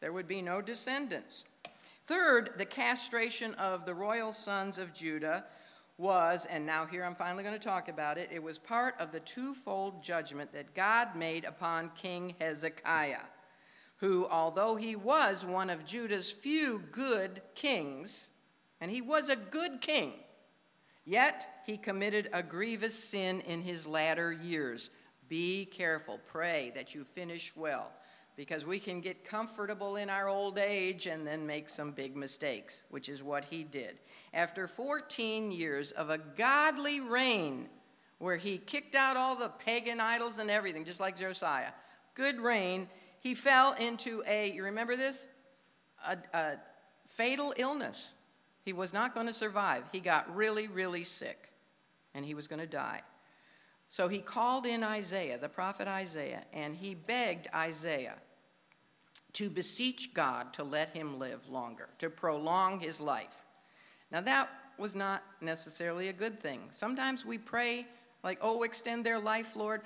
There 0.00 0.12
would 0.12 0.28
be 0.28 0.42
no 0.42 0.60
descendants. 0.60 1.44
Third, 2.06 2.50
the 2.56 2.66
castration 2.66 3.54
of 3.54 3.84
the 3.84 3.94
royal 3.94 4.30
sons 4.30 4.78
of 4.78 4.94
Judah 4.94 5.46
was, 5.98 6.46
and 6.46 6.64
now 6.64 6.86
here 6.86 7.02
I'm 7.02 7.16
finally 7.16 7.42
going 7.42 7.58
to 7.58 7.68
talk 7.68 7.88
about 7.88 8.18
it, 8.18 8.28
it 8.30 8.42
was 8.42 8.58
part 8.58 8.94
of 9.00 9.10
the 9.10 9.20
twofold 9.20 10.04
judgment 10.04 10.52
that 10.52 10.74
God 10.74 11.16
made 11.16 11.44
upon 11.44 11.90
King 11.96 12.34
Hezekiah 12.38 13.24
who, 13.98 14.26
although 14.30 14.76
he 14.76 14.94
was 14.94 15.44
one 15.44 15.70
of 15.70 15.84
Judah's 15.84 16.30
few 16.30 16.82
good 16.92 17.40
kings, 17.54 18.28
and 18.80 18.90
he 18.90 19.00
was 19.00 19.28
a 19.28 19.36
good 19.36 19.80
king, 19.80 20.12
yet 21.04 21.62
he 21.66 21.76
committed 21.76 22.28
a 22.32 22.42
grievous 22.42 22.94
sin 22.94 23.40
in 23.42 23.62
his 23.62 23.86
latter 23.86 24.32
years. 24.32 24.90
Be 25.28 25.64
careful, 25.64 26.20
pray 26.26 26.72
that 26.74 26.94
you 26.94 27.02
finish 27.02 27.52
well, 27.56 27.90
because 28.36 28.64
we 28.64 28.78
can 28.78 29.00
get 29.00 29.24
comfortable 29.24 29.96
in 29.96 30.10
our 30.10 30.28
old 30.28 30.58
age 30.58 31.06
and 31.06 31.26
then 31.26 31.46
make 31.46 31.68
some 31.68 31.90
big 31.90 32.16
mistakes, 32.16 32.84
which 32.90 33.08
is 33.08 33.22
what 33.22 33.44
he 33.46 33.64
did. 33.64 33.98
After 34.32 34.68
14 34.68 35.50
years 35.50 35.90
of 35.90 36.10
a 36.10 36.18
godly 36.18 37.00
reign, 37.00 37.68
where 38.18 38.36
he 38.36 38.58
kicked 38.58 38.94
out 38.94 39.16
all 39.16 39.36
the 39.36 39.48
pagan 39.48 40.00
idols 40.00 40.38
and 40.38 40.50
everything, 40.50 40.84
just 40.84 41.00
like 41.00 41.18
Josiah, 41.18 41.72
good 42.14 42.40
reign, 42.40 42.88
he 43.20 43.34
fell 43.34 43.74
into 43.74 44.22
a, 44.26 44.50
you 44.52 44.64
remember 44.64 44.96
this? 44.96 45.26
A, 46.06 46.16
a 46.32 46.56
fatal 47.04 47.52
illness. 47.56 48.14
He 48.66 48.72
was 48.72 48.92
not 48.92 49.14
going 49.14 49.28
to 49.28 49.32
survive. 49.32 49.84
He 49.92 50.00
got 50.00 50.34
really, 50.34 50.66
really 50.66 51.04
sick, 51.04 51.52
and 52.14 52.24
he 52.24 52.34
was 52.34 52.48
going 52.48 52.58
to 52.58 52.66
die. 52.66 53.02
So 53.86 54.08
he 54.08 54.18
called 54.18 54.66
in 54.66 54.82
Isaiah, 54.82 55.38
the 55.38 55.48
prophet 55.48 55.86
Isaiah, 55.86 56.42
and 56.52 56.74
he 56.74 56.96
begged 56.96 57.46
Isaiah 57.54 58.16
to 59.34 59.48
beseech 59.48 60.12
God 60.14 60.52
to 60.54 60.64
let 60.64 60.88
him 60.88 61.20
live 61.20 61.48
longer, 61.48 61.88
to 62.00 62.10
prolong 62.10 62.80
his 62.80 63.00
life. 63.00 63.44
Now, 64.10 64.20
that 64.22 64.50
was 64.78 64.96
not 64.96 65.22
necessarily 65.40 66.08
a 66.08 66.12
good 66.12 66.40
thing. 66.40 66.62
Sometimes 66.72 67.24
we 67.24 67.38
pray, 67.38 67.86
like, 68.24 68.38
oh, 68.42 68.64
extend 68.64 69.06
their 69.06 69.20
life, 69.20 69.54
Lord 69.54 69.82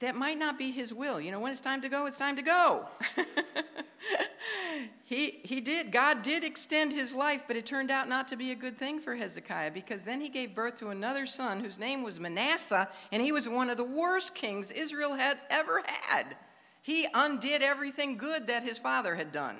that 0.00 0.14
might 0.14 0.38
not 0.38 0.58
be 0.58 0.70
his 0.70 0.92
will. 0.92 1.20
You 1.20 1.30
know, 1.30 1.40
when 1.40 1.52
it's 1.52 1.60
time 1.60 1.82
to 1.82 1.88
go, 1.88 2.06
it's 2.06 2.16
time 2.16 2.36
to 2.36 2.42
go. 2.42 2.88
he, 5.04 5.40
he 5.42 5.60
did, 5.60 5.90
God 5.90 6.22
did 6.22 6.44
extend 6.44 6.92
his 6.92 7.14
life, 7.14 7.42
but 7.46 7.56
it 7.56 7.66
turned 7.66 7.90
out 7.90 8.08
not 8.08 8.28
to 8.28 8.36
be 8.36 8.52
a 8.52 8.54
good 8.54 8.78
thing 8.78 9.00
for 9.00 9.16
Hezekiah 9.16 9.72
because 9.72 10.04
then 10.04 10.20
he 10.20 10.28
gave 10.28 10.54
birth 10.54 10.76
to 10.76 10.90
another 10.90 11.26
son 11.26 11.60
whose 11.60 11.78
name 11.78 12.02
was 12.02 12.20
Manasseh, 12.20 12.88
and 13.10 13.22
he 13.22 13.32
was 13.32 13.48
one 13.48 13.70
of 13.70 13.76
the 13.76 13.84
worst 13.84 14.34
kings 14.34 14.70
Israel 14.70 15.14
had 15.14 15.38
ever 15.50 15.82
had. 15.86 16.36
He 16.82 17.06
undid 17.12 17.62
everything 17.62 18.16
good 18.16 18.46
that 18.46 18.62
his 18.62 18.78
father 18.78 19.14
had 19.14 19.32
done. 19.32 19.56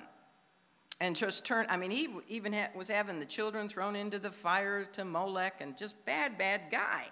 And 1.00 1.14
just 1.14 1.44
turned, 1.44 1.70
I 1.70 1.76
mean, 1.76 1.92
he 1.92 2.08
even 2.28 2.56
was 2.74 2.88
having 2.88 3.20
the 3.20 3.26
children 3.26 3.68
thrown 3.68 3.94
into 3.94 4.18
the 4.18 4.32
fire 4.32 4.84
to 4.92 5.04
Molech 5.04 5.60
and 5.60 5.76
just 5.76 6.04
bad, 6.04 6.36
bad 6.36 6.62
guy. 6.72 7.06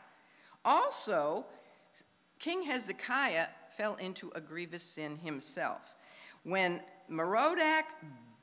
Also, 0.64 1.47
King 2.39 2.62
Hezekiah 2.62 3.47
fell 3.70 3.97
into 3.97 4.30
a 4.34 4.41
grievous 4.41 4.82
sin 4.82 5.16
himself. 5.16 5.95
When 6.43 6.80
Merodach 7.11 7.84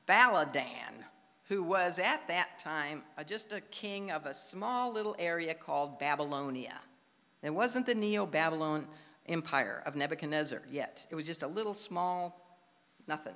Baladan, 0.08 1.04
who 1.46 1.64
was 1.64 2.00
at 2.00 2.28
that 2.28 2.60
time 2.60 3.04
uh, 3.18 3.24
just 3.24 3.52
a 3.52 3.62
king 3.62 4.12
of 4.12 4.26
a 4.26 4.34
small 4.34 4.94
little 4.94 5.16
area 5.20 5.54
called 5.54 6.00
Babylonia, 6.00 6.80
it 7.42 7.54
wasn't 7.54 7.86
the 7.86 7.96
Neo 7.96 8.26
Babylon 8.26 8.88
empire 9.28 9.82
of 9.86 9.96
Nebuchadnezzar 9.96 10.62
yet, 10.72 11.06
it 11.10 11.16
was 11.16 11.26
just 11.26 11.44
a 11.44 11.48
little 11.48 11.74
small 11.74 12.58
nothing. 13.08 13.36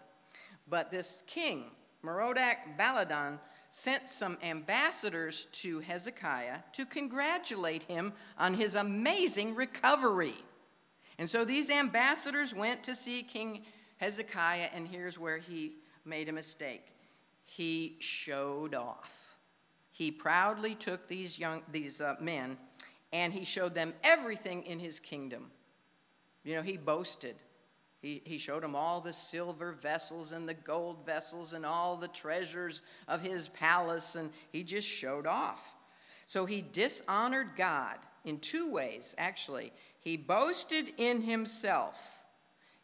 But 0.69 0.91
this 0.91 1.23
king, 1.27 1.65
Merodach 2.03 2.77
Baladan, 2.77 3.39
sent 3.71 4.09
some 4.09 4.37
ambassadors 4.41 5.45
to 5.51 5.79
Hezekiah 5.79 6.59
to 6.73 6.85
congratulate 6.85 7.83
him 7.83 8.13
on 8.37 8.53
his 8.55 8.75
amazing 8.75 9.55
recovery. 9.55 10.35
And 11.17 11.29
so 11.29 11.45
these 11.45 11.69
ambassadors 11.69 12.53
went 12.53 12.83
to 12.83 12.95
see 12.95 13.23
King 13.23 13.63
Hezekiah, 13.97 14.69
and 14.73 14.87
here's 14.87 15.17
where 15.17 15.37
he 15.37 15.73
made 16.05 16.29
a 16.29 16.33
mistake. 16.33 16.85
He 17.45 17.97
showed 17.99 18.75
off. 18.75 19.37
He 19.91 20.11
proudly 20.11 20.75
took 20.75 21.07
these 21.07 21.39
young 21.39 21.63
these 21.71 22.01
uh, 22.01 22.15
men 22.19 22.57
and 23.13 23.33
he 23.33 23.45
showed 23.45 23.73
them 23.73 23.93
everything 24.03 24.63
in 24.63 24.79
his 24.79 24.99
kingdom. 24.99 25.51
You 26.43 26.55
know, 26.55 26.61
he 26.61 26.77
boasted. 26.77 27.35
He, 28.01 28.21
he 28.25 28.37
showed 28.37 28.63
them 28.63 28.75
all 28.75 29.01
the 29.01 29.13
silver 29.13 29.71
vessels 29.71 30.31
and 30.33 30.47
the 30.47 30.53
gold 30.53 31.05
vessels 31.05 31.53
and 31.53 31.65
all 31.65 31.95
the 31.95 32.07
treasures 32.07 32.81
of 33.07 33.21
his 33.21 33.49
palace, 33.49 34.15
and 34.15 34.31
he 34.51 34.63
just 34.63 34.87
showed 34.87 35.25
off. 35.25 35.75
So 36.25 36.45
he 36.45 36.61
dishonored 36.61 37.55
God 37.55 37.97
in 38.23 38.39
two 38.39 38.71
ways, 38.71 39.15
actually. 39.17 39.71
He 39.99 40.17
boasted 40.17 40.93
in 40.97 41.21
himself, 41.21 42.23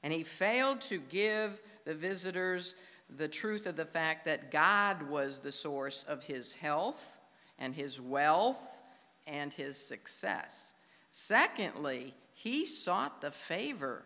and 0.01 0.11
he 0.11 0.23
failed 0.23 0.81
to 0.81 0.99
give 0.99 1.61
the 1.85 1.93
visitors 1.93 2.75
the 3.09 3.27
truth 3.27 3.67
of 3.67 3.75
the 3.75 3.85
fact 3.85 4.25
that 4.25 4.51
God 4.51 5.03
was 5.03 5.39
the 5.39 5.51
source 5.51 6.03
of 6.03 6.23
his 6.23 6.53
health 6.53 7.19
and 7.59 7.75
his 7.75 8.01
wealth 8.01 8.81
and 9.27 9.53
his 9.53 9.77
success. 9.77 10.73
Secondly, 11.11 12.15
he 12.33 12.65
sought 12.65 13.21
the 13.21 13.31
favor 13.31 14.03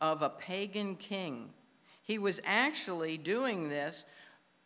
of 0.00 0.22
a 0.22 0.28
pagan 0.28 0.96
king. 0.96 1.50
He 2.02 2.18
was 2.18 2.40
actually 2.44 3.16
doing 3.16 3.68
this 3.68 4.04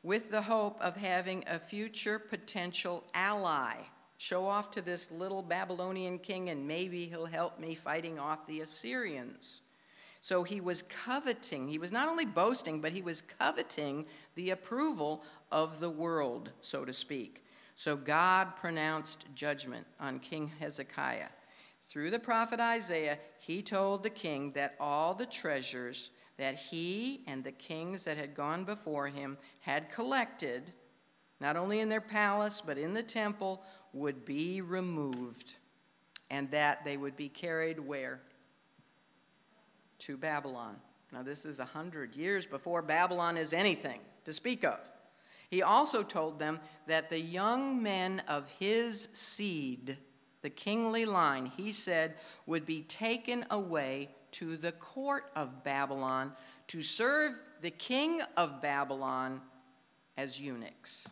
with 0.03 0.31
the 0.31 0.43
hope 0.43 0.81
of 0.81 0.97
having 0.97 1.45
a 1.47 1.59
future 1.59 2.19
potential 2.19 3.05
ally. 3.15 3.75
Show 4.19 4.47
off 4.47 4.71
to 4.73 4.83
this 4.83 5.11
little 5.11 5.43
Babylonian 5.43 6.19
king, 6.19 6.49
and 6.51 6.67
maybe 6.67 7.07
he'll 7.07 7.27
help 7.27 7.61
me 7.61 7.75
fighting 7.75 8.19
off 8.19 8.47
the 8.47 8.61
Assyrians. 8.61 9.61
So 10.21 10.43
he 10.43 10.61
was 10.61 10.83
coveting, 10.83 11.69
he 11.69 11.79
was 11.79 11.93
not 11.93 12.09
only 12.09 12.25
boasting, 12.25 12.81
but 12.81 12.93
he 12.93 13.03
was 13.03 13.23
coveting 13.39 14.07
the 14.35 14.51
approval 14.51 15.23
of 15.53 15.79
the 15.79 15.91
world, 15.91 16.51
so 16.61 16.85
to 16.85 16.93
speak. 16.93 17.45
So 17.75 17.95
God 17.95 18.57
pronounced 18.57 19.27
judgment 19.35 19.87
on 20.01 20.19
King 20.19 20.51
Hezekiah. 20.59 21.29
Through 21.83 22.11
the 22.11 22.19
prophet 22.19 22.59
Isaiah, 22.59 23.19
he 23.39 23.63
told 23.63 24.03
the 24.03 24.11
king 24.11 24.51
that 24.53 24.75
all 24.81 25.15
the 25.15 25.27
treasures 25.27 26.11
that 26.39 26.57
he 26.57 27.23
and 27.27 27.45
the 27.45 27.53
kings 27.53 28.05
that 28.05 28.17
had 28.17 28.35
gone 28.35 28.65
before 28.65 29.09
him 29.09 29.39
had 29.61 29.91
collected, 29.91 30.73
not 31.39 31.57
only 31.57 31.81
in 31.81 31.89
their 31.89 32.01
palace, 32.01 32.63
but 32.65 32.79
in 32.79 32.95
the 32.95 33.03
temple, 33.03 33.63
would 33.93 34.25
be 34.25 34.61
removed, 34.61 35.55
and 36.31 36.51
that 36.51 36.85
they 36.85 36.97
would 36.97 37.17
be 37.17 37.29
carried 37.29 37.81
where? 37.81 38.21
To 40.01 40.17
Babylon. 40.17 40.77
Now, 41.13 41.23
this 41.23 41.45
is 41.45 41.61
a 41.61 41.65
hundred 41.65 42.15
years 42.15 42.45
before 42.45 42.83
Babylon 42.83 43.37
is 43.37 43.53
anything 43.53 44.01
to 44.25 44.33
speak 44.33 44.65
of. 44.65 44.79
He 45.51 45.63
also 45.63 46.03
told 46.03 46.39
them 46.39 46.61
that 46.87 47.09
the 47.09 47.21
young 47.21 47.83
men 47.83 48.23
of 48.29 48.51
his 48.59 49.09
seed 49.13 49.97
the 50.47 50.51
kingly 50.51 51.05
line, 51.07 51.47
he 51.47 51.73
said, 51.73 52.15
would 52.47 52.65
be 52.65 52.83
taken 52.83 53.45
away 53.51 54.09
to 54.31 54.57
the 54.57 54.71
court 54.71 55.25
of 55.35 55.65
Babylon 55.65 56.33
to 56.69 56.83
serve 56.83 57.33
the 57.63 57.71
king 57.73 58.21
of 58.37 58.63
Babylon 58.63 59.41
as 60.17 60.41
eunuchs. 60.41 61.09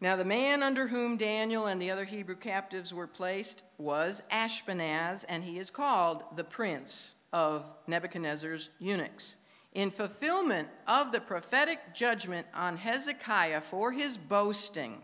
Now, 0.00 0.16
the 0.16 0.24
man 0.26 0.62
under 0.62 0.88
whom 0.88 1.16
Daniel 1.16 1.66
and 1.66 1.80
the 1.80 1.90
other 1.90 2.04
Hebrew 2.04 2.36
captives 2.36 2.92
were 2.92 3.06
placed 3.06 3.62
was 3.78 4.22
Ashpenaz, 4.30 5.24
and 5.28 5.42
he 5.42 5.58
is 5.58 5.70
called 5.70 6.22
the 6.36 6.44
prince 6.44 7.14
of 7.32 7.64
Nebuchadnezzar's 7.86 8.68
eunuchs. 8.78 9.38
In 9.72 9.90
fulfillment 9.90 10.68
of 10.86 11.12
the 11.12 11.20
prophetic 11.20 11.94
judgment 11.94 12.46
on 12.54 12.76
Hezekiah 12.76 13.62
for 13.62 13.92
his 13.92 14.16
boasting, 14.18 15.02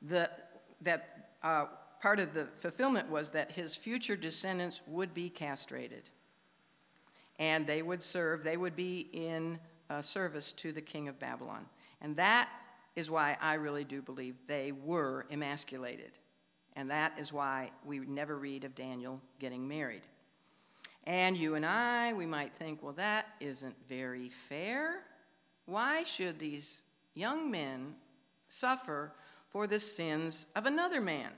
the, 0.00 0.30
that 0.80 1.30
uh, 1.42 1.66
part 2.00 2.18
of 2.18 2.34
the 2.34 2.46
fulfillment 2.54 3.10
was 3.10 3.30
that 3.30 3.52
his 3.52 3.76
future 3.76 4.16
descendants 4.16 4.80
would 4.86 5.12
be 5.12 5.28
castrated 5.28 6.10
and 7.38 7.66
they 7.66 7.82
would 7.82 8.02
serve, 8.02 8.42
they 8.42 8.56
would 8.56 8.76
be 8.76 9.08
in 9.12 9.58
uh, 9.90 10.00
service 10.00 10.52
to 10.52 10.72
the 10.72 10.80
king 10.80 11.08
of 11.08 11.18
Babylon. 11.18 11.66
And 12.00 12.16
that 12.16 12.48
is 12.96 13.10
why 13.10 13.36
I 13.40 13.54
really 13.54 13.84
do 13.84 14.02
believe 14.02 14.34
they 14.46 14.72
were 14.72 15.26
emasculated. 15.30 16.18
And 16.74 16.90
that 16.90 17.18
is 17.18 17.32
why 17.32 17.70
we 17.84 18.00
never 18.00 18.36
read 18.36 18.64
of 18.64 18.74
Daniel 18.74 19.20
getting 19.38 19.68
married. 19.68 20.02
And 21.04 21.36
you 21.36 21.54
and 21.54 21.64
I, 21.64 22.12
we 22.14 22.26
might 22.26 22.54
think, 22.54 22.82
well, 22.82 22.94
that 22.94 23.28
isn't 23.38 23.76
very 23.88 24.28
fair. 24.28 25.04
Why 25.66 26.02
should 26.02 26.38
these 26.38 26.82
young 27.14 27.50
men 27.50 27.94
suffer 28.48 29.12
for 29.48 29.66
the 29.66 29.80
sins 29.80 30.46
of 30.54 30.66
another 30.66 31.00
man. 31.00 31.30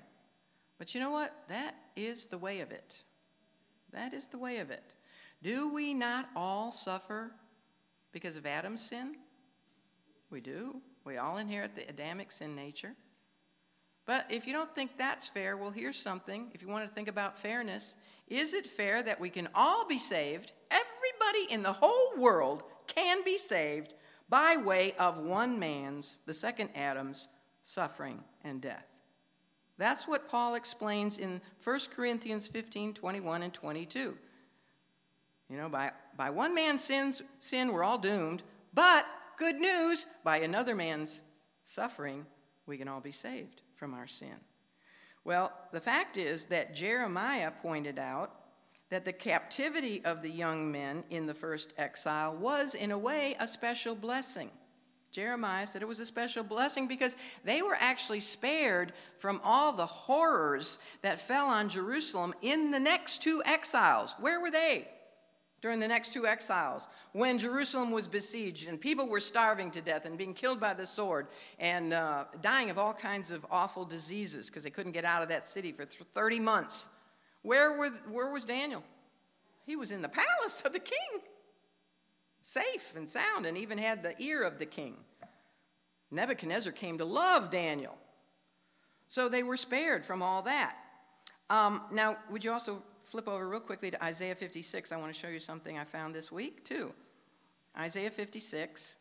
But 0.78 0.94
you 0.94 1.00
know 1.00 1.10
what? 1.10 1.34
That 1.48 1.74
is 1.96 2.26
the 2.26 2.38
way 2.38 2.60
of 2.60 2.70
it. 2.70 3.02
That 3.92 4.12
is 4.12 4.26
the 4.26 4.38
way 4.38 4.58
of 4.58 4.70
it. 4.70 4.94
Do 5.42 5.72
we 5.72 5.94
not 5.94 6.28
all 6.36 6.70
suffer 6.70 7.32
because 8.12 8.36
of 8.36 8.46
Adam's 8.46 8.82
sin? 8.82 9.16
We 10.30 10.40
do. 10.40 10.80
We 11.08 11.16
all 11.16 11.38
inherit 11.38 11.74
the 11.74 11.88
Adamic 11.88 12.30
sin 12.30 12.54
nature. 12.54 12.92
But 14.04 14.26
if 14.28 14.46
you 14.46 14.52
don't 14.52 14.74
think 14.74 14.98
that's 14.98 15.26
fair, 15.26 15.56
well, 15.56 15.70
here's 15.70 15.96
something. 15.96 16.48
If 16.52 16.60
you 16.60 16.68
want 16.68 16.84
to 16.84 16.92
think 16.92 17.08
about 17.08 17.38
fairness, 17.38 17.94
is 18.26 18.52
it 18.52 18.66
fair 18.66 19.02
that 19.02 19.18
we 19.18 19.30
can 19.30 19.48
all 19.54 19.88
be 19.88 19.96
saved? 19.96 20.52
Everybody 20.70 21.50
in 21.50 21.62
the 21.62 21.72
whole 21.72 22.12
world 22.18 22.62
can 22.86 23.24
be 23.24 23.38
saved 23.38 23.94
by 24.28 24.58
way 24.62 24.92
of 24.98 25.18
one 25.18 25.58
man's, 25.58 26.18
the 26.26 26.34
second 26.34 26.68
Adam's, 26.74 27.28
suffering, 27.62 28.22
and 28.44 28.60
death. 28.60 28.98
That's 29.78 30.06
what 30.06 30.28
Paul 30.28 30.56
explains 30.56 31.16
in 31.16 31.40
1 31.64 31.80
Corinthians 31.96 32.48
15 32.48 32.92
21 32.92 33.42
and 33.44 33.54
22. 33.54 34.14
You 35.48 35.56
know, 35.56 35.70
by, 35.70 35.90
by 36.18 36.28
one 36.28 36.54
man's 36.54 36.84
sins, 36.84 37.22
sin, 37.40 37.72
we're 37.72 37.82
all 37.84 37.96
doomed, 37.96 38.42
but 38.74 39.06
good 39.38 39.56
news, 39.56 40.06
by 40.24 40.38
another 40.38 40.74
man's 40.74 41.22
suffering, 41.64 42.26
we 42.66 42.76
can 42.76 42.88
all 42.88 43.00
be 43.00 43.12
saved 43.12 43.62
from 43.74 43.94
our 43.94 44.06
sin. 44.06 44.34
Well, 45.24 45.52
the 45.72 45.80
fact 45.80 46.16
is 46.16 46.46
that 46.46 46.74
Jeremiah 46.74 47.50
pointed 47.50 47.98
out 47.98 48.34
that 48.90 49.04
the 49.04 49.12
captivity 49.12 50.02
of 50.04 50.22
the 50.22 50.30
young 50.30 50.72
men 50.72 51.04
in 51.10 51.26
the 51.26 51.34
first 51.34 51.74
exile 51.76 52.34
was, 52.34 52.74
in 52.74 52.90
a 52.90 52.98
way, 52.98 53.36
a 53.38 53.46
special 53.46 53.94
blessing. 53.94 54.50
Jeremiah 55.10 55.66
said 55.66 55.82
it 55.82 55.88
was 55.88 56.00
a 56.00 56.06
special 56.06 56.44
blessing 56.44 56.86
because 56.86 57.16
they 57.44 57.62
were 57.62 57.76
actually 57.78 58.20
spared 58.20 58.92
from 59.16 59.40
all 59.42 59.72
the 59.72 59.86
horrors 59.86 60.78
that 61.02 61.20
fell 61.20 61.46
on 61.46 61.68
Jerusalem 61.68 62.34
in 62.42 62.70
the 62.70 62.80
next 62.80 63.22
two 63.22 63.42
exiles. 63.44 64.14
Where 64.20 64.40
were 64.40 64.50
they 64.50 64.88
during 65.60 65.80
the 65.80 65.88
next 65.88 66.12
two 66.12 66.26
exiles? 66.26 66.88
When 67.12 67.38
Jerusalem 67.38 67.90
was 67.90 68.06
besieged 68.06 68.68
and 68.68 68.80
people 68.80 69.08
were 69.08 69.20
starving 69.20 69.70
to 69.72 69.80
death 69.80 70.04
and 70.04 70.16
being 70.16 70.34
killed 70.34 70.60
by 70.60 70.74
the 70.74 70.86
sword 70.86 71.28
and 71.58 71.92
uh, 71.92 72.24
dying 72.40 72.70
of 72.70 72.78
all 72.78 72.94
kinds 72.94 73.30
of 73.30 73.46
awful 73.50 73.84
diseases 73.84 74.48
because 74.48 74.64
they 74.64 74.70
couldn't 74.70 74.92
get 74.92 75.04
out 75.04 75.22
of 75.22 75.28
that 75.28 75.46
city 75.46 75.72
for 75.72 75.84
30 75.86 76.40
months. 76.40 76.88
Where, 77.42 77.72
were, 77.72 77.90
where 78.10 78.30
was 78.30 78.44
Daniel? 78.44 78.82
He 79.66 79.76
was 79.76 79.90
in 79.90 80.02
the 80.02 80.08
palace 80.08 80.62
of 80.64 80.72
the 80.72 80.80
king 80.80 81.22
safe 82.48 82.94
and 82.96 83.08
sound, 83.08 83.44
and 83.44 83.58
even 83.58 83.76
had 83.76 84.02
the 84.02 84.20
ear 84.22 84.42
of 84.42 84.58
the 84.58 84.64
king. 84.64 84.96
Nebuchadnezzar 86.10 86.72
came 86.72 86.96
to 86.96 87.04
love 87.04 87.50
Daniel. 87.50 87.98
So 89.08 89.28
they 89.28 89.42
were 89.42 89.58
spared 89.58 90.02
from 90.02 90.22
all 90.22 90.40
that. 90.42 90.76
Um, 91.50 91.82
now, 91.92 92.16
would 92.30 92.44
you 92.44 92.52
also 92.52 92.82
flip 93.08 93.26
over 93.26 93.48
real 93.48 93.60
quickly 93.60 93.90
to 93.90 94.04
Isaiah 94.04 94.34
56? 94.34 94.92
I 94.92 94.96
want 94.96 95.12
to 95.12 95.18
show 95.18 95.28
you 95.28 95.38
something 95.38 95.78
I 95.78 95.84
found 95.84 96.14
this 96.14 96.30
week, 96.30 96.64
too. 96.64 96.92
Isaiah 97.76 98.10
56. 98.10 98.96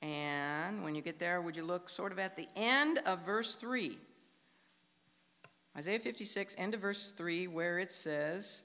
And 0.00 0.82
when 0.82 0.94
you 0.94 1.02
get 1.02 1.18
there, 1.18 1.40
would 1.40 1.56
you 1.56 1.64
look 1.64 1.88
sort 1.88 2.10
of 2.10 2.18
at 2.18 2.36
the 2.36 2.48
end 2.56 2.98
of 3.04 3.24
verse 3.26 3.54
3? 3.54 3.98
Isaiah 5.76 5.98
56, 5.98 6.54
end 6.58 6.74
of 6.74 6.80
verse 6.80 7.12
3, 7.12 7.46
where 7.46 7.78
it 7.78 7.92
says, 7.92 8.62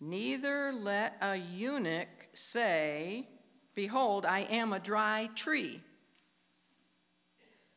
Neither 0.00 0.72
let 0.72 1.16
a 1.20 1.36
eunuch 1.36 2.08
say, 2.32 3.28
Behold, 3.74 4.26
I 4.26 4.40
am 4.40 4.72
a 4.72 4.78
dry 4.78 5.28
tree. 5.34 5.80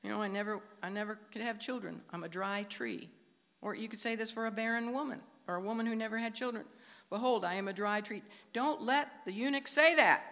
You 0.03 0.09
know, 0.09 0.21
I 0.21 0.27
never, 0.27 0.61
I 0.81 0.89
never 0.89 1.19
could 1.31 1.41
have 1.41 1.59
children. 1.59 2.01
I'm 2.11 2.23
a 2.23 2.29
dry 2.29 2.63
tree. 2.63 3.09
Or 3.61 3.75
you 3.75 3.87
could 3.87 3.99
say 3.99 4.15
this 4.15 4.31
for 4.31 4.45
a 4.45 4.51
barren 4.51 4.93
woman 4.93 5.21
or 5.47 5.55
a 5.55 5.61
woman 5.61 5.85
who 5.85 5.95
never 5.95 6.17
had 6.17 6.35
children. 6.35 6.65
Behold, 7.09 7.45
I 7.45 7.55
am 7.55 7.67
a 7.67 7.73
dry 7.73 8.01
tree. 8.01 8.21
Don't 8.53 8.81
let 8.83 9.09
the 9.25 9.31
eunuch 9.31 9.67
say 9.67 9.95
that. 9.95 10.23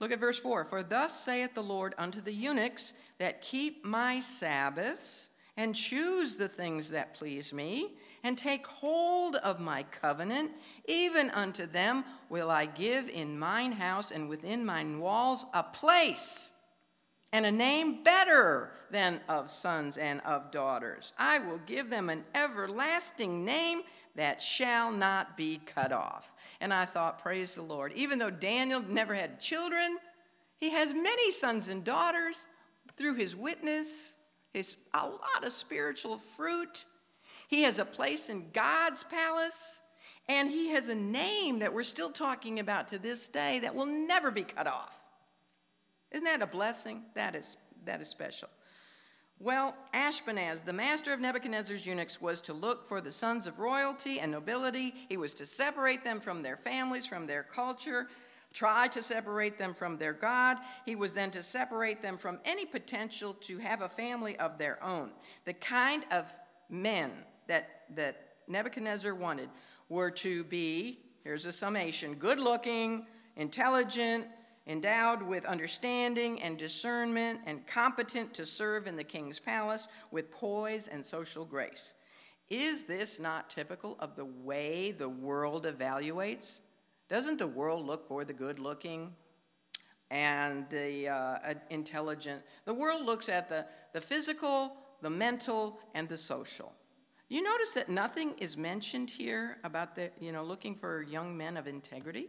Look 0.00 0.12
at 0.12 0.20
verse 0.20 0.38
4 0.38 0.64
For 0.64 0.82
thus 0.82 1.18
saith 1.18 1.54
the 1.54 1.62
Lord 1.62 1.94
unto 1.96 2.20
the 2.20 2.32
eunuchs 2.32 2.92
that 3.18 3.42
keep 3.42 3.84
my 3.84 4.20
Sabbaths 4.20 5.28
and 5.56 5.74
choose 5.74 6.36
the 6.36 6.48
things 6.48 6.90
that 6.90 7.14
please 7.14 7.52
me 7.52 7.94
and 8.24 8.38
take 8.38 8.66
hold 8.66 9.36
of 9.36 9.60
my 9.60 9.82
covenant. 9.84 10.50
Even 10.86 11.30
unto 11.30 11.66
them 11.66 12.04
will 12.28 12.50
I 12.50 12.66
give 12.66 13.08
in 13.08 13.38
mine 13.38 13.72
house 13.72 14.10
and 14.10 14.28
within 14.28 14.64
mine 14.64 14.98
walls 14.98 15.46
a 15.52 15.62
place 15.62 16.52
and 17.32 17.46
a 17.46 17.52
name 17.52 18.02
better 18.02 18.72
than 18.92 19.20
of 19.28 19.50
sons 19.50 19.96
and 19.96 20.20
of 20.20 20.50
daughters. 20.50 21.12
I 21.18 21.40
will 21.40 21.60
give 21.66 21.90
them 21.90 22.08
an 22.08 22.24
everlasting 22.34 23.44
name 23.44 23.82
that 24.14 24.40
shall 24.40 24.92
not 24.92 25.36
be 25.36 25.60
cut 25.66 25.90
off. 25.90 26.30
And 26.60 26.72
I 26.72 26.84
thought, 26.84 27.22
praise 27.22 27.54
the 27.54 27.62
Lord. 27.62 27.92
Even 27.94 28.18
though 28.18 28.30
Daniel 28.30 28.82
never 28.82 29.14
had 29.14 29.40
children, 29.40 29.96
He 30.60 30.70
has 30.70 30.94
many 30.94 31.32
sons 31.32 31.68
and 31.68 31.82
daughters 31.82 32.46
through 32.96 33.14
his 33.14 33.34
witness, 33.34 34.16
his, 34.52 34.76
a 34.94 35.06
lot 35.06 35.44
of 35.44 35.52
spiritual 35.52 36.18
fruit. 36.18 36.84
He 37.48 37.62
has 37.62 37.78
a 37.78 37.84
place 37.84 38.28
in 38.28 38.46
God's 38.52 39.04
palace, 39.04 39.82
and 40.28 40.50
he 40.50 40.68
has 40.68 40.88
a 40.88 40.94
name 40.94 41.60
that 41.60 41.72
we're 41.72 41.82
still 41.82 42.10
talking 42.10 42.60
about 42.60 42.88
to 42.88 42.98
this 42.98 43.28
day 43.28 43.60
that 43.60 43.74
will 43.74 43.86
never 43.86 44.30
be 44.30 44.42
cut 44.42 44.66
off. 44.66 45.00
Isn't 46.10 46.24
that 46.24 46.42
a 46.42 46.46
blessing? 46.46 47.02
That 47.14 47.34
is, 47.34 47.56
that 47.86 48.00
is 48.00 48.08
special. 48.08 48.48
Well, 49.42 49.74
Ashpenaz, 49.92 50.64
the 50.64 50.72
master 50.72 51.12
of 51.12 51.18
Nebuchadnezzar's 51.18 51.84
eunuchs, 51.84 52.20
was 52.20 52.40
to 52.42 52.52
look 52.52 52.86
for 52.86 53.00
the 53.00 53.10
sons 53.10 53.48
of 53.48 53.58
royalty 53.58 54.20
and 54.20 54.30
nobility. 54.30 54.94
He 55.08 55.16
was 55.16 55.34
to 55.34 55.46
separate 55.46 56.04
them 56.04 56.20
from 56.20 56.42
their 56.42 56.56
families, 56.56 57.06
from 57.06 57.26
their 57.26 57.42
culture, 57.42 58.06
try 58.54 58.86
to 58.86 59.02
separate 59.02 59.58
them 59.58 59.74
from 59.74 59.96
their 59.96 60.12
God. 60.12 60.58
He 60.86 60.94
was 60.94 61.12
then 61.12 61.32
to 61.32 61.42
separate 61.42 62.00
them 62.00 62.18
from 62.18 62.38
any 62.44 62.64
potential 62.64 63.34
to 63.40 63.58
have 63.58 63.82
a 63.82 63.88
family 63.88 64.38
of 64.38 64.58
their 64.58 64.80
own. 64.80 65.10
The 65.44 65.54
kind 65.54 66.04
of 66.12 66.32
men 66.70 67.10
that, 67.48 67.80
that 67.96 68.34
Nebuchadnezzar 68.46 69.12
wanted 69.12 69.48
were 69.88 70.12
to 70.12 70.44
be, 70.44 71.00
here's 71.24 71.46
a 71.46 71.52
summation, 71.52 72.14
good 72.14 72.38
looking, 72.38 73.06
intelligent, 73.34 74.26
endowed 74.66 75.22
with 75.22 75.44
understanding 75.44 76.40
and 76.42 76.56
discernment, 76.56 77.40
and 77.46 77.66
competent 77.66 78.34
to 78.34 78.46
serve 78.46 78.86
in 78.86 78.96
the 78.96 79.04
king's 79.04 79.38
palace 79.38 79.88
with 80.10 80.30
poise 80.30 80.88
and 80.88 81.04
social 81.04 81.44
grace. 81.44 81.94
Is 82.48 82.84
this 82.84 83.18
not 83.18 83.50
typical 83.50 83.96
of 83.98 84.14
the 84.14 84.24
way 84.24 84.92
the 84.92 85.08
world 85.08 85.64
evaluates? 85.64 86.60
Doesn't 87.08 87.38
the 87.38 87.46
world 87.46 87.86
look 87.86 88.06
for 88.06 88.24
the 88.24 88.32
good 88.32 88.58
looking 88.58 89.12
and 90.10 90.68
the 90.68 91.08
uh, 91.08 91.54
intelligent? 91.70 92.42
The 92.64 92.74
world 92.74 93.04
looks 93.04 93.28
at 93.28 93.48
the, 93.48 93.66
the 93.92 94.00
physical, 94.00 94.76
the 95.00 95.10
mental, 95.10 95.78
and 95.94 96.08
the 96.08 96.16
social. 96.16 96.72
You 97.28 97.42
notice 97.42 97.72
that 97.72 97.88
nothing 97.88 98.34
is 98.38 98.58
mentioned 98.58 99.08
here 99.08 99.56
about 99.64 99.94
the, 99.94 100.10
you 100.20 100.32
know, 100.32 100.44
looking 100.44 100.74
for 100.74 101.02
young 101.02 101.34
men 101.36 101.56
of 101.56 101.66
integrity 101.66 102.28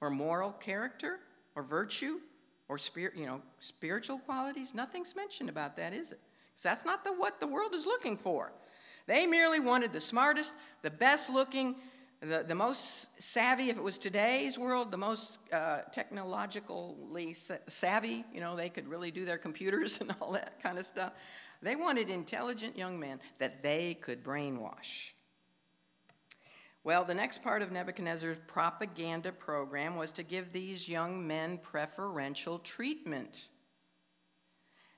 or 0.00 0.10
moral 0.10 0.52
character 0.52 1.20
or 1.54 1.62
virtue 1.62 2.20
or 2.68 2.78
spirit, 2.78 3.14
you 3.16 3.26
know, 3.26 3.42
spiritual 3.58 4.18
qualities. 4.18 4.74
Nothing's 4.74 5.16
mentioned 5.16 5.48
about 5.48 5.76
that, 5.76 5.92
is 5.92 6.12
it? 6.12 6.20
Because 6.52 6.62
that's 6.62 6.84
not 6.84 7.04
the, 7.04 7.12
what 7.12 7.40
the 7.40 7.46
world 7.46 7.74
is 7.74 7.84
looking 7.84 8.16
for. 8.16 8.52
They 9.06 9.26
merely 9.26 9.60
wanted 9.60 9.92
the 9.92 10.00
smartest, 10.00 10.54
the 10.82 10.90
best 10.90 11.30
looking, 11.30 11.74
the, 12.20 12.44
the 12.46 12.54
most 12.54 13.08
savvy, 13.20 13.70
if 13.70 13.76
it 13.76 13.82
was 13.82 13.98
today's 13.98 14.58
world, 14.58 14.90
the 14.90 14.98
most 14.98 15.38
uh, 15.52 15.80
technologically 15.90 17.34
savvy, 17.66 18.24
you 18.32 18.40
know, 18.40 18.54
they 18.56 18.68
could 18.68 18.86
really 18.86 19.10
do 19.10 19.24
their 19.24 19.38
computers 19.38 19.98
and 20.00 20.14
all 20.20 20.32
that 20.32 20.62
kind 20.62 20.78
of 20.78 20.86
stuff. 20.86 21.12
They 21.62 21.76
wanted 21.76 22.08
intelligent 22.08 22.76
young 22.76 22.98
men 22.98 23.20
that 23.38 23.62
they 23.62 23.94
could 24.00 24.22
brainwash. 24.22 25.12
Well, 26.82 27.04
the 27.04 27.14
next 27.14 27.42
part 27.42 27.60
of 27.60 27.70
Nebuchadnezzar's 27.70 28.38
propaganda 28.46 29.32
program 29.32 29.96
was 29.96 30.12
to 30.12 30.22
give 30.22 30.52
these 30.52 30.88
young 30.88 31.26
men 31.26 31.58
preferential 31.58 32.58
treatment. 32.58 33.48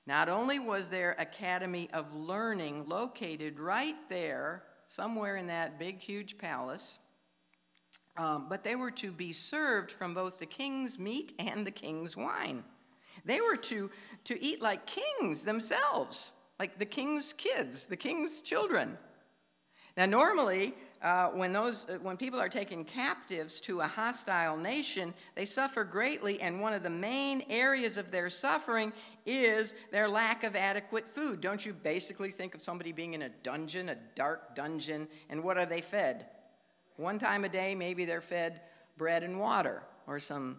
Not 0.07 0.29
only 0.29 0.59
was 0.59 0.89
their 0.89 1.11
Academy 1.19 1.89
of 1.93 2.13
Learning 2.15 2.85
located 2.87 3.59
right 3.59 3.95
there, 4.09 4.63
somewhere 4.87 5.35
in 5.35 5.47
that 5.47 5.77
big, 5.77 5.99
huge 5.99 6.37
palace, 6.37 6.99
um, 8.15 8.47
but 8.47 8.63
they 8.63 8.75
were 8.75 8.91
to 8.91 9.11
be 9.11 9.33
served 9.33 9.91
from 9.91 10.13
both 10.13 10.37
the 10.37 10.45
king's 10.45 10.97
meat 10.97 11.33
and 11.37 11.67
the 11.67 11.71
king's 11.71 12.15
wine. 12.15 12.63
They 13.25 13.41
were 13.41 13.57
to, 13.57 13.89
to 14.25 14.41
eat 14.41 14.61
like 14.61 14.85
kings 14.85 15.43
themselves, 15.43 16.31
like 16.59 16.79
the 16.79 16.85
king's 16.85 17.33
kids, 17.33 17.87
the 17.87 17.97
king's 17.97 18.41
children. 18.41 18.97
Now, 19.95 20.05
normally, 20.05 20.73
uh, 21.03 21.27
when, 21.27 21.51
those, 21.51 21.85
uh, 21.89 21.97
when 22.01 22.15
people 22.15 22.39
are 22.39 22.49
taken 22.49 22.85
captives 22.85 23.59
to 23.59 23.81
a 23.81 23.87
hostile 23.87 24.55
nation, 24.55 25.13
they 25.35 25.43
suffer 25.43 25.83
greatly, 25.83 26.39
and 26.41 26.61
one 26.61 26.73
of 26.73 26.81
the 26.81 26.89
main 26.89 27.43
areas 27.49 27.97
of 27.97 28.09
their 28.09 28.29
suffering 28.29 28.93
is 29.25 29.75
their 29.91 30.07
lack 30.07 30.45
of 30.45 30.55
adequate 30.55 31.07
food. 31.07 31.41
Don't 31.41 31.65
you 31.65 31.73
basically 31.73 32.31
think 32.31 32.55
of 32.55 32.61
somebody 32.61 32.93
being 32.93 33.13
in 33.13 33.23
a 33.23 33.29
dungeon, 33.29 33.89
a 33.89 33.97
dark 34.15 34.55
dungeon, 34.55 35.07
and 35.29 35.43
what 35.43 35.57
are 35.57 35.65
they 35.65 35.81
fed? 35.81 36.27
One 36.95 37.19
time 37.19 37.43
a 37.43 37.49
day, 37.49 37.75
maybe 37.75 38.05
they're 38.05 38.21
fed 38.21 38.61
bread 38.97 39.23
and 39.23 39.39
water 39.39 39.83
or 40.07 40.19
some 40.19 40.57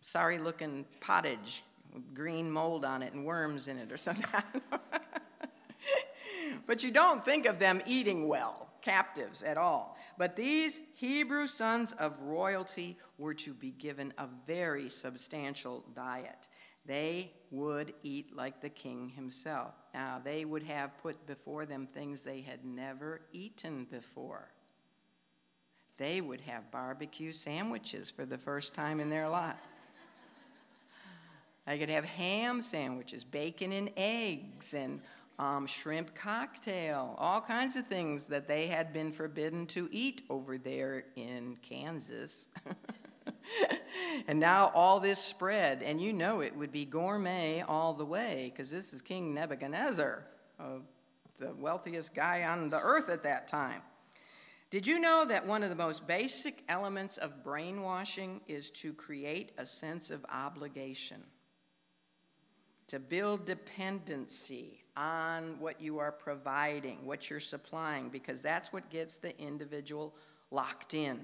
sorry 0.00 0.38
looking 0.38 0.84
pottage 1.00 1.62
with 1.92 2.14
green 2.14 2.50
mold 2.50 2.84
on 2.84 3.02
it 3.02 3.12
and 3.12 3.24
worms 3.24 3.68
in 3.68 3.78
it 3.78 3.90
or 3.92 3.96
something. 3.96 4.24
but 6.66 6.82
you 6.82 6.90
don't 6.90 7.24
think 7.24 7.46
of 7.46 7.58
them 7.58 7.82
eating 7.86 8.28
well, 8.28 8.68
captives 8.84 9.42
at 9.42 9.56
all. 9.56 9.96
But 10.18 10.36
these 10.36 10.80
Hebrew 10.94 11.46
sons 11.46 11.92
of 11.92 12.20
royalty 12.20 12.98
were 13.18 13.34
to 13.34 13.54
be 13.54 13.70
given 13.70 14.12
a 14.18 14.28
very 14.46 14.88
substantial 14.88 15.84
diet. 15.94 16.48
They 16.86 17.32
would 17.50 17.94
eat 18.02 18.36
like 18.36 18.60
the 18.60 18.68
king 18.68 19.08
himself. 19.08 19.74
Now, 19.94 20.20
they 20.22 20.44
would 20.44 20.64
have 20.64 20.98
put 21.02 21.26
before 21.26 21.64
them 21.64 21.86
things 21.86 22.22
they 22.22 22.42
had 22.42 22.64
never 22.64 23.22
eaten 23.32 23.86
before 23.90 24.50
they 25.96 26.20
would 26.20 26.40
have 26.42 26.70
barbecue 26.70 27.32
sandwiches 27.32 28.10
for 28.10 28.26
the 28.26 28.38
first 28.38 28.74
time 28.74 29.00
in 29.00 29.08
their 29.08 29.28
life. 29.28 29.56
I 31.66 31.78
could 31.78 31.88
have 31.88 32.04
ham 32.04 32.60
sandwiches, 32.60 33.24
bacon 33.24 33.72
and 33.72 33.90
eggs, 33.96 34.74
and 34.74 35.00
um, 35.38 35.66
shrimp 35.66 36.14
cocktail, 36.14 37.14
all 37.18 37.40
kinds 37.40 37.76
of 37.76 37.86
things 37.86 38.26
that 38.26 38.46
they 38.46 38.66
had 38.66 38.92
been 38.92 39.10
forbidden 39.10 39.66
to 39.66 39.88
eat 39.90 40.22
over 40.30 40.58
there 40.58 41.06
in 41.16 41.56
Kansas. 41.62 42.48
and 44.28 44.38
now 44.38 44.70
all 44.74 45.00
this 45.00 45.18
spread, 45.18 45.82
and 45.82 46.00
you 46.00 46.12
know 46.12 46.40
it 46.40 46.56
would 46.56 46.72
be 46.72 46.84
gourmet 46.84 47.62
all 47.62 47.94
the 47.94 48.04
way, 48.04 48.52
because 48.52 48.70
this 48.70 48.92
is 48.92 49.02
King 49.02 49.34
Nebuchadnezzar, 49.34 50.24
uh, 50.60 50.64
the 51.38 51.52
wealthiest 51.54 52.14
guy 52.14 52.44
on 52.44 52.68
the 52.68 52.80
earth 52.80 53.08
at 53.08 53.24
that 53.24 53.48
time. 53.48 53.82
Did 54.70 54.86
you 54.86 54.98
know 54.98 55.24
that 55.28 55.46
one 55.46 55.62
of 55.62 55.68
the 55.68 55.76
most 55.76 56.06
basic 56.06 56.62
elements 56.68 57.16
of 57.16 57.44
brainwashing 57.44 58.40
is 58.48 58.70
to 58.72 58.92
create 58.92 59.52
a 59.58 59.66
sense 59.66 60.10
of 60.10 60.24
obligation? 60.32 61.22
To 62.88 62.98
build 62.98 63.46
dependency 63.46 64.83
on 64.96 65.58
what 65.58 65.80
you 65.80 65.98
are 65.98 66.12
providing, 66.12 67.04
what 67.04 67.28
you're 67.30 67.40
supplying, 67.40 68.08
because 68.08 68.42
that's 68.42 68.72
what 68.72 68.90
gets 68.90 69.18
the 69.18 69.38
individual 69.40 70.14
locked 70.50 70.94
in. 70.94 71.20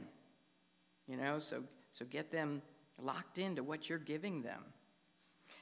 You 1.06 1.16
know, 1.16 1.38
so, 1.38 1.62
so 1.92 2.04
get 2.04 2.30
them 2.30 2.62
locked 3.00 3.38
into 3.38 3.62
what 3.62 3.88
you're 3.88 3.98
giving 3.98 4.42
them. 4.42 4.62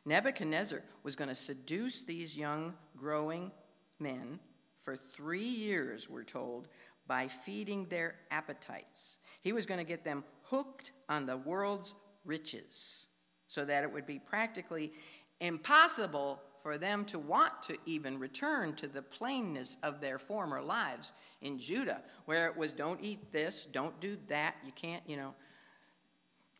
Nebuchadnezzar 0.04 0.82
was 1.02 1.16
going 1.16 1.28
to 1.28 1.34
seduce 1.34 2.02
these 2.02 2.36
young, 2.36 2.74
growing 2.96 3.50
men 3.98 4.38
for 4.78 4.96
three 4.96 5.46
years, 5.46 6.08
we're 6.08 6.24
told, 6.24 6.68
by 7.06 7.28
feeding 7.28 7.86
their 7.86 8.14
appetites. 8.30 9.18
He 9.42 9.52
was 9.52 9.66
going 9.66 9.78
to 9.78 9.84
get 9.84 10.04
them 10.04 10.24
hooked 10.44 10.92
on 11.08 11.26
the 11.26 11.36
world's 11.36 11.94
riches 12.24 13.06
so 13.46 13.64
that 13.64 13.82
it 13.82 13.92
would 13.92 14.06
be 14.06 14.18
practically 14.18 14.92
impossible 15.40 16.40
for 16.62 16.78
them 16.78 17.04
to 17.06 17.18
want 17.18 17.62
to 17.62 17.76
even 17.86 18.18
return 18.18 18.74
to 18.74 18.86
the 18.86 19.02
plainness 19.02 19.76
of 19.82 20.00
their 20.00 20.18
former 20.18 20.60
lives 20.60 21.12
in 21.40 21.58
Judah, 21.58 22.02
where 22.24 22.46
it 22.46 22.56
was 22.56 22.72
don't 22.72 23.00
eat 23.02 23.32
this, 23.32 23.66
don't 23.70 23.98
do 24.00 24.16
that, 24.28 24.56
you 24.64 24.72
can't, 24.72 25.02
you 25.06 25.16
know, 25.16 25.34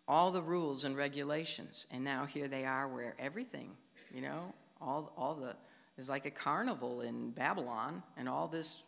all 0.07 0.31
the 0.31 0.43
rules 0.43 0.85
and 0.85 0.97
regulations. 0.97 1.87
And 1.91 2.03
now 2.03 2.25
here 2.25 2.49
they 2.49 2.65
are 2.65 2.89
where 2.89 3.15
everything, 3.19 3.73
you 4.15 4.23
know, 4.23 4.55
all, 4.81 5.13
all 5.17 5.35
the, 5.35 5.57
is 5.99 6.09
like 6.09 6.27
a 6.27 6.31
carnival 6.31 7.03
in 7.03 7.31
Babylon, 7.31 8.03
and 8.17 8.29
all 8.29 8.49
this 8.49 8.83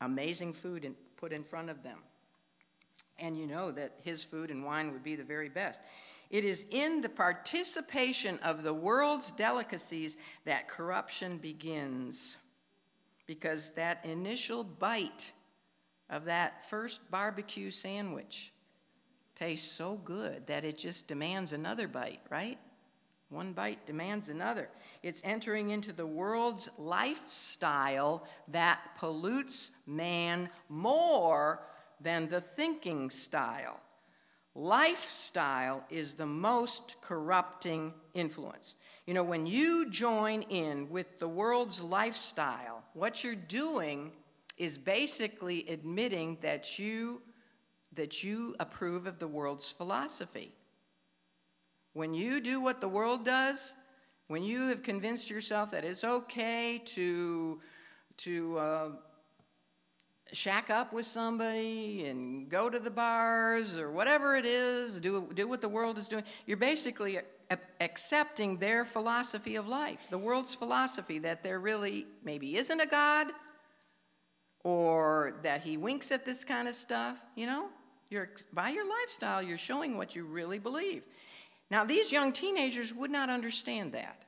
amazing 0.00 0.52
food 0.52 0.84
in, 0.84 0.94
put 1.16 1.32
in 1.32 1.42
front 1.42 1.70
of 1.70 1.82
them. 1.82 1.98
And 3.18 3.36
you 3.36 3.46
know 3.46 3.70
that 3.72 3.94
his 4.02 4.24
food 4.24 4.50
and 4.50 4.64
wine 4.64 4.92
would 4.92 5.02
be 5.02 5.16
the 5.16 5.24
very 5.24 5.48
best. 5.48 5.80
It 6.30 6.44
is 6.44 6.64
in 6.70 7.00
the 7.00 7.08
participation 7.08 8.38
of 8.42 8.62
the 8.62 8.74
world's 8.74 9.32
delicacies 9.32 10.16
that 10.44 10.68
corruption 10.68 11.38
begins. 11.38 12.38
Because 13.26 13.72
that 13.72 14.04
initial 14.04 14.64
bite 14.64 15.32
of 16.10 16.26
that 16.26 16.68
first 16.68 17.00
barbecue 17.10 17.70
sandwich 17.70 18.52
tastes 19.34 19.70
so 19.70 19.96
good 19.96 20.46
that 20.46 20.64
it 20.64 20.78
just 20.78 21.06
demands 21.06 21.52
another 21.52 21.88
bite, 21.88 22.20
right? 22.30 22.58
One 23.30 23.52
bite 23.52 23.86
demands 23.86 24.28
another. 24.28 24.68
It's 25.02 25.20
entering 25.24 25.70
into 25.70 25.92
the 25.92 26.06
world's 26.06 26.68
lifestyle 26.78 28.26
that 28.48 28.80
pollutes 28.96 29.70
man 29.86 30.50
more 30.68 31.66
than 32.00 32.28
the 32.28 32.40
thinking 32.40 33.10
style. 33.10 33.80
Lifestyle 34.54 35.82
is 35.90 36.14
the 36.14 36.26
most 36.26 36.96
corrupting 37.00 37.92
influence. 38.14 38.74
You 39.06 39.14
know, 39.14 39.24
when 39.24 39.46
you 39.46 39.90
join 39.90 40.42
in 40.42 40.88
with 40.90 41.18
the 41.18 41.28
world's 41.28 41.82
lifestyle, 41.82 42.82
what 42.92 43.24
you're 43.24 43.34
doing 43.34 44.12
is 44.56 44.78
basically 44.78 45.68
admitting 45.68 46.38
that 46.40 46.78
you 46.78 47.20
that 47.94 48.24
you 48.24 48.56
approve 48.58 49.06
of 49.06 49.20
the 49.20 49.28
world's 49.28 49.70
philosophy. 49.70 50.52
When 51.92 52.12
you 52.12 52.40
do 52.40 52.60
what 52.60 52.80
the 52.80 52.88
world 52.88 53.24
does, 53.24 53.74
when 54.26 54.42
you 54.42 54.68
have 54.68 54.82
convinced 54.82 55.30
yourself 55.30 55.70
that 55.72 55.84
it's 55.84 56.02
okay 56.02 56.80
to 56.86 57.60
to 58.18 58.58
uh, 58.58 58.88
shack 60.34 60.70
up 60.70 60.92
with 60.92 61.06
somebody 61.06 62.04
and 62.06 62.48
go 62.48 62.68
to 62.68 62.78
the 62.78 62.90
bars 62.90 63.76
or 63.76 63.90
whatever 63.90 64.36
it 64.36 64.44
is, 64.44 65.00
do, 65.00 65.30
do 65.34 65.46
what 65.46 65.60
the 65.60 65.68
world 65.68 65.98
is 65.98 66.08
doing, 66.08 66.24
you're 66.46 66.56
basically 66.56 67.18
accepting 67.80 68.56
their 68.58 68.84
philosophy 68.84 69.56
of 69.56 69.68
life, 69.68 70.06
the 70.10 70.18
world's 70.18 70.54
philosophy 70.54 71.18
that 71.18 71.42
there 71.42 71.60
really 71.60 72.06
maybe 72.24 72.56
isn't 72.56 72.80
a 72.80 72.86
God 72.86 73.28
or 74.64 75.36
that 75.42 75.60
he 75.60 75.76
winks 75.76 76.10
at 76.10 76.24
this 76.24 76.44
kind 76.44 76.68
of 76.68 76.74
stuff, 76.74 77.18
you 77.34 77.46
know? 77.46 77.68
You're, 78.10 78.30
by 78.52 78.70
your 78.70 78.88
lifestyle, 78.88 79.42
you're 79.42 79.58
showing 79.58 79.96
what 79.96 80.14
you 80.14 80.24
really 80.24 80.58
believe. 80.58 81.02
Now, 81.70 81.84
these 81.84 82.12
young 82.12 82.32
teenagers 82.32 82.94
would 82.94 83.10
not 83.10 83.28
understand 83.28 83.92
that 83.92 84.24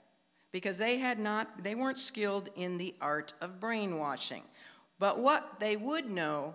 because 0.53 0.79
they 0.79 0.97
had 0.99 1.19
not 1.19 1.63
they 1.63 1.75
weren't 1.75 1.99
skilled 1.99 2.49
in 2.57 2.79
the 2.79 2.95
art 3.01 3.35
of 3.41 3.61
brainwashing. 3.61 4.43
But 4.99 5.21
what 5.21 5.61
they 5.61 5.77
would 5.77 6.11
know 6.11 6.55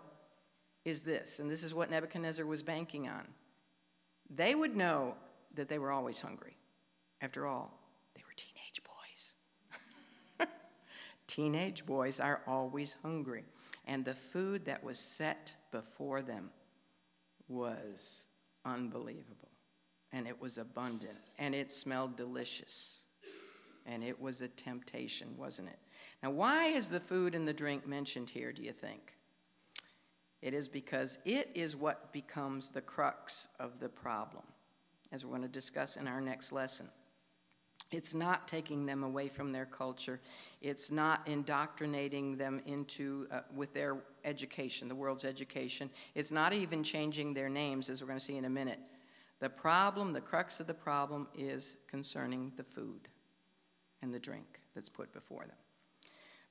is 0.84 1.02
this, 1.02 1.40
and 1.40 1.50
this 1.50 1.64
is 1.64 1.74
what 1.74 1.92
Nebuchadnezzar 1.92 2.46
was 2.46 2.64
banking 2.64 3.08
on. 3.08 3.28
They 4.34 4.56
would 4.56 4.76
know 4.76 5.16
that 5.56 5.68
they 5.68 5.78
were 5.78 5.92
always 5.92 6.20
hungry. 6.20 6.58
After 7.22 7.46
all, 7.46 7.78
they 8.16 8.24
were 8.24 8.34
teenage 8.36 8.82
boys. 8.84 10.48
teenage 11.28 11.86
boys 11.86 12.20
are 12.20 12.42
always 12.48 12.96
hungry. 13.04 13.44
And 13.86 14.06
the 14.06 14.16
food 14.16 14.66
that 14.66 14.84
was 14.84 14.98
set 14.98 15.56
before 15.72 16.22
them 16.22 16.50
was 17.48 18.26
unbelievable. 18.66 19.50
And 20.12 20.28
it 20.28 20.42
was 20.42 20.58
abundant. 20.58 21.18
And 21.38 21.54
it 21.54 21.72
smelled 21.72 22.16
delicious. 22.16 23.04
And 23.86 24.04
it 24.04 24.20
was 24.20 24.42
a 24.42 24.48
temptation, 24.48 25.36
wasn't 25.38 25.70
it? 25.70 25.80
Now, 26.24 26.30
why 26.30 26.68
is 26.68 26.90
the 26.90 27.00
food 27.00 27.34
and 27.34 27.48
the 27.48 27.54
drink 27.54 27.88
mentioned 27.88 28.30
here, 28.30 28.52
do 28.52 28.62
you 28.62 28.74
think? 28.74 29.16
It 30.42 30.54
is 30.54 30.68
because 30.68 31.18
it 31.26 31.50
is 31.56 31.76
what 31.76 32.12
becomes 32.14 32.70
the 32.70 32.82
crux 32.82 33.48
of 33.60 33.80
the 33.80 33.90
problem, 33.90 34.44
as 35.12 35.26
we're 35.26 35.32
going 35.32 35.42
to 35.44 35.48
discuss 35.48 35.98
in 35.98 36.08
our 36.08 36.22
next 36.22 36.52
lesson. 36.52 36.88
It's 37.92 38.14
not 38.14 38.48
taking 38.48 38.86
them 38.86 39.04
away 39.04 39.28
from 39.28 39.52
their 39.52 39.66
culture. 39.66 40.22
It's 40.62 40.92
not 40.92 41.28
indoctrinating 41.28 42.38
them 42.38 42.62
into 42.66 43.28
uh, 43.30 43.42
with 43.54 43.74
their 43.74 43.98
education, 44.24 44.88
the 44.88 44.96
world's 44.96 45.26
education. 45.26 45.90
It's 46.16 46.32
not 46.32 46.54
even 46.54 46.84
changing 46.84 47.34
their 47.34 47.50
names, 47.50 47.90
as 47.90 48.02
we're 48.02 48.08
going 48.08 48.20
to 48.20 48.26
see 48.26 48.38
in 48.38 48.46
a 48.46 48.50
minute. 48.50 48.80
The 49.40 49.50
problem, 49.50 50.14
the 50.14 50.22
crux 50.22 50.60
of 50.60 50.68
the 50.68 50.74
problem, 50.74 51.28
is 51.36 51.76
concerning 51.88 52.54
the 52.56 52.64
food 52.64 53.10
and 54.02 54.14
the 54.14 54.20
drink 54.20 54.62
that's 54.74 54.90
put 54.90 55.12
before 55.12 55.46
them 55.46 55.58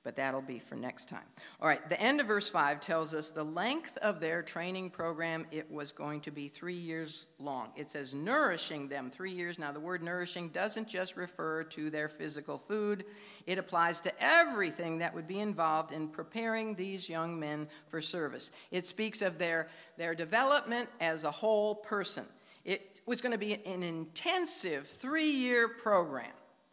but 0.03 0.16
that'll 0.16 0.40
be 0.40 0.59
for 0.59 0.76
next 0.76 1.09
time. 1.09 1.24
All 1.61 1.68
right, 1.68 1.86
the 1.88 2.01
end 2.01 2.20
of 2.20 2.26
verse 2.26 2.48
5 2.48 2.80
tells 2.80 3.12
us 3.12 3.30
the 3.30 3.44
length 3.44 3.98
of 3.98 4.20
their 4.20 4.42
training 4.42 4.90
program, 4.90 5.46
it 5.51 5.70
was 5.70 5.92
going 5.92 6.22
to 6.22 6.30
be 6.30 6.48
three 6.48 6.76
years 6.76 7.26
long. 7.38 7.68
It 7.76 7.90
says 7.90 8.14
nourishing 8.14 8.88
them 8.88 9.11
three 9.11 9.32
years. 9.32 9.59
Now, 9.59 9.72
the 9.72 9.80
word 9.80 10.03
nourishing 10.03 10.48
doesn't 10.48 10.88
just 10.88 11.16
refer 11.16 11.64
to 11.64 11.90
their 11.90 12.09
physical 12.09 12.57
food, 12.57 13.05
it 13.46 13.59
applies 13.59 14.01
to 14.03 14.12
everything 14.20 14.98
that 14.98 15.14
would 15.14 15.26
be 15.26 15.40
involved 15.40 15.92
in 15.92 16.09
preparing 16.09 16.74
these 16.74 17.09
young 17.09 17.38
men 17.38 17.68
for 17.88 18.01
service. 18.01 18.51
It 18.70 18.86
speaks 18.86 19.22
of 19.22 19.38
their, 19.38 19.68
their 19.98 20.14
development 20.14 20.88
as 21.01 21.24
a 21.24 21.30
whole 21.30 21.74
person. 21.74 22.24
It 22.64 23.01
was 23.07 23.20
going 23.20 23.32
to 23.32 23.38
be 23.38 23.55
an 23.55 23.82
intensive 23.82 24.86
three 24.86 25.30
year 25.30 25.68
program. 25.68 26.30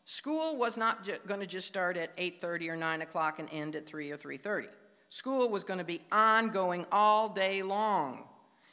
School 0.10 0.56
was 0.56 0.78
not 0.78 1.04
ju- 1.04 1.18
going 1.28 1.42
to 1.42 1.46
just 1.46 1.68
start 1.68 1.98
at 1.98 2.16
8:30 2.16 2.70
or 2.70 2.78
9 2.78 3.02
o'clock 3.02 3.40
and 3.40 3.50
end 3.52 3.76
at 3.76 3.86
3 3.86 4.10
or 4.10 4.18
3:30. 4.18 4.70
School 5.10 5.50
was 5.50 5.66
going 5.66 5.80
to 5.80 5.84
be 5.84 6.00
ongoing 6.14 6.86
all 6.94 7.28
day 7.28 7.62
long. 7.62 8.24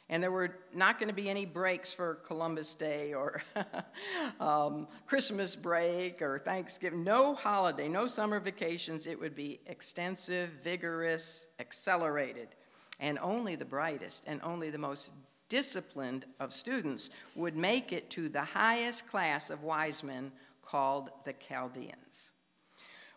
And 0.07 0.23
there 0.23 0.31
were 0.31 0.55
not 0.73 0.97
going 0.97 1.09
to 1.09 1.15
be 1.15 1.29
any 1.29 1.45
breaks 1.45 1.91
for 1.91 2.15
Columbus 2.27 2.73
Day 2.75 3.13
or 3.13 3.41
um, 4.39 4.87
Christmas 5.07 5.57
break 5.57 6.21
or 6.21 6.39
Thanksgiving. 6.39 7.03
No 7.03 7.35
holiday, 7.35 7.89
no 7.89 8.07
summer 8.07 8.39
vacations. 8.39 9.05
It 9.05 9.19
would 9.19 9.35
be 9.35 9.59
extensive, 9.65 10.51
vigorous, 10.63 11.47
accelerated. 11.59 12.47
And 13.01 13.19
only 13.19 13.57
the 13.57 13.65
brightest 13.65 14.23
and 14.25 14.39
only 14.41 14.69
the 14.69 14.77
most 14.77 15.11
disciplined 15.49 16.25
of 16.39 16.53
students 16.53 17.09
would 17.35 17.57
make 17.57 17.91
it 17.91 18.09
to 18.11 18.29
the 18.29 18.43
highest 18.43 19.07
class 19.07 19.49
of 19.49 19.63
wise 19.63 20.01
men 20.01 20.31
called 20.65 21.11
the 21.23 21.33
Chaldeans. 21.33 22.33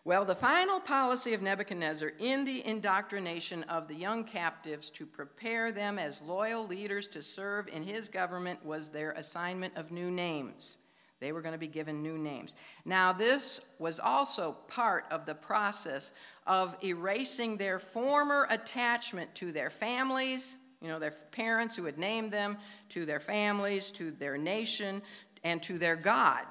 Well, 0.05 0.23
the 0.23 0.35
final 0.35 0.79
policy 0.79 1.33
of 1.33 1.41
Nebuchadnezzar 1.41 2.13
in 2.19 2.45
the 2.45 2.65
indoctrination 2.65 3.63
of 3.63 3.87
the 3.87 3.95
young 3.95 4.23
captives 4.23 4.89
to 4.91 5.05
prepare 5.05 5.71
them 5.71 5.99
as 5.99 6.21
loyal 6.21 6.65
leaders 6.65 7.07
to 7.09 7.21
serve 7.21 7.67
in 7.67 7.83
his 7.83 8.07
government 8.07 8.65
was 8.65 8.89
their 8.89 9.11
assignment 9.11 9.75
of 9.75 9.91
new 9.91 10.09
names. 10.09 10.77
They 11.19 11.33
were 11.33 11.41
going 11.41 11.53
to 11.53 11.59
be 11.59 11.67
given 11.67 12.01
new 12.01 12.17
names. 12.17 12.55
Now, 12.85 13.11
this 13.11 13.59
was 13.77 13.99
also 13.99 14.53
part 14.69 15.05
of 15.11 15.25
the 15.25 15.35
process 15.35 16.13
of 16.47 16.77
erasing 16.81 17.57
their 17.57 17.77
former 17.77 18.47
attachment 18.49 19.35
to 19.35 19.51
their 19.51 19.69
families, 19.69 20.57
you 20.81 20.87
know, 20.87 20.97
their 20.97 21.11
parents 21.11 21.75
who 21.75 21.83
had 21.83 21.97
named 21.97 22.31
them, 22.31 22.57
to 22.89 23.05
their 23.05 23.19
families, 23.19 23.91
to 23.91 24.11
their 24.11 24.37
nation, 24.37 25.01
and 25.43 25.61
to 25.63 25.77
their 25.77 25.97
God 25.97 26.45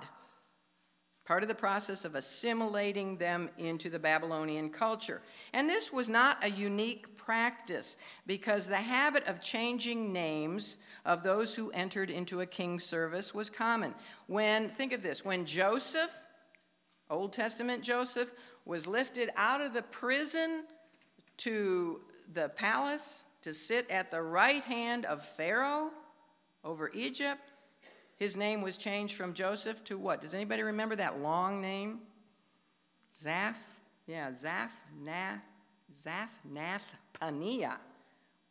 part 1.29 1.43
of 1.43 1.49
the 1.49 1.55
process 1.55 2.07
of 2.07 2.14
assimilating 2.14 3.18
them 3.18 3.51
into 3.59 3.91
the 3.91 3.99
Babylonian 3.99 4.70
culture. 4.70 5.20
And 5.53 5.68
this 5.68 5.93
was 5.93 6.09
not 6.09 6.43
a 6.43 6.49
unique 6.49 7.18
practice 7.18 7.99
because 8.26 8.66
the 8.66 8.76
habit 8.76 9.26
of 9.26 9.39
changing 9.43 10.11
names 10.11 10.79
of 11.05 11.22
those 11.22 11.55
who 11.55 11.70
entered 11.72 12.09
into 12.09 12.41
a 12.41 12.47
king's 12.47 12.83
service 12.83 13.35
was 13.35 13.51
common. 13.51 13.95
When, 14.26 14.70
think 14.70 14.95
of 14.95 15.03
this, 15.03 15.22
when 15.22 15.45
Joseph, 15.45 16.11
Old 17.11 17.35
Testament 17.35 17.85
Joseph, 17.85 18.33
was 18.64 18.87
lifted 18.87 19.29
out 19.37 19.61
of 19.61 19.74
the 19.74 19.83
prison 19.83 20.64
to 21.39 22.01
the 22.33 22.49
palace 22.49 23.22
to 23.43 23.53
sit 23.53 23.91
at 23.91 24.11
the 24.11 24.22
right 24.22 24.64
hand 24.64 25.05
of 25.05 25.22
Pharaoh 25.26 25.91
over 26.64 26.91
Egypt, 26.95 27.47
his 28.18 28.36
name 28.36 28.62
was 28.62 28.76
changed 28.76 29.14
from 29.14 29.32
Joseph 29.32 29.84
to 29.84 29.96
what? 29.96 30.20
Does 30.20 30.34
anybody 30.34 30.62
remember 30.62 30.96
that 30.96 31.20
long 31.20 31.60
name? 31.60 32.00
Zaph? 33.22 33.56
Yeah, 34.06 34.30
Zaph, 34.30 34.70
Nath, 35.02 35.42
Zaph, 35.94 36.30
Nath, 36.44 36.82
Paneah, 37.20 37.76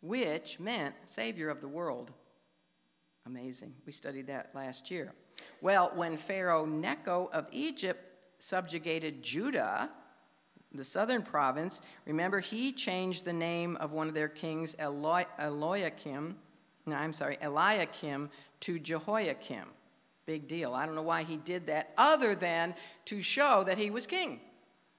which 0.02 0.60
meant 0.60 0.96
Savior 1.06 1.50
of 1.50 1.62
the 1.62 1.68
world. 1.68 2.12
Amazing. 3.26 3.74
We 3.86 3.92
studied 3.92 4.28
that 4.28 4.52
last 4.54 4.90
year. 4.90 5.14
Well, 5.62 5.92
when 5.96 6.16
Pharaoh 6.16 6.66
Necho 6.66 7.30
of 7.34 7.48
Egypt 7.52 8.02
subjugated 8.40 9.22
Judah, 9.22 9.90
the 10.72 10.84
southern 10.84 11.24
province, 11.24 11.82
remember 12.06 12.40
he 12.40 12.72
changed 12.72 13.26
the 13.26 13.34
name 13.34 13.76
of 13.78 13.92
one 13.92 14.08
of 14.08 14.14
their 14.14 14.30
kings, 14.30 14.76
Eloiakim, 14.76 16.36
no, 16.88 16.96
I'm 16.96 17.12
sorry, 17.12 17.38
Eliakim, 17.42 18.30
to 18.62 18.80
Jehoiakim. 18.80 19.66
Big 20.26 20.48
deal. 20.48 20.74
I 20.74 20.86
don't 20.86 20.96
know 20.96 21.02
why 21.02 21.24
he 21.24 21.38
did 21.38 21.68
that, 21.68 21.94
other 21.98 22.36
than 22.36 22.76
to 23.06 23.22
show 23.22 23.64
that 23.64 23.78
he 23.78 23.90
was 23.90 24.06
king. 24.06 24.42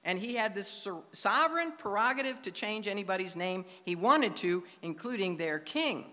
And 0.03 0.17
he 0.17 0.35
had 0.35 0.55
this 0.55 0.87
sovereign 1.11 1.73
prerogative 1.77 2.41
to 2.43 2.51
change 2.51 2.87
anybody's 2.87 3.35
name 3.35 3.65
he 3.83 3.95
wanted 3.95 4.35
to, 4.37 4.63
including 4.81 5.37
their 5.37 5.59
king. 5.59 6.05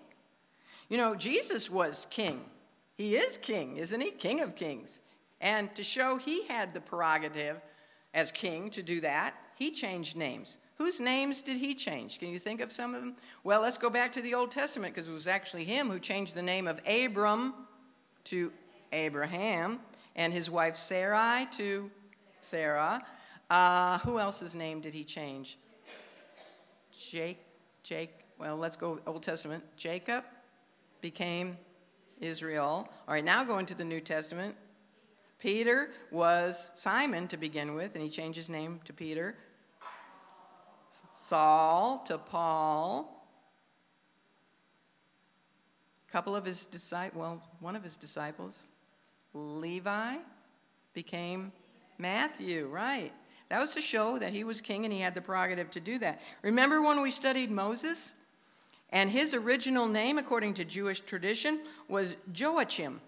You 0.88 0.99
know, 0.99 1.14
Jesus 1.14 1.70
was 1.70 2.07
king. 2.11 2.42
He 2.94 3.16
is 3.16 3.38
king, 3.38 3.76
isn't 3.76 4.01
he? 4.01 4.11
King 4.11 4.40
of 4.40 4.55
kings. 4.55 5.01
And 5.40 5.74
to 5.76 5.82
show 5.82 6.16
he 6.16 6.47
had 6.47 6.74
the 6.74 6.80
prerogative 6.80 7.61
as 8.12 8.32
king 8.32 8.70
to 8.70 8.82
do 8.82 9.01
that, 9.03 9.34
he 9.55 9.70
changed 9.70 10.16
names. 10.16 10.57
Whose 10.77 11.01
names 11.01 11.41
did 11.41 11.57
he 11.57 11.74
change? 11.74 12.18
Can 12.18 12.29
you 12.29 12.39
think 12.39 12.61
of 12.61 12.70
some 12.70 12.95
of 12.95 13.01
them? 13.01 13.16
Well, 13.45 13.62
let's 13.62 13.79
go 13.79 13.89
back 13.89 14.12
to 14.12 14.20
the 14.20 14.35
Old 14.35 14.51
Testament 14.51 14.95
because 14.95 15.09
it 15.09 15.12
was 15.12 15.27
actually 15.27 15.64
him 15.64 15.89
who 15.89 15.99
changed 15.99 16.35
the 16.35 16.43
name 16.43 16.68
of 16.68 16.81
Abram 16.87 17.55
to 18.24 18.53
Abraham 18.93 19.81
and 20.16 20.33
his 20.33 20.51
wife 20.51 20.77
Sarai 20.77 21.47
to 21.53 21.91
Sarah. 22.43 23.03
Uh, 23.49 23.99
who 24.01 24.18
else's 24.18 24.55
name 24.55 24.81
did 24.81 24.93
he 24.93 25.03
change? 25.03 25.59
Jake, 27.11 27.39
Jake, 27.83 28.11
well, 28.39 28.57
let's 28.57 28.77
go 28.77 29.01
Old 29.07 29.22
Testament. 29.22 29.64
Jacob 29.77 30.24
became 31.01 31.57
Israel. 32.20 32.89
All 33.07 33.14
right, 33.14 33.24
now 33.24 33.45
going 33.45 33.64
to 33.66 33.74
the 33.74 33.85
New 33.85 34.01
Testament. 34.01 34.55
Peter 35.39 35.91
was 36.11 36.72
Simon 36.74 37.29
to 37.29 37.37
begin 37.37 37.74
with, 37.74 37.95
and 37.95 38.03
he 38.03 38.11
changed 38.11 38.37
his 38.37 38.49
name 38.49 38.81
to 38.85 38.93
Peter. 38.93 39.37
Saul 41.12 41.99
to 42.07 42.18
Paul. 42.18 43.12
A 46.09 46.12
couple 46.12 46.36
of 46.36 46.44
his 46.44 46.66
disciples, 46.66 47.18
well, 47.18 47.42
one 47.61 47.76
of 47.76 47.82
his 47.82 47.97
disciples, 47.97 48.68
Levi, 49.34 50.16
became 50.94 51.53
Matthew, 51.99 52.66
right. 52.66 53.12
That 53.49 53.61
was 53.61 53.74
to 53.74 53.80
show 53.80 54.18
that 54.18 54.32
he 54.32 54.44
was 54.44 54.61
king 54.61 54.84
and 54.84 54.92
he 54.92 55.01
had 55.01 55.14
the 55.14 55.20
prerogative 55.20 55.70
to 55.70 55.80
do 55.80 55.99
that. 55.99 56.20
Remember 56.42 56.82
when 56.82 57.01
we 57.03 57.11
studied 57.11 57.51
Moses? 57.51 58.14
And 58.90 59.11
his 59.11 59.34
original 59.34 59.86
name, 59.86 60.16
according 60.16 60.55
to 60.55 60.64
Jewish 60.64 61.01
tradition, 61.01 61.61
was 61.88 62.16
Joachim. 62.34 63.01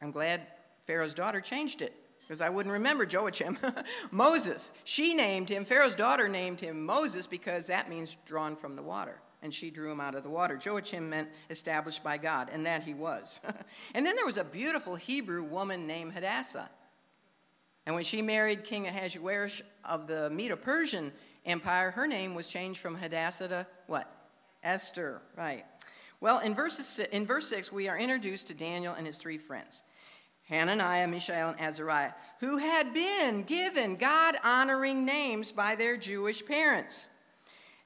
I'm 0.00 0.12
glad 0.12 0.46
Pharaoh's 0.86 1.14
daughter 1.14 1.40
changed 1.40 1.82
it 1.82 1.99
because 2.30 2.40
I 2.40 2.48
wouldn't 2.48 2.74
remember 2.74 3.02
Joachim. 3.02 3.58
Moses. 4.12 4.70
She 4.84 5.14
named 5.14 5.48
him, 5.48 5.64
Pharaoh's 5.64 5.96
daughter 5.96 6.28
named 6.28 6.60
him 6.60 6.86
Moses 6.86 7.26
because 7.26 7.66
that 7.66 7.90
means 7.90 8.18
drawn 8.24 8.54
from 8.54 8.76
the 8.76 8.84
water. 8.84 9.20
And 9.42 9.52
she 9.52 9.68
drew 9.68 9.90
him 9.90 10.00
out 10.00 10.14
of 10.14 10.22
the 10.22 10.30
water. 10.30 10.56
Joachim 10.64 11.10
meant 11.10 11.28
established 11.50 12.04
by 12.04 12.18
God, 12.18 12.48
and 12.52 12.66
that 12.66 12.84
he 12.84 12.94
was. 12.94 13.40
and 13.94 14.06
then 14.06 14.14
there 14.14 14.26
was 14.26 14.36
a 14.36 14.44
beautiful 14.44 14.94
Hebrew 14.94 15.42
woman 15.42 15.88
named 15.88 16.12
Hadassah. 16.12 16.70
And 17.84 17.96
when 17.96 18.04
she 18.04 18.22
married 18.22 18.62
King 18.62 18.86
Ahasuerus 18.86 19.62
of 19.84 20.06
the 20.06 20.30
Medo 20.30 20.54
Persian 20.54 21.10
Empire, 21.44 21.90
her 21.90 22.06
name 22.06 22.36
was 22.36 22.46
changed 22.46 22.78
from 22.78 22.94
Hadassah 22.94 23.48
to 23.48 23.66
what? 23.88 24.08
Esther, 24.62 25.20
right. 25.36 25.64
Well, 26.20 26.38
in, 26.38 26.54
verses, 26.54 27.00
in 27.10 27.26
verse 27.26 27.48
6, 27.48 27.72
we 27.72 27.88
are 27.88 27.98
introduced 27.98 28.46
to 28.48 28.54
Daniel 28.54 28.94
and 28.94 29.04
his 29.04 29.18
three 29.18 29.38
friends. 29.38 29.82
Hananiah, 30.50 31.06
Mishael, 31.06 31.50
and 31.50 31.60
Azariah, 31.60 32.12
who 32.40 32.58
had 32.58 32.92
been 32.92 33.44
given 33.44 33.96
God 33.96 34.34
honoring 34.44 35.04
names 35.04 35.52
by 35.52 35.76
their 35.76 35.96
Jewish 35.96 36.44
parents. 36.44 37.08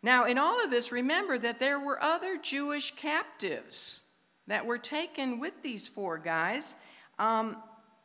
Now, 0.02 0.24
in 0.24 0.38
all 0.38 0.64
of 0.64 0.70
this, 0.70 0.90
remember 0.90 1.38
that 1.38 1.60
there 1.60 1.78
were 1.78 2.02
other 2.02 2.38
Jewish 2.38 2.90
captives 2.96 4.04
that 4.46 4.66
were 4.66 4.78
taken 4.78 5.38
with 5.38 5.62
these 5.62 5.88
four 5.88 6.18
guys 6.18 6.74
um, 7.18 7.56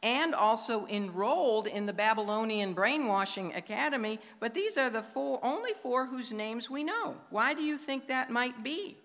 and 0.03 0.36
also 0.36 0.86
enrolled 0.88 1.68
in 1.68 1.86
the 1.86 1.93
Babylonian 1.93 2.74
brainwashing 2.74 3.53
academy, 3.55 4.20
but 4.41 4.53
these 4.53 4.78
are 4.78 4.89
the 4.89 5.01
four, 5.01 5.39
only 5.41 5.72
four 5.72 6.05
whose 6.05 6.34
names 6.34 6.70
we 6.70 6.84
know. 6.84 7.16
Why 7.30 7.53
do 7.53 7.62
you 7.62 7.78
think 7.78 8.07
that 8.07 8.30
might 8.30 8.62
be? 8.64 8.97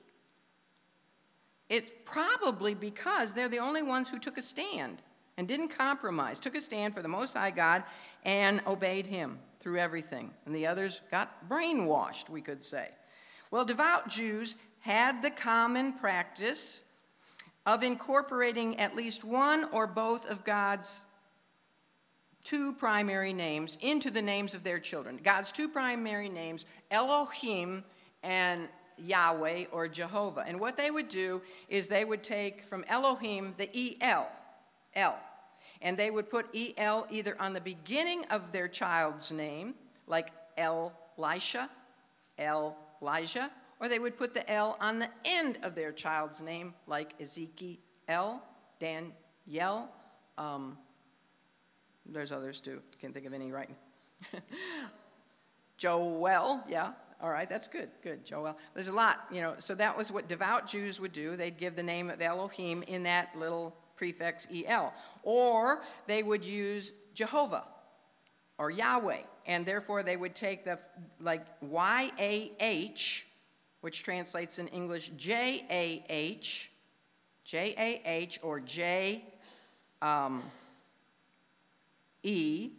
It's 1.68 1.90
probably 2.04 2.74
because 2.74 3.34
they're 3.34 3.48
the 3.48 3.58
only 3.58 3.82
ones 3.82 4.08
who 4.08 4.18
took 4.18 4.36
a 4.36 4.42
stand 4.42 5.00
and 5.36 5.48
didn't 5.48 5.68
compromise, 5.68 6.40
took 6.40 6.54
a 6.54 6.60
stand 6.60 6.94
for 6.94 7.02
the 7.02 7.08
Most 7.08 7.34
High 7.34 7.50
God 7.50 7.84
and 8.24 8.60
obeyed 8.66 9.06
Him 9.06 9.38
through 9.58 9.78
everything. 9.78 10.30
And 10.46 10.54
the 10.54 10.66
others 10.66 11.00
got 11.10 11.48
brainwashed, 11.48 12.28
we 12.28 12.40
could 12.40 12.62
say. 12.62 12.88
Well, 13.50 13.64
devout 13.64 14.08
Jews 14.08 14.56
had 14.80 15.22
the 15.22 15.30
common 15.30 15.94
practice 15.94 16.82
of 17.66 17.82
incorporating 17.82 18.78
at 18.78 18.94
least 18.94 19.24
one 19.24 19.64
or 19.72 19.86
both 19.86 20.26
of 20.26 20.44
God's 20.44 21.04
two 22.44 22.74
primary 22.74 23.32
names 23.32 23.78
into 23.80 24.10
the 24.10 24.20
names 24.20 24.54
of 24.54 24.62
their 24.62 24.78
children. 24.78 25.18
God's 25.22 25.50
two 25.50 25.68
primary 25.68 26.28
names, 26.28 26.66
Elohim 26.90 27.82
and 28.22 28.68
Yahweh 28.98 29.64
or 29.72 29.88
Jehovah. 29.88 30.44
And 30.46 30.60
what 30.60 30.76
they 30.76 30.90
would 30.90 31.08
do 31.08 31.42
is 31.68 31.88
they 31.88 32.04
would 32.04 32.22
take 32.22 32.66
from 32.66 32.84
Elohim 32.86 33.54
the 33.56 33.96
El, 34.00 34.28
El. 34.96 35.18
And 35.82 35.96
they 35.96 36.10
would 36.10 36.30
put 36.30 36.46
El 36.76 37.06
either 37.10 37.36
on 37.40 37.52
the 37.52 37.60
beginning 37.60 38.24
of 38.26 38.52
their 38.52 38.68
child's 38.68 39.32
name, 39.32 39.74
like 40.06 40.30
El 40.56 40.92
Elisha, 41.18 41.70
Elijah, 42.38 43.50
or 43.80 43.88
they 43.88 43.98
would 43.98 44.16
put 44.16 44.34
the 44.34 44.48
L 44.50 44.76
on 44.80 44.98
the 44.98 45.08
end 45.24 45.58
of 45.62 45.74
their 45.74 45.92
child's 45.92 46.40
name, 46.40 46.74
like 46.86 47.12
Ezekiel, 47.20 48.42
Daniel. 48.78 49.88
Um, 50.38 50.78
there's 52.06 52.32
others 52.32 52.60
too. 52.60 52.80
Can't 53.00 53.14
think 53.14 53.26
of 53.26 53.32
any 53.32 53.52
right. 53.52 53.70
Joel, 55.76 56.60
yeah. 56.68 56.92
All 57.20 57.30
right, 57.30 57.48
that's 57.48 57.68
good. 57.68 57.88
Good, 58.02 58.24
Joel. 58.24 58.56
There's 58.74 58.88
a 58.88 58.92
lot, 58.92 59.26
you 59.30 59.40
know. 59.40 59.54
So 59.58 59.74
that 59.76 59.96
was 59.96 60.10
what 60.10 60.28
devout 60.28 60.66
Jews 60.66 61.00
would 61.00 61.12
do. 61.12 61.36
They'd 61.36 61.56
give 61.56 61.76
the 61.76 61.82
name 61.82 62.10
of 62.10 62.20
Elohim 62.20 62.82
in 62.82 63.04
that 63.04 63.30
little 63.38 63.74
prefix 63.96 64.46
El. 64.66 64.92
Or 65.22 65.82
they 66.06 66.22
would 66.22 66.44
use 66.44 66.92
Jehovah 67.14 67.64
or 68.58 68.70
Yahweh. 68.70 69.22
And 69.46 69.66
therefore 69.66 70.02
they 70.02 70.16
would 70.16 70.34
take 70.34 70.64
the, 70.64 70.78
like, 71.20 71.44
Y 71.60 72.10
A 72.18 72.52
H, 72.60 73.26
which 73.80 74.02
translates 74.02 74.58
in 74.58 74.68
English 74.68 75.10
J 75.16 75.66
A 75.70 76.04
H, 76.08 76.70
J 77.44 77.74
A 77.76 78.08
H, 78.08 78.40
or 78.42 78.60
J 78.60 79.22
um, 80.00 80.42
E, 82.22 82.70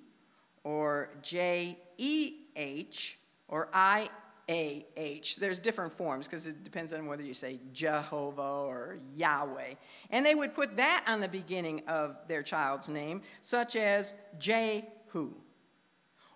or 0.64 1.10
J 1.22 1.78
E 1.98 2.34
H, 2.56 3.20
or 3.48 3.70
I 3.72 4.10
a-H. 4.48 5.38
There's 5.38 5.60
different 5.60 5.92
forms 5.92 6.28
because 6.28 6.48
it 6.48 6.64
depends 6.64 6.94
on 6.94 7.08
whether 7.08 7.24
you 7.24 7.34
say 7.34 7.60
Jehovah 7.74 8.42
or 8.42 9.00
Yahweh. 9.16 9.74
And 10.12 10.26
they 10.26 10.36
would 10.36 10.54
put 10.54 10.78
that 10.78 11.06
on 11.08 11.20
the 11.22 11.28
beginning 11.28 11.82
of 11.88 12.18
their 12.28 12.44
child's 12.44 12.88
name, 12.88 13.22
such 13.42 13.76
as 13.76 14.14
Jehu, 14.38 15.34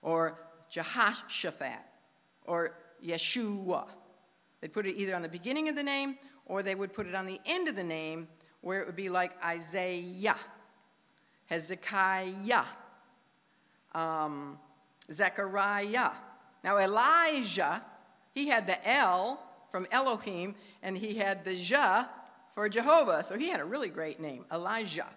or 0.01 0.39
Jehoshaphat, 0.69 1.79
or 2.45 2.75
Yeshua. 3.05 3.87
They'd 4.61 4.73
put 4.73 4.85
it 4.85 4.95
either 4.95 5.15
on 5.15 5.21
the 5.21 5.29
beginning 5.29 5.69
of 5.69 5.75
the 5.75 5.83
name 5.83 6.17
or 6.45 6.63
they 6.63 6.75
would 6.75 6.93
put 6.93 7.07
it 7.07 7.15
on 7.15 7.25
the 7.25 7.39
end 7.45 7.67
of 7.67 7.75
the 7.75 7.83
name 7.83 8.27
where 8.61 8.81
it 8.81 8.87
would 8.87 8.95
be 8.95 9.07
like 9.07 9.31
Isaiah, 9.45 10.35
Hezekiah, 11.45 12.65
um, 13.93 14.59
Zechariah. 15.11 16.11
Now, 16.63 16.77
Elijah 16.77 17.81
he 18.33 18.47
had 18.47 18.67
the 18.67 18.87
El 18.87 19.39
from 19.71 19.87
Elohim, 19.91 20.55
and 20.81 20.97
he 20.97 21.15
had 21.15 21.43
the 21.45 21.55
Jah 21.55 22.09
for 22.55 22.67
Jehovah. 22.69 23.23
So 23.23 23.37
he 23.37 23.49
had 23.49 23.59
a 23.59 23.65
really 23.65 23.89
great 23.89 24.19
name, 24.19 24.45
Elijah. 24.51 25.07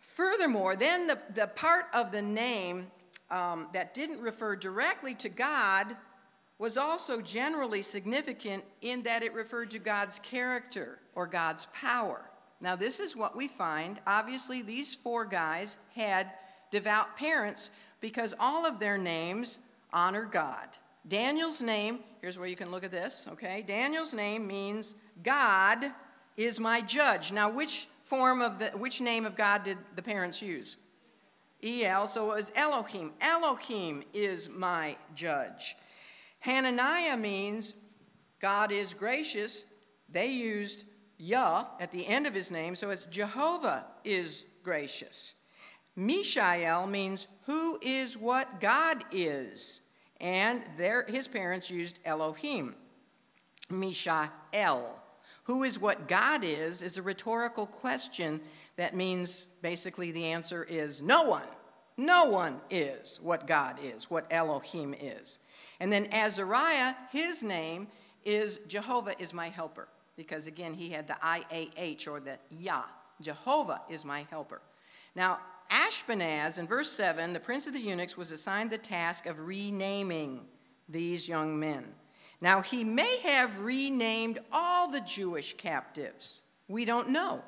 Furthermore, 0.00 0.76
then 0.76 1.06
the, 1.06 1.18
the 1.34 1.46
part 1.46 1.86
of 1.92 2.12
the 2.12 2.22
name 2.22 2.88
um, 3.30 3.68
that 3.72 3.94
didn't 3.94 4.20
refer 4.20 4.54
directly 4.54 5.14
to 5.14 5.28
God 5.28 5.96
was 6.58 6.76
also 6.76 7.20
generally 7.20 7.82
significant 7.82 8.64
in 8.80 9.02
that 9.02 9.22
it 9.22 9.32
referred 9.32 9.70
to 9.70 9.78
God's 9.78 10.20
character 10.20 10.98
or 11.14 11.26
God's 11.26 11.66
power. 11.72 12.30
Now, 12.60 12.76
this 12.76 13.00
is 13.00 13.16
what 13.16 13.36
we 13.36 13.48
find. 13.48 13.98
Obviously, 14.06 14.62
these 14.62 14.94
four 14.94 15.24
guys 15.24 15.76
had 15.94 16.30
devout 16.70 17.16
parents 17.16 17.70
because 18.00 18.34
all 18.38 18.64
of 18.64 18.78
their 18.78 18.96
names 18.96 19.58
honor 19.92 20.24
God. 20.24 20.68
Daniel's 21.06 21.60
name, 21.60 22.00
here's 22.20 22.38
where 22.38 22.48
you 22.48 22.56
can 22.56 22.70
look 22.70 22.84
at 22.84 22.90
this, 22.90 23.28
okay? 23.32 23.62
Daniel's 23.66 24.14
name 24.14 24.46
means 24.46 24.94
God 25.22 25.92
is 26.36 26.58
my 26.58 26.80
judge. 26.80 27.30
Now, 27.30 27.50
which 27.50 27.88
form 28.02 28.40
of 28.40 28.58
the, 28.58 28.70
which 28.70 29.00
name 29.00 29.26
of 29.26 29.36
God 29.36 29.64
did 29.64 29.78
the 29.94 30.02
parents 30.02 30.40
use? 30.40 30.78
El, 31.62 32.06
so 32.06 32.32
it 32.32 32.36
was 32.36 32.52
Elohim. 32.54 33.12
Elohim 33.20 34.02
is 34.12 34.48
my 34.48 34.96
judge. 35.14 35.76
Hananiah 36.40 37.16
means 37.16 37.74
God 38.40 38.72
is 38.72 38.92
gracious. 38.92 39.64
They 40.08 40.26
used 40.26 40.84
Yah 41.16 41.66
at 41.80 41.92
the 41.92 42.06
end 42.06 42.26
of 42.26 42.34
his 42.34 42.50
name, 42.50 42.76
so 42.76 42.90
it's 42.90 43.06
Jehovah 43.06 43.86
is 44.04 44.44
gracious. 44.62 45.34
Mishael 45.96 46.86
means 46.86 47.28
who 47.42 47.78
is 47.80 48.16
what 48.18 48.60
God 48.60 49.04
is 49.12 49.80
and 50.20 50.62
their, 50.76 51.04
his 51.04 51.28
parents 51.28 51.70
used 51.70 51.98
Elohim. 52.04 52.74
Mishael. 53.70 55.00
Who 55.44 55.62
is 55.62 55.78
what 55.78 56.08
God 56.08 56.42
is, 56.44 56.82
is 56.82 56.96
a 56.96 57.02
rhetorical 57.02 57.66
question 57.66 58.40
that 58.76 58.96
means 58.96 59.46
basically 59.62 60.10
the 60.10 60.24
answer 60.26 60.64
is 60.64 61.02
no 61.02 61.22
one. 61.24 61.46
No 61.96 62.24
one 62.24 62.60
is 62.70 63.20
what 63.22 63.46
God 63.46 63.78
is, 63.82 64.10
what 64.10 64.26
Elohim 64.30 64.94
is. 64.94 65.38
And 65.78 65.92
then 65.92 66.12
Azariah, 66.12 66.94
his 67.12 67.42
name 67.42 67.88
is 68.24 68.58
Jehovah 68.66 69.14
is 69.20 69.32
my 69.32 69.48
helper, 69.48 69.88
because 70.16 70.46
again, 70.46 70.74
he 70.74 70.90
had 70.90 71.06
the 71.06 71.16
IAH 71.22 72.08
or 72.08 72.20
the 72.20 72.38
Yah. 72.50 72.84
Jehovah 73.20 73.82
is 73.88 74.04
my 74.04 74.26
helper. 74.30 74.60
Now, 75.14 75.38
Ashpenaz, 75.70 76.58
in 76.58 76.66
verse 76.66 76.90
7, 76.90 77.32
the 77.32 77.40
prince 77.40 77.66
of 77.66 77.72
the 77.72 77.80
eunuchs 77.80 78.16
was 78.16 78.32
assigned 78.32 78.70
the 78.70 78.78
task 78.78 79.26
of 79.26 79.40
renaming 79.40 80.40
these 80.88 81.28
young 81.28 81.58
men. 81.58 81.84
Now, 82.40 82.60
he 82.60 82.84
may 82.84 83.18
have 83.18 83.60
renamed 83.60 84.38
all 84.52 84.90
the 84.90 85.00
Jewish 85.00 85.56
captives. 85.56 86.42
We 86.68 86.84
don't 86.84 87.10
know. 87.10 87.42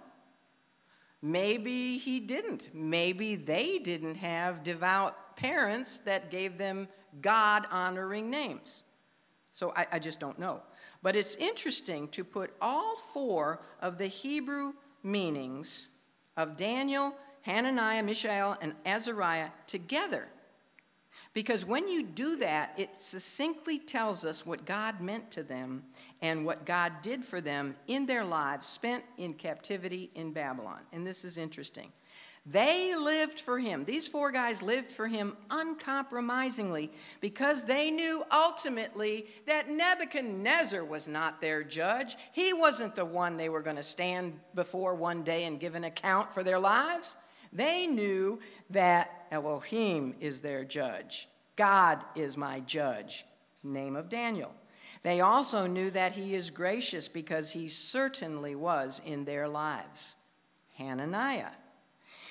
Maybe 1.23 1.99
he 1.99 2.21
didn't. 2.21 2.71
Maybe 2.73 3.37
they 3.37 3.79
didn't 3.79 4.17
have 4.17 4.63
devout 4.63 5.37
parents 5.37 5.99
that 6.01 6.31
gave 6.31 6.59
them 6.59 6.89
God 7.21 7.67
honoring 7.71 8.31
names. 8.31 8.83
So 9.53 9.73
I, 9.75 9.87
I, 9.93 9.99
just 9.99 10.21
don't 10.21 10.39
know. 10.39 10.61
But 11.03 11.17
it's 11.17 11.35
interesting 11.37 12.09
to 12.09 12.25
put 12.25 12.55
all 12.61 12.95
four 12.95 13.63
of 13.81 13.97
the 13.97 14.07
Hebrew 14.07 14.75
meanings 15.03 15.89
of 16.37 16.57
Daniel, 16.57 17.15
Hananiah, 17.47 18.03
Mishael, 18.03 18.57
and 18.61 18.75
Azariah 18.85 19.51
together. 19.69 20.27
Because 21.33 21.65
when 21.65 21.87
you 21.87 22.03
do 22.03 22.37
that, 22.39 22.75
it 22.77 23.01
succinctly 23.01 23.79
tells 23.79 24.25
us 24.25 24.45
what 24.45 24.67
God 24.67 25.01
meant 25.01 25.31
to 25.33 25.45
them 25.45 25.85
and 26.21 26.45
what 26.45 26.67
God 26.67 26.95
did 27.03 27.25
for 27.25 27.41
them 27.41 27.77
in 27.87 28.07
their 28.07 28.25
lives 28.25 28.67
spent 28.67 29.05
in 29.17 29.35
captivity 29.35 30.11
in 30.17 30.33
Babylon. 30.33 30.81
And 30.93 31.07
this 31.07 31.25
is 31.25 31.39
interesting. 31.39 31.93
They 32.45 32.97
lived 32.97 33.39
for 33.39 33.61
him. 33.61 33.85
These 33.85 34.09
four 34.09 34.33
guys 34.33 34.61
lived 34.61 34.91
for 34.91 35.07
him 35.07 35.37
uncompromisingly 35.49 36.91
because 37.21 37.65
they 37.65 37.93
knew 37.93 38.25
ultimately 38.33 39.27
that 39.47 39.71
Nebuchadnezzar 39.71 40.85
was 40.85 41.07
not 41.07 41.41
their 41.41 41.63
judge. 41.63 42.17
He 42.33 42.53
wasn't 42.53 42.97
the 42.97 43.05
one 43.05 43.37
they 43.37 43.49
were 43.49 43.63
going 43.63 43.77
to 43.77 43.83
stand 43.85 44.41
before 44.55 44.97
one 44.97 45.23
day 45.23 45.45
and 45.45 45.61
give 45.61 45.77
an 45.77 45.85
account 45.85 46.33
for 46.33 46.43
their 46.43 46.59
lives. 46.59 47.15
They 47.53 47.87
knew 47.87 48.41
that 48.71 49.27
Elohim 49.31 50.15
is 50.21 50.41
their 50.41 50.65
judge. 50.65 51.29
God 51.57 52.05
is 52.15 52.37
my 52.37 52.61
judge. 52.61 53.25
Name 53.63 53.97
of 53.97 54.09
Daniel. 54.09 54.55
They 55.03 55.21
also 55.21 55.67
knew 55.67 55.91
that 55.93 56.13
he 56.13 56.35
is 56.35 56.51
gracious 56.51 57.09
because 57.09 57.53
he 57.53 57.69
certainly 57.69 58.55
was 58.55 59.01
in 59.05 59.25
their 59.25 59.49
lives. 59.49 60.17
Hananiah. 60.75 61.53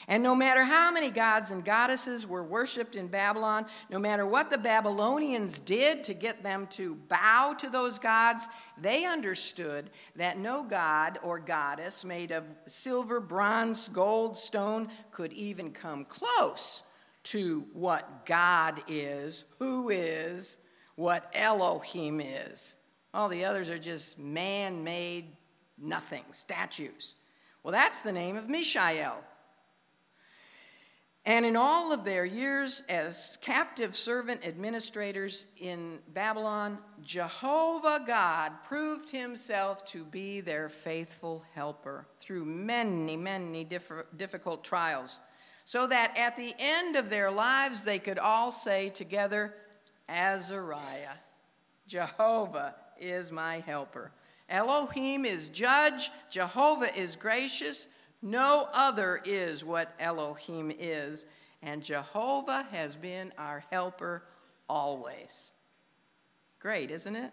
And 0.08 0.22
no 0.22 0.36
matter 0.36 0.64
how 0.64 0.92
many 0.92 1.10
gods 1.10 1.50
and 1.52 1.66
goddesses 1.66 2.28
were 2.28 2.44
worshiped 2.44 2.96
in 2.96 3.08
Babylon, 3.08 3.66
no 3.90 3.98
matter 3.98 4.26
what 4.26 4.52
the 4.52 4.58
Babylonians 4.58 5.60
did 5.60 6.04
to 6.04 6.14
get 6.14 6.44
them 6.44 6.68
to 6.72 6.96
bow 6.96 7.56
to 7.58 7.70
those 7.70 7.98
gods, 7.98 8.48
they 8.78 9.06
understood 9.06 9.90
that 10.16 10.38
no 10.38 10.64
god 10.64 11.18
or 11.24 11.40
goddess 11.40 12.06
made 12.06 12.32
of 12.32 12.44
silver, 12.68 13.20
bronze, 13.20 13.88
gold, 13.90 14.38
stone 14.38 14.90
could 15.12 15.34
even 15.34 15.72
come 15.72 16.06
close 16.06 16.84
to 17.24 17.66
what 17.74 18.28
God 18.28 18.82
is, 18.88 19.46
who 19.58 19.90
is, 19.90 20.60
what 20.96 21.32
Elohim 21.34 22.22
is. 22.22 22.76
All 23.14 23.28
the 23.28 23.46
others 23.46 23.70
are 23.70 23.80
just 23.80 24.20
man 24.20 24.84
made 24.84 25.36
nothing, 25.78 26.24
statues. 26.32 27.16
Well, 27.64 27.72
that's 27.72 28.02
the 28.02 28.12
name 28.12 28.36
of 28.36 28.48
Mishael. 28.48 29.24
And 31.28 31.44
in 31.44 31.56
all 31.56 31.92
of 31.92 32.06
their 32.06 32.24
years 32.24 32.84
as 32.88 33.40
captive 33.42 33.96
servant 33.96 34.46
administrators 34.46 35.48
in 35.58 35.98
Babylon, 36.14 36.78
Jehovah 37.02 38.04
God 38.06 38.52
proved 38.64 39.10
himself 39.10 39.84
to 39.86 40.04
be 40.06 40.40
their 40.42 40.70
faithful 40.70 41.44
helper 41.56 42.06
through 42.20 42.46
many, 42.46 43.18
many 43.18 43.68
difficult 44.16 44.64
trials, 44.64 45.20
so 45.64 45.88
that 45.88 46.16
at 46.16 46.38
the 46.38 46.54
end 46.60 46.96
of 46.96 47.10
their 47.10 47.32
lives 47.32 47.84
they 47.84 47.98
could 47.98 48.20
all 48.20 48.52
say 48.52 48.90
together, 48.90 49.56
Azariah, 50.08 51.18
Jehovah 51.88 52.76
is 53.00 53.32
my 53.32 53.62
helper. 53.62 54.12
Elohim 54.48 55.26
is 55.26 55.50
judge, 55.50 56.12
Jehovah 56.30 56.96
is 56.96 57.16
gracious, 57.16 57.88
no 58.26 58.68
other 58.74 59.22
is 59.24 59.64
what 59.64 59.94
Elohim 60.00 60.72
is, 60.78 61.28
and 61.62 61.84
Jehovah 61.84 62.66
has 62.72 62.96
been 62.96 63.32
our 63.38 63.64
helper 63.72 64.24
always. 64.68 65.54
Great, 66.60 66.90
isn't 66.90 67.16
it? 67.16 67.32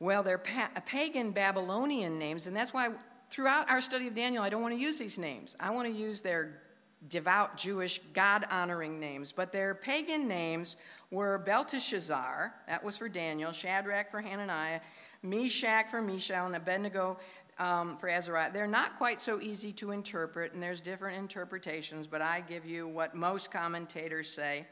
Well, 0.00 0.24
they're 0.24 0.38
pa- 0.38 0.70
pagan 0.86 1.30
Babylonian 1.30 2.18
names, 2.18 2.48
and 2.48 2.56
that's 2.56 2.74
why 2.74 2.90
throughout 3.30 3.70
our 3.70 3.80
study 3.80 4.08
of 4.08 4.14
Daniel, 4.14 4.42
I 4.42 4.48
don't 4.48 4.62
want 4.62 4.74
to 4.74 4.80
use 4.80 4.98
these 4.98 5.18
names. 5.20 5.54
I 5.60 5.70
want 5.70 5.86
to 5.86 5.94
use 5.94 6.20
their 6.20 6.60
devout 7.08 7.56
Jewish 7.56 8.00
God 8.12 8.44
honoring 8.50 8.98
names, 8.98 9.30
but 9.30 9.52
their 9.52 9.72
pagan 9.74 10.26
names 10.26 10.74
were 11.12 11.38
Belteshazzar, 11.38 12.52
that 12.66 12.82
was 12.82 12.98
for 12.98 13.08
Daniel, 13.08 13.52
Shadrach 13.52 14.10
for 14.10 14.20
Hananiah, 14.20 14.80
Meshach 15.22 15.88
for 15.88 16.02
Mishael, 16.02 16.46
and 16.46 16.56
Abednego 16.56 17.18
um, 17.58 17.96
for 17.96 18.08
Azariah. 18.08 18.52
They're 18.52 18.66
not 18.66 18.96
quite 18.96 19.20
so 19.20 19.40
easy 19.40 19.72
to 19.74 19.90
interpret, 19.90 20.52
and 20.52 20.62
there's 20.62 20.80
different 20.80 21.18
interpretations, 21.18 22.06
but 22.06 22.22
I 22.22 22.40
give 22.40 22.64
you 22.64 22.86
what 22.86 23.14
most 23.14 23.50
commentators 23.50 24.28
say. 24.30 24.66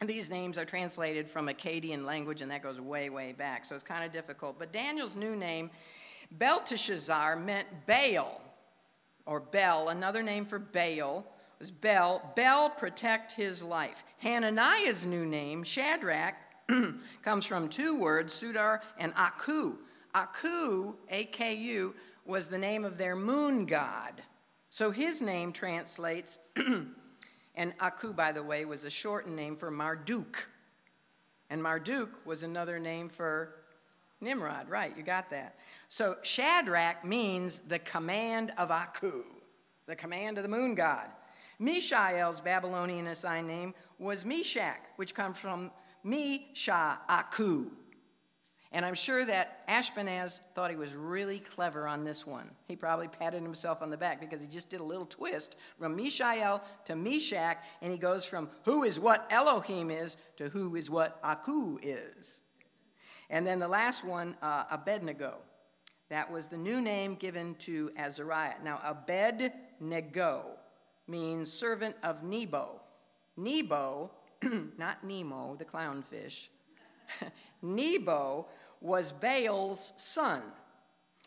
And 0.00 0.08
these 0.08 0.28
names 0.28 0.58
are 0.58 0.64
translated 0.64 1.26
from 1.26 1.48
Akkadian 1.48 2.04
language, 2.04 2.42
and 2.42 2.50
that 2.50 2.62
goes 2.62 2.80
way, 2.80 3.08
way 3.08 3.32
back, 3.32 3.64
so 3.64 3.74
it's 3.74 3.84
kind 3.84 4.04
of 4.04 4.12
difficult. 4.12 4.58
But 4.58 4.72
Daniel's 4.72 5.16
new 5.16 5.34
name, 5.34 5.70
Belteshazzar, 6.30 7.36
meant 7.36 7.66
Baal, 7.86 8.40
or 9.24 9.40
Bel. 9.40 9.88
Another 9.88 10.22
name 10.22 10.44
for 10.44 10.58
Baal 10.58 11.24
was 11.58 11.70
Bel. 11.70 12.32
Bel, 12.36 12.68
protect 12.70 13.32
his 13.32 13.62
life. 13.62 14.04
Hananiah's 14.18 15.06
new 15.06 15.24
name, 15.24 15.64
Shadrach, 15.64 16.34
comes 17.22 17.46
from 17.46 17.68
two 17.68 17.98
words, 17.98 18.34
Sudar 18.34 18.80
and 18.98 19.12
Aku, 19.16 19.78
Aku, 20.16 20.94
A-K-U, 21.10 21.94
was 22.24 22.48
the 22.48 22.56
name 22.56 22.86
of 22.86 22.96
their 22.96 23.14
moon 23.14 23.66
god. 23.66 24.22
So 24.70 24.90
his 24.90 25.20
name 25.20 25.52
translates, 25.52 26.38
and 27.54 27.74
Aku, 27.80 28.14
by 28.14 28.32
the 28.32 28.42
way, 28.42 28.64
was 28.64 28.84
a 28.84 28.90
shortened 28.90 29.36
name 29.36 29.56
for 29.56 29.70
Marduk. 29.70 30.48
And 31.50 31.62
Marduk 31.62 32.24
was 32.24 32.42
another 32.42 32.78
name 32.78 33.10
for 33.10 33.56
Nimrod, 34.22 34.70
right, 34.70 34.96
you 34.96 35.02
got 35.02 35.28
that. 35.30 35.58
So 35.90 36.16
Shadrach 36.22 37.04
means 37.04 37.60
the 37.68 37.78
command 37.78 38.52
of 38.56 38.70
Aku, 38.70 39.22
the 39.84 39.96
command 39.96 40.38
of 40.38 40.44
the 40.44 40.48
moon 40.48 40.74
god. 40.74 41.08
Mishael's 41.58 42.40
Babylonian 42.40 43.06
assigned 43.08 43.48
name 43.48 43.74
was 43.98 44.24
Meshach, 44.24 44.80
which 44.96 45.14
comes 45.14 45.36
from 45.36 45.70
Misha 46.02 47.00
Aku, 47.06 47.70
and 48.76 48.84
I'm 48.84 48.94
sure 48.94 49.24
that 49.24 49.66
Ashpenaz 49.68 50.42
thought 50.54 50.68
he 50.68 50.76
was 50.76 50.94
really 50.94 51.38
clever 51.38 51.88
on 51.88 52.04
this 52.04 52.26
one. 52.26 52.50
He 52.68 52.76
probably 52.76 53.08
patted 53.08 53.42
himself 53.42 53.80
on 53.80 53.88
the 53.88 53.96
back 53.96 54.20
because 54.20 54.42
he 54.42 54.46
just 54.46 54.68
did 54.68 54.80
a 54.80 54.84
little 54.84 55.06
twist 55.06 55.56
from 55.78 55.96
Mishael 55.96 56.62
to 56.84 56.94
Meshach, 56.94 57.56
and 57.80 57.90
he 57.90 57.96
goes 57.96 58.26
from 58.26 58.50
who 58.64 58.84
is 58.84 59.00
what 59.00 59.26
Elohim 59.30 59.90
is 59.90 60.18
to 60.36 60.50
who 60.50 60.76
is 60.76 60.90
what 60.90 61.18
Aku 61.24 61.78
is. 61.82 62.42
And 63.30 63.46
then 63.46 63.60
the 63.60 63.66
last 63.66 64.04
one, 64.04 64.36
uh, 64.42 64.64
Abednego. 64.70 65.38
That 66.10 66.30
was 66.30 66.48
the 66.48 66.58
new 66.58 66.82
name 66.82 67.14
given 67.14 67.54
to 67.60 67.90
Azariah. 67.96 68.56
Now, 68.62 68.82
Abednego 68.84 70.50
means 71.08 71.50
servant 71.50 71.96
of 72.02 72.22
Nebo. 72.22 72.82
Nebo, 73.38 74.10
not 74.76 75.02
Nemo, 75.02 75.56
the 75.58 75.64
clownfish. 75.64 76.48
Nebo 77.62 78.48
was 78.80 79.12
Baal's 79.12 79.92
son. 79.96 80.42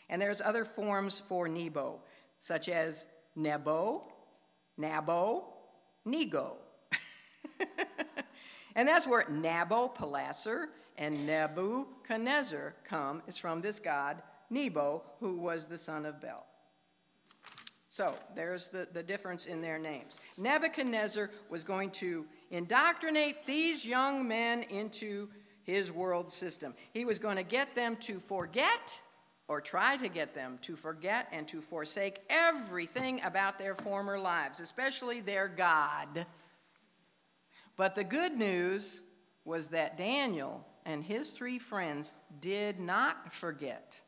And 0.10 0.22
there's 0.22 0.42
other 0.42 0.66
forms 0.66 1.20
for 1.20 1.48
Nebo, 1.48 2.00
such 2.40 2.70
as 2.70 3.06
Nebo, 3.36 4.04
Nabo, 4.80 5.44
Nego. 6.06 6.58
and 8.76 8.88
that's 8.88 9.08
where 9.08 9.24
Nabopolassar 9.24 10.68
and 10.98 11.26
Nebuchadnezzar 11.26 12.76
come, 12.84 13.22
is 13.28 13.38
from 13.38 13.62
this 13.62 13.80
god, 13.80 14.22
Nebo, 14.50 15.04
who 15.20 15.38
was 15.38 15.68
the 15.68 15.78
son 15.78 16.06
of 16.06 16.20
Bel. 16.20 16.46
So 17.88 18.16
there's 18.36 18.70
the, 18.70 18.88
the 18.94 19.04
difference 19.04 19.46
in 19.46 19.62
their 19.62 19.80
names. 19.80 20.20
Nebuchadnezzar 20.38 21.32
was 21.50 21.64
going 21.64 21.90
to 21.92 22.26
indoctrinate 22.52 23.46
these 23.46 23.86
young 23.86 24.28
men 24.28 24.64
into 24.64 25.30
his 25.70 25.92
world 25.92 26.30
system. 26.30 26.74
He 26.92 27.06
was 27.06 27.20
going 27.20 27.38
to 27.38 27.44
get 27.44 27.76
them 27.76 27.96
to 27.98 28.20
forget 28.20 29.02
or 29.48 29.62
try 29.62 29.98
to 29.98 30.08
get 30.08 30.36
them 30.36 30.60
to 30.62 30.76
forget 30.76 31.28
and 31.32 31.48
to 31.48 31.62
forsake 31.62 32.22
everything 32.30 33.22
about 33.24 33.58
their 33.58 33.76
former 33.76 34.20
lives, 34.20 34.60
especially 34.60 35.22
their 35.22 35.48
God. 35.48 36.26
But 37.76 37.96
the 37.96 38.04
good 38.04 38.38
news 38.38 39.02
was 39.46 39.70
that 39.70 39.98
Daniel 39.98 40.66
and 40.86 41.04
his 41.04 41.30
three 41.30 41.58
friends 41.58 42.14
did 42.42 42.80
not 42.80 43.34
forget. 43.34 44.02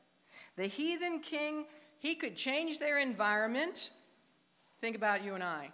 The 0.58 0.68
heathen 0.68 1.20
king, 1.20 1.66
he 1.98 2.16
could 2.16 2.36
change 2.36 2.80
their 2.80 3.00
environment. 3.00 3.92
Think 4.80 4.96
about 4.96 5.24
you 5.24 5.34
and 5.36 5.44
I. 5.44 5.72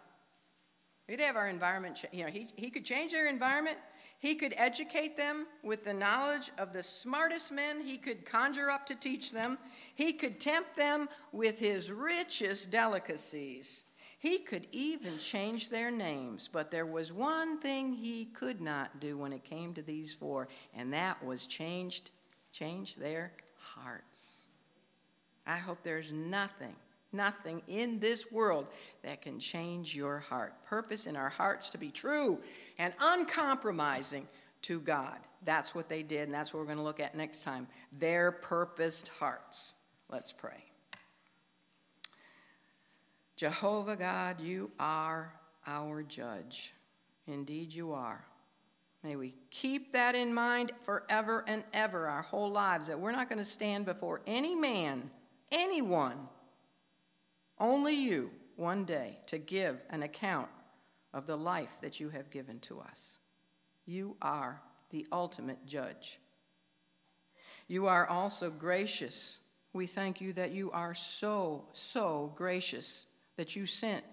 We'd 1.09 1.21
have 1.21 1.37
our 1.37 1.47
environment, 1.47 2.03
you 2.11 2.23
know, 2.23 2.29
he, 2.29 2.47
he 2.55 2.69
could 2.69 2.85
change 2.85 3.11
their 3.13 3.27
environment, 3.27 3.77
He 4.19 4.35
could 4.35 4.53
educate 4.57 5.15
them 5.15 5.45
with 5.63 5.83
the 5.83 5.93
knowledge 5.93 6.51
of 6.57 6.73
the 6.73 6.81
smartest 6.81 7.51
men 7.51 7.81
he 7.81 7.97
could 7.97 8.25
conjure 8.25 8.71
up 8.71 8.85
to 8.87 8.95
teach 8.95 9.31
them. 9.31 9.59
He 9.93 10.13
could 10.13 10.39
tempt 10.39 10.75
them 10.75 11.07
with 11.31 11.59
his 11.59 11.91
richest 11.91 12.71
delicacies. 12.71 13.85
He 14.19 14.39
could 14.39 14.65
even 14.71 15.19
change 15.19 15.69
their 15.69 15.91
names, 15.91 16.49
but 16.51 16.71
there 16.71 16.87
was 16.87 17.13
one 17.13 17.59
thing 17.59 17.93
he 17.93 18.25
could 18.25 18.59
not 18.59 18.99
do 18.99 19.15
when 19.17 19.31
it 19.31 19.43
came 19.43 19.75
to 19.75 19.83
these 19.83 20.15
four, 20.15 20.47
and 20.73 20.91
that 20.93 21.23
was 21.23 21.45
changed, 21.45 22.09
change 22.51 22.95
their 22.95 23.33
hearts. 23.59 24.47
I 25.45 25.57
hope 25.57 25.83
there's 25.83 26.11
nothing, 26.11 26.75
nothing 27.17 27.61
in 27.67 27.99
this 27.99 28.31
world 28.31 28.67
that 29.03 29.21
can 29.21 29.39
change 29.39 29.95
your 29.95 30.19
heart. 30.19 30.53
Purpose 30.65 31.07
in 31.07 31.17
our 31.17 31.29
hearts 31.29 31.69
to 31.71 31.77
be 31.77 31.91
true 31.91 32.39
and 32.79 32.93
uncompromising 33.01 34.27
to 34.61 34.79
God. 34.79 35.17
That's 35.43 35.75
what 35.75 35.89
they 35.89 36.03
did, 36.03 36.23
and 36.23 36.33
that's 36.33 36.53
what 36.53 36.59
we're 36.59 36.65
going 36.65 36.77
to 36.77 36.83
look 36.83 36.99
at 36.99 37.15
next 37.15 37.43
time. 37.43 37.67
Their 37.91 38.31
purposed 38.31 39.09
hearts. 39.19 39.73
Let's 40.09 40.31
pray. 40.31 40.63
Jehovah 43.35 43.95
God, 43.95 44.39
you 44.39 44.71
are 44.79 45.33
our 45.65 46.01
judge. 46.03 46.73
Indeed, 47.27 47.73
you 47.73 47.91
are. 47.93 48.25
May 49.03 49.15
we 49.15 49.35
keep 49.51 49.91
that 49.91 50.15
in 50.15 50.33
mind 50.33 50.71
forever 50.81 51.43
and 51.47 51.63
ever, 51.71 52.07
our 52.07 52.23
whole 52.23 52.49
lives, 52.49 52.87
that 52.87 52.99
we're 52.99 53.11
not 53.11 53.29
going 53.29 53.37
to 53.37 53.45
stand 53.45 53.85
before 53.85 54.21
any 54.25 54.55
man, 54.55 55.11
anyone, 55.51 56.17
only 57.59 57.95
you, 57.95 58.31
one 58.55 58.85
day, 58.85 59.19
to 59.27 59.37
give 59.37 59.81
an 59.89 60.03
account 60.03 60.49
of 61.13 61.25
the 61.25 61.37
life 61.37 61.77
that 61.81 61.99
you 61.99 62.09
have 62.09 62.29
given 62.29 62.59
to 62.59 62.79
us. 62.79 63.17
You 63.85 64.15
are 64.21 64.61
the 64.89 65.07
ultimate 65.11 65.65
judge. 65.65 66.19
You 67.67 67.87
are 67.87 68.07
also 68.07 68.49
gracious. 68.49 69.39
We 69.73 69.87
thank 69.87 70.21
you 70.21 70.33
that 70.33 70.51
you 70.51 70.71
are 70.71 70.93
so, 70.93 71.65
so 71.73 72.31
gracious 72.35 73.05
that 73.35 73.55
you 73.55 73.65
sent 73.65 74.03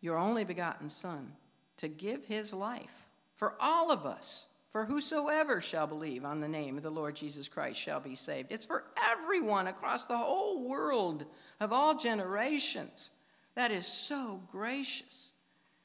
your 0.00 0.18
only 0.18 0.44
begotten 0.44 0.88
Son 0.88 1.32
to 1.78 1.88
give 1.88 2.26
his 2.26 2.52
life 2.52 3.08
for 3.34 3.54
all 3.60 3.90
of 3.90 4.06
us. 4.06 4.46
For 4.70 4.86
whosoever 4.86 5.60
shall 5.60 5.86
believe 5.86 6.24
on 6.24 6.40
the 6.40 6.48
name 6.48 6.78
of 6.78 6.82
the 6.82 6.90
Lord 6.90 7.14
Jesus 7.14 7.46
Christ 7.46 7.78
shall 7.78 8.00
be 8.00 8.14
saved. 8.14 8.50
It's 8.50 8.64
for 8.64 8.84
everyone 9.06 9.66
across 9.66 10.06
the 10.06 10.16
whole 10.16 10.66
world 10.66 11.26
of 11.62 11.72
all 11.72 11.94
generations. 11.96 13.10
That 13.54 13.70
is 13.70 13.86
so 13.86 14.42
gracious 14.50 15.34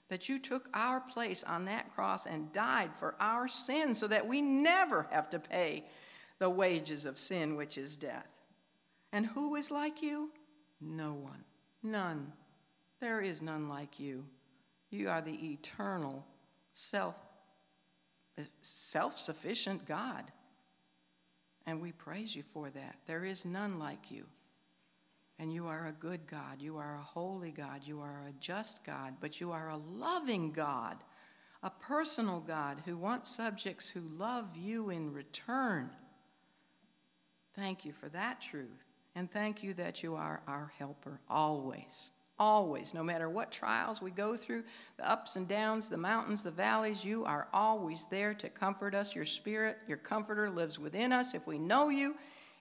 that 0.10 0.30
you 0.30 0.40
took 0.40 0.70
our 0.74 1.02
place 1.02 1.44
on 1.44 1.66
that 1.66 1.94
cross 1.94 2.26
and 2.26 2.52
died 2.52 2.96
for 2.96 3.16
our 3.20 3.48
sins 3.48 4.00
so 4.00 4.08
that 4.08 4.28
we 4.28 4.42
never 4.42 5.08
have 5.12 5.30
to 5.30 5.40
pay 5.40 5.84
the 6.40 6.50
wages 6.50 7.06
of 7.06 7.18
sin, 7.18 7.56
which 7.56 7.78
is 7.78 7.98
death. 7.98 8.28
And 9.12 9.26
who 9.26 9.56
is 9.56 9.70
like 9.70 10.02
you? 10.02 10.32
No 10.80 11.14
one, 11.14 11.44
none. 11.84 12.32
There 13.00 13.22
is 13.22 13.42
none 13.42 13.68
like 13.68 14.00
you. 14.00 14.26
You 14.90 15.10
are 15.10 15.22
the 15.22 15.52
eternal, 15.52 16.26
self 16.74 17.16
self 18.62 19.18
sufficient 19.18 19.86
God. 19.86 20.32
And 21.66 21.82
we 21.82 21.92
praise 21.92 22.36
you 22.36 22.44
for 22.44 22.70
that. 22.70 22.96
There 23.08 23.26
is 23.26 23.46
none 23.46 23.80
like 23.80 24.10
you. 24.10 24.26
And 25.40 25.54
you 25.54 25.68
are 25.68 25.88
a 25.88 25.92
good 25.92 26.26
God. 26.26 26.62
You 26.62 26.78
are 26.78 26.98
a 26.98 27.04
holy 27.04 27.52
God. 27.52 27.82
You 27.84 28.02
are 28.02 28.26
a 28.28 28.34
just 28.40 28.84
God. 28.84 29.16
But 29.22 29.40
you 29.40 29.52
are 29.52 29.70
a 29.70 29.78
loving 29.78 30.52
God, 30.52 30.98
a 31.62 31.70
personal 31.70 32.40
God 32.40 32.82
who 32.86 32.98
wants 32.98 33.30
subjects 33.30 33.88
who 33.88 34.02
love 34.02 34.56
you 34.56 34.90
in 34.90 35.14
return. 35.14 35.92
Thank 37.56 37.86
you 37.86 37.94
for 37.94 38.10
that 38.10 38.42
truth. 38.42 38.86
And 39.16 39.30
thank 39.30 39.64
you 39.64 39.74
that 39.76 40.04
you 40.04 40.16
are 40.16 40.42
our 40.48 40.72
helper 40.78 41.20
always. 41.30 42.12
Always, 42.40 42.94
no 42.94 43.04
matter 43.04 43.28
what 43.28 43.52
trials 43.52 44.00
we 44.00 44.12
go 44.12 44.38
through, 44.38 44.64
the 44.98 45.10
ups 45.10 45.38
and 45.38 45.48
downs, 45.48 45.90
the 45.90 45.98
mountains, 45.98 46.44
the 46.44 46.52
valleys, 46.52 47.04
you 47.04 47.26
are 47.26 47.48
always 47.52 48.06
there 48.12 48.36
to 48.36 48.48
comfort 48.48 48.94
us. 48.94 49.16
Your 49.16 49.26
spirit, 49.26 49.80
your 49.88 49.98
comforter 49.98 50.52
lives 50.52 50.78
within 50.78 51.12
us 51.12 51.34
if 51.34 51.48
we 51.48 51.58
know 51.58 51.90
you, 51.90 52.16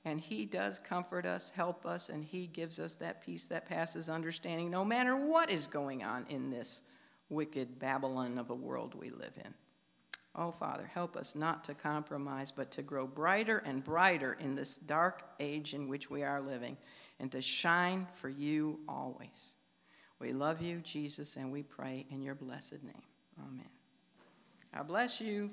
and 0.06 0.20
He 0.20 0.44
does 0.44 0.78
comfort 0.78 1.26
us, 1.26 1.50
help 1.54 1.84
us, 1.84 2.08
and 2.08 2.24
He 2.24 2.46
gives 2.46 2.78
us 2.78 2.94
that 2.96 3.26
peace 3.26 3.46
that 3.46 3.68
passes 3.68 4.08
understanding 4.08 4.70
no 4.70 4.84
matter 4.84 5.16
what 5.16 5.50
is 5.50 5.66
going 5.66 6.04
on 6.04 6.24
in 6.30 6.48
this 6.48 6.82
wicked 7.28 7.80
Babylon 7.80 8.38
of 8.38 8.50
a 8.50 8.54
world 8.54 8.94
we 8.94 9.10
live 9.10 9.32
in. 9.44 9.52
Oh, 10.36 10.52
Father, 10.52 10.88
help 10.94 11.16
us 11.16 11.34
not 11.34 11.64
to 11.64 11.74
compromise, 11.74 12.52
but 12.52 12.70
to 12.72 12.82
grow 12.82 13.04
brighter 13.04 13.58
and 13.58 13.82
brighter 13.82 14.34
in 14.34 14.54
this 14.54 14.78
dark 14.78 15.22
age 15.40 15.74
in 15.74 15.88
which 15.88 16.08
we 16.08 16.22
are 16.22 16.40
living, 16.40 16.76
and 17.18 17.32
to 17.32 17.40
shine 17.40 18.06
for 18.12 18.28
you 18.28 18.78
always. 18.88 19.56
We 20.20 20.32
love 20.32 20.62
you, 20.62 20.82
Jesus, 20.82 21.34
and 21.34 21.50
we 21.50 21.64
pray 21.64 22.06
in 22.10 22.22
your 22.22 22.36
blessed 22.36 22.84
name. 22.84 23.02
Amen. 23.40 23.68
God 24.72 24.86
bless 24.86 25.20
you. 25.20 25.50